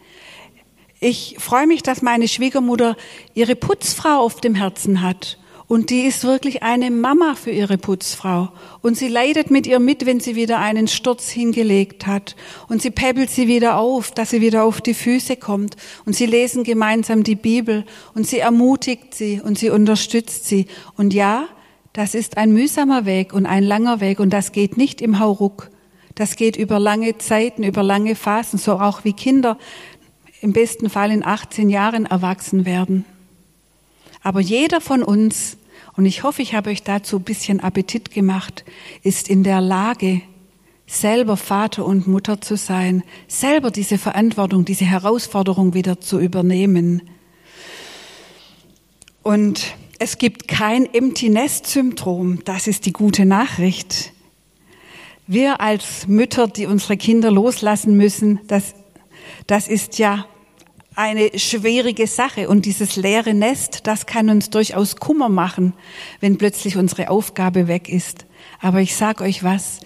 Ich 1.01 1.37
freue 1.39 1.67
mich, 1.67 1.83
dass 1.83 2.03
meine 2.03 2.29
Schwiegermutter 2.29 2.97
ihre 3.35 3.57
Putzfrau 3.57 4.21
auf 4.21 4.41
dem 4.41 4.55
Herzen 4.55 5.03
hat. 5.03 5.39
Und 5.73 5.89
die 5.89 6.03
ist 6.03 6.23
wirklich 6.25 6.63
eine 6.63 6.91
Mama 6.91 7.35
für 7.35 7.51
ihre 7.51 7.79
Putzfrau. 7.79 8.51
Und 8.83 8.99
sie 8.99 9.09
leidet 9.09 9.51
mit 9.51 9.67
ihr 9.67 9.79
mit, 9.81 10.05
wenn 10.05 10.21
sie 10.21 10.37
wieder 10.37 10.59
einen 10.59 10.87
Sturz 10.87 11.31
hingelegt 11.31 12.07
hat. 12.07 12.37
Und 12.69 12.83
sie 12.83 12.91
päppelt 12.91 13.31
sie 13.31 13.49
wieder 13.49 13.79
auf, 13.79 14.11
dass 14.11 14.31
sie 14.31 14.43
wieder 14.43 14.65
auf 14.65 14.83
die 14.83 14.93
Füße 14.93 15.37
kommt. 15.37 15.77
Und 16.05 16.15
sie 16.15 16.27
lesen 16.27 16.63
gemeinsam 16.63 17.23
die 17.23 17.37
Bibel. 17.37 17.87
Und 18.15 18.27
sie 18.27 18.41
ermutigt 18.41 19.15
sie 19.15 19.41
und 19.43 19.59
sie 19.59 19.71
unterstützt 19.71 20.45
sie. 20.45 20.67
Und 20.97 21.15
ja, 21.15 21.49
das 21.93 22.15
ist 22.15 22.37
ein 22.39 22.53
mühsamer 22.53 23.05
Weg 23.05 23.33
und 23.33 23.47
ein 23.47 23.63
langer 23.63 24.01
Weg 24.01 24.21
und 24.21 24.31
das 24.31 24.53
geht 24.53 24.77
nicht 24.77 25.01
im 25.01 25.19
Hauruck. 25.19 25.71
Das 26.15 26.37
geht 26.37 26.57
über 26.57 26.79
lange 26.79 27.19
Zeiten, 27.19 27.63
über 27.63 27.83
lange 27.83 28.15
Phasen, 28.15 28.59
so 28.59 28.79
auch 28.79 29.05
wie 29.05 29.13
Kinder 29.13 29.59
im 30.41 30.53
besten 30.53 30.91
Fall 30.91 31.11
in 31.11 31.25
18 31.25 31.71
Jahren 31.71 32.07
erwachsen 32.07 32.65
werden. 32.65 33.05
Aber 34.23 34.41
jeder 34.41 34.81
von 34.81 35.03
uns, 35.03 35.57
und 35.97 36.07
ich 36.07 36.23
hoffe, 36.23 36.43
ich 36.43 36.55
habe 36.55 36.71
euch 36.71 36.83
dazu 36.83 37.17
ein 37.19 37.25
bisschen 37.25 37.61
Appetit 37.61 38.11
gemacht, 38.11 38.65
ist 39.03 39.29
in 39.29 39.43
der 39.43 39.61
Lage, 39.61 40.23
selber 40.87 41.37
Vater 41.37 41.87
und 41.87 42.07
Mutter 42.07 42.41
zu 42.41 42.57
sein, 42.57 43.03
selber 43.29 43.71
diese 43.71 43.99
Verantwortung, 43.99 44.65
diese 44.65 44.85
Herausforderung 44.85 45.75
wieder 45.75 46.01
zu 46.01 46.19
übernehmen. 46.19 47.03
Und 49.23 49.75
es 50.03 50.19
gibt 50.19 50.49
kein 50.49 50.93
Empty 50.93 51.29
Nest 51.29 51.69
Syndrom. 51.69 52.41
Das 52.45 52.67
ist 52.67 52.87
die 52.87 52.93
gute 52.93 53.25
Nachricht. 53.25 54.13
Wir 55.29 55.61
als 55.61 56.09
Mütter, 56.09 56.49
die 56.49 56.67
unsere 56.67 56.97
Kinder 56.97 57.31
loslassen 57.31 57.97
müssen, 57.97 58.41
das, 58.49 58.75
das 59.47 59.69
ist 59.69 60.01
ja 60.01 60.27
eine 60.97 61.39
schwierige 61.39 62.09
Sache. 62.09 62.49
Und 62.49 62.67
dieses 62.67 62.97
leere 62.97 63.33
Nest, 63.33 63.87
das 63.87 64.05
kann 64.05 64.29
uns 64.29 64.51
durchaus 64.51 64.97
Kummer 64.97 65.29
machen, 65.29 65.73
wenn 66.19 66.37
plötzlich 66.37 66.77
unsere 66.77 67.09
Aufgabe 67.09 67.69
weg 67.69 67.89
ist. 67.89 68.27
Aber 68.61 68.81
ich 68.81 68.97
sage 68.97 69.23
euch 69.23 69.45
was, 69.45 69.83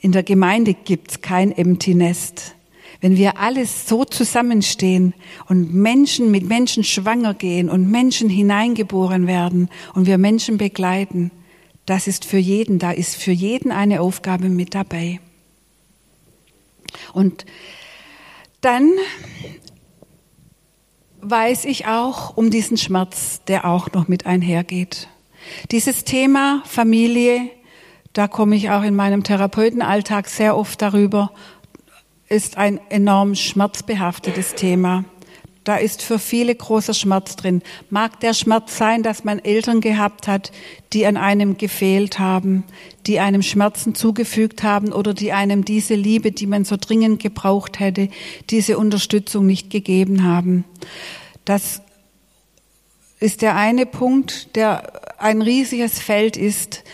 in 0.00 0.10
der 0.10 0.24
Gemeinde 0.24 0.74
gibt's 0.74 1.20
kein 1.20 1.52
Empty 1.52 1.94
Nest. 1.94 2.56
Wenn 3.00 3.16
wir 3.16 3.38
alles 3.38 3.88
so 3.88 4.04
zusammenstehen 4.04 5.14
und 5.48 5.72
Menschen 5.74 6.30
mit 6.30 6.46
Menschen 6.46 6.84
schwanger 6.84 7.34
gehen 7.34 7.70
und 7.70 7.90
Menschen 7.90 8.28
hineingeboren 8.28 9.26
werden 9.26 9.70
und 9.94 10.06
wir 10.06 10.18
Menschen 10.18 10.58
begleiten, 10.58 11.30
das 11.86 12.06
ist 12.06 12.24
für 12.24 12.38
jeden, 12.38 12.78
da 12.78 12.90
ist 12.90 13.16
für 13.16 13.32
jeden 13.32 13.72
eine 13.72 14.02
Aufgabe 14.02 14.48
mit 14.48 14.74
dabei. 14.74 15.18
Und 17.12 17.46
dann 18.60 18.92
weiß 21.22 21.64
ich 21.64 21.86
auch 21.86 22.36
um 22.36 22.50
diesen 22.50 22.76
Schmerz, 22.76 23.40
der 23.46 23.64
auch 23.64 23.92
noch 23.92 24.08
mit 24.08 24.26
einhergeht. 24.26 25.08
Dieses 25.70 26.04
Thema 26.04 26.62
Familie, 26.66 27.48
da 28.12 28.28
komme 28.28 28.56
ich 28.56 28.70
auch 28.70 28.82
in 28.82 28.94
meinem 28.94 29.24
Therapeutenalltag 29.24 30.28
sehr 30.28 30.56
oft 30.56 30.82
darüber 30.82 31.32
ist 32.30 32.56
ein 32.56 32.80
enorm 32.88 33.34
schmerzbehaftetes 33.34 34.54
Thema. 34.54 35.04
Da 35.64 35.76
ist 35.76 36.00
für 36.00 36.18
viele 36.18 36.54
großer 36.54 36.94
Schmerz 36.94 37.36
drin. 37.36 37.60
Mag 37.90 38.18
der 38.20 38.32
Schmerz 38.32 38.78
sein, 38.78 39.02
dass 39.02 39.24
man 39.24 39.40
Eltern 39.40 39.80
gehabt 39.80 40.26
hat, 40.26 40.52
die 40.92 41.04
an 41.06 41.18
einem 41.18 41.58
gefehlt 41.58 42.18
haben, 42.18 42.64
die 43.06 43.20
einem 43.20 43.42
Schmerzen 43.42 43.94
zugefügt 43.94 44.62
haben 44.62 44.92
oder 44.92 45.12
die 45.12 45.32
einem 45.32 45.64
diese 45.64 45.94
Liebe, 45.94 46.32
die 46.32 46.46
man 46.46 46.64
so 46.64 46.76
dringend 46.80 47.20
gebraucht 47.20 47.78
hätte, 47.78 48.08
diese 48.48 48.78
Unterstützung 48.78 49.44
nicht 49.44 49.68
gegeben 49.68 50.24
haben. 50.24 50.64
Das 51.44 51.82
ist 53.18 53.42
der 53.42 53.54
eine 53.56 53.86
Punkt, 53.86 54.56
der 54.56 55.20
ein 55.20 55.42
riesiges 55.42 55.98
Feld 55.98 56.36
ist, 56.36 56.84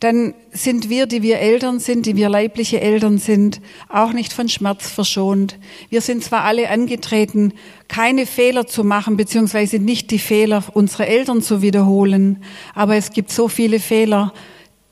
dann 0.00 0.34
sind 0.52 0.88
wir, 0.88 1.06
die 1.06 1.22
wir 1.22 1.38
Eltern 1.38 1.80
sind, 1.80 2.06
die 2.06 2.16
wir 2.16 2.28
leibliche 2.28 2.80
Eltern 2.80 3.18
sind, 3.18 3.60
auch 3.88 4.12
nicht 4.12 4.32
von 4.32 4.48
Schmerz 4.48 4.88
verschont. 4.88 5.58
Wir 5.90 6.00
sind 6.00 6.22
zwar 6.22 6.44
alle 6.44 6.70
angetreten, 6.70 7.52
keine 7.88 8.26
Fehler 8.26 8.66
zu 8.66 8.84
machen, 8.84 9.16
beziehungsweise 9.16 9.78
nicht 9.78 10.10
die 10.10 10.18
Fehler 10.18 10.62
unserer 10.72 11.08
Eltern 11.08 11.42
zu 11.42 11.62
wiederholen, 11.62 12.42
aber 12.74 12.96
es 12.96 13.10
gibt 13.10 13.30
so 13.30 13.48
viele 13.48 13.80
Fehler, 13.80 14.32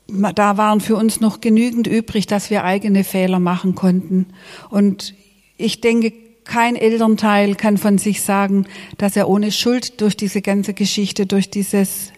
da 0.07 0.57
waren 0.57 0.81
für 0.81 0.95
uns 0.95 1.19
noch 1.19 1.41
genügend 1.41 1.87
übrig, 1.87 2.27
dass 2.27 2.49
wir 2.49 2.63
eigene 2.63 3.03
Fehler 3.03 3.39
machen 3.39 3.75
konnten. 3.75 4.27
Und 4.69 5.13
ich 5.57 5.81
denke, 5.81 6.13
kein 6.47 6.77
Elternteil 6.77 7.55
kann 7.55 7.77
von 7.77 7.97
sich 7.97 8.21
sagen, 8.21 8.67
dass 8.97 9.17
er 9.17 9.27
ohne 9.27 9.51
Schuld 9.51 9.99
durch 9.99 10.15
diese 10.15 10.41
ganze 10.41 10.73
Geschichte, 10.73 11.25
durch 11.25 11.49
dieses 11.49 12.13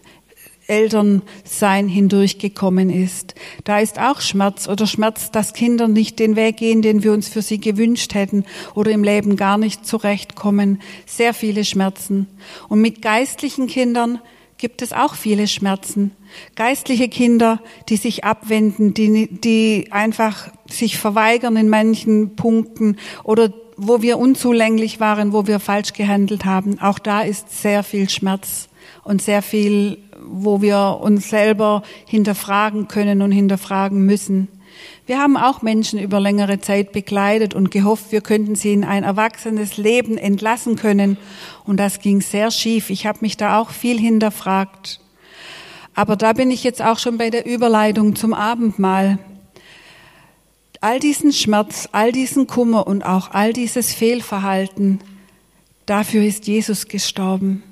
Elternsein 0.70 1.88
hindurchgekommen 1.88 2.90
ist. 2.90 3.36
Da 3.64 3.80
ist 3.80 4.00
auch 4.00 4.22
Schmerz 4.22 4.68
oder 4.68 4.88
Schmerz, 4.88 5.32
dass 5.32 5.54
Kinder 5.54 5.88
nicht 5.88 6.20
den 6.20 6.36
Weg 6.36 6.58
gehen, 6.58 6.82
den 6.82 7.04
wir 7.04 7.14
uns 7.14 7.28
für 7.28 7.42
sie 7.42 7.60
gewünscht 7.60 8.14
hätten 8.14 8.46
oder 8.76 8.92
im 8.92 9.04
Leben 9.04 9.36
gar 9.36 9.58
nicht 9.58 9.86
zurechtkommen. 9.86 10.82
Sehr 11.06 11.34
viele 11.34 11.66
Schmerzen. 11.66 12.28
Und 12.68 12.82
mit 12.82 13.02
geistlichen 13.02 13.68
Kindern 13.68 14.20
gibt 14.58 14.82
es 14.82 14.94
auch 14.94 15.16
viele 15.16 15.48
Schmerzen. 15.48 16.12
Geistliche 16.56 17.10
Kinder, 17.10 17.62
die 17.88 17.96
sich 17.96 18.24
abwenden, 18.24 18.94
die, 18.94 19.28
die 19.28 19.88
einfach 19.92 20.50
sich 20.70 20.98
verweigern 20.98 21.56
in 21.56 21.70
manchen 21.70 22.36
Punkten 22.36 22.98
oder 23.24 23.52
wo 23.78 24.02
wir 24.02 24.20
unzulänglich 24.20 25.00
waren, 25.00 25.32
wo 25.32 25.48
wir 25.48 25.60
falsch 25.60 25.94
gehandelt 25.94 26.44
haben. 26.44 26.80
Auch 26.80 27.00
da 27.00 27.22
ist 27.22 27.62
sehr 27.62 27.82
viel 27.82 28.10
Schmerz 28.10 28.68
und 29.04 29.22
sehr 29.22 29.42
viel, 29.42 29.98
wo 30.32 30.62
wir 30.62 31.00
uns 31.02 31.30
selber 31.30 31.84
hinterfragen 32.06 32.88
können 32.88 33.22
und 33.22 33.32
hinterfragen 33.32 34.06
müssen. 34.06 34.48
Wir 35.06 35.20
haben 35.20 35.38
auch 35.38 35.64
Menschen 35.64 36.00
über 36.00 36.20
längere 36.20 36.60
Zeit 36.60 36.92
begleitet 36.92 37.56
und 37.56 37.72
gehofft, 37.72 38.12
wir 38.12 38.22
könnten 38.22 38.56
sie 38.56 38.74
in 38.74 38.84
ein 38.84 39.04
erwachsenes 39.04 39.78
Leben 39.78 40.18
entlassen 40.18 40.76
können. 40.76 41.18
Und 41.66 41.78
das 41.78 42.00
ging 42.00 42.22
sehr 42.22 42.52
schief. 42.52 42.92
Ich 42.92 43.08
habe 43.08 43.20
mich 43.22 43.36
da 43.36 43.60
auch 43.60 43.72
viel 43.72 44.00
hinterfragt. 44.00 45.00
Aber 45.96 46.16
da 46.16 46.34
bin 46.34 46.52
ich 46.52 46.64
jetzt 46.64 46.82
auch 46.82 47.00
schon 47.00 47.18
bei 47.18 47.30
der 47.30 47.46
Überleitung 47.46 48.16
zum 48.16 48.34
Abendmahl. 48.34 49.18
All 50.80 51.00
diesen 51.00 51.34
Schmerz, 51.34 51.90
all 51.92 52.12
diesen 52.12 52.48
Kummer 52.48 52.88
und 52.88 53.04
auch 53.04 53.32
all 53.32 53.52
dieses 53.52 53.94
Fehlverhalten, 53.94 55.00
dafür 55.86 56.24
ist 56.24 56.48
Jesus 56.48 56.88
gestorben. 56.88 57.64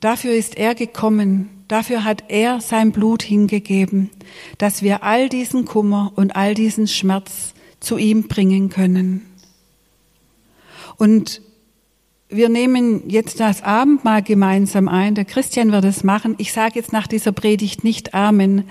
Dafür 0.00 0.34
ist 0.34 0.58
er 0.58 0.74
gekommen. 0.74 1.55
Dafür 1.68 2.04
hat 2.04 2.24
er 2.28 2.60
sein 2.60 2.92
Blut 2.92 3.22
hingegeben, 3.22 4.10
dass 4.58 4.82
wir 4.82 5.02
all 5.02 5.28
diesen 5.28 5.64
Kummer 5.64 6.12
und 6.14 6.36
all 6.36 6.54
diesen 6.54 6.86
Schmerz 6.86 7.54
zu 7.80 7.98
ihm 7.98 8.28
bringen 8.28 8.68
können. 8.68 9.22
Und 10.96 11.42
wir 12.28 12.48
nehmen 12.48 13.08
jetzt 13.08 13.40
das 13.40 13.62
Abendmahl 13.62 14.22
gemeinsam 14.22 14.88
ein. 14.88 15.14
Der 15.14 15.24
Christian 15.24 15.72
wird 15.72 15.84
es 15.84 16.04
machen. 16.04 16.34
Ich 16.38 16.52
sage 16.52 16.74
jetzt 16.76 16.92
nach 16.92 17.06
dieser 17.06 17.32
Predigt 17.32 17.84
nicht 17.84 18.14
Amen, 18.14 18.64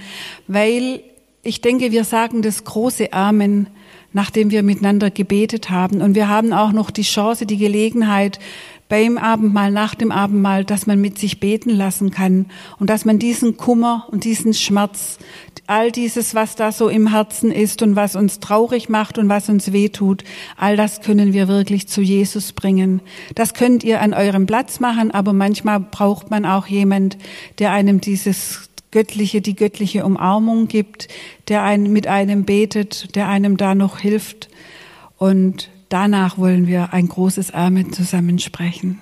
weil 0.47 1.01
ich 1.43 1.61
denke, 1.61 1.91
wir 1.91 2.03
sagen 2.03 2.41
das 2.41 2.63
große 2.63 3.13
Amen, 3.13 3.67
nachdem 4.13 4.51
wir 4.51 4.63
miteinander 4.63 5.11
gebetet 5.11 5.69
haben. 5.69 6.01
Und 6.01 6.15
wir 6.15 6.27
haben 6.27 6.53
auch 6.53 6.71
noch 6.71 6.89
die 6.89 7.03
Chance, 7.03 7.45
die 7.45 7.57
Gelegenheit, 7.57 8.39
beim 8.87 9.17
Abendmahl, 9.17 9.71
nach 9.71 9.95
dem 9.95 10.11
Abendmahl, 10.11 10.63
dass 10.63 10.85
man 10.85 11.01
mit 11.01 11.17
sich 11.17 11.39
beten 11.39 11.71
lassen 11.71 12.11
kann 12.11 12.45
und 12.79 12.89
dass 12.89 13.03
man 13.03 13.17
diesen 13.17 13.57
Kummer 13.57 14.07
und 14.11 14.23
diesen 14.23 14.53
Schmerz, 14.53 15.17
all 15.67 15.91
dieses, 15.91 16.35
was 16.35 16.55
da 16.55 16.71
so 16.71 16.89
im 16.89 17.07
Herzen 17.07 17.51
ist 17.51 17.81
und 17.81 17.95
was 17.95 18.15
uns 18.15 18.39
traurig 18.39 18.87
macht 18.87 19.17
und 19.17 19.29
was 19.29 19.49
uns 19.49 19.71
wehtut, 19.71 20.23
all 20.57 20.77
das 20.77 21.01
können 21.01 21.33
wir 21.33 21.47
wirklich 21.47 21.87
zu 21.87 22.01
Jesus 22.01 22.53
bringen. 22.53 23.01
Das 23.33 23.55
könnt 23.55 23.83
ihr 23.83 24.01
an 24.01 24.13
eurem 24.13 24.45
Platz 24.45 24.79
machen, 24.79 25.09
aber 25.11 25.33
manchmal 25.33 25.79
braucht 25.79 26.29
man 26.29 26.45
auch 26.45 26.67
jemand, 26.67 27.17
der 27.57 27.71
einem 27.71 28.01
dieses 28.01 28.69
göttliche, 28.91 29.41
die 29.41 29.55
göttliche 29.55 30.05
Umarmung 30.05 30.67
gibt, 30.67 31.07
der 31.47 31.63
einen 31.63 31.91
mit 31.91 32.07
einem 32.07 32.45
betet, 32.45 33.15
der 33.15 33.27
einem 33.27 33.57
da 33.57 33.73
noch 33.73 33.99
hilft 33.99 34.49
und 35.17 35.69
danach 35.89 36.37
wollen 36.37 36.67
wir 36.67 36.93
ein 36.93 37.07
großes 37.07 37.51
Amen 37.53 37.93
zusammensprechen. 37.93 38.99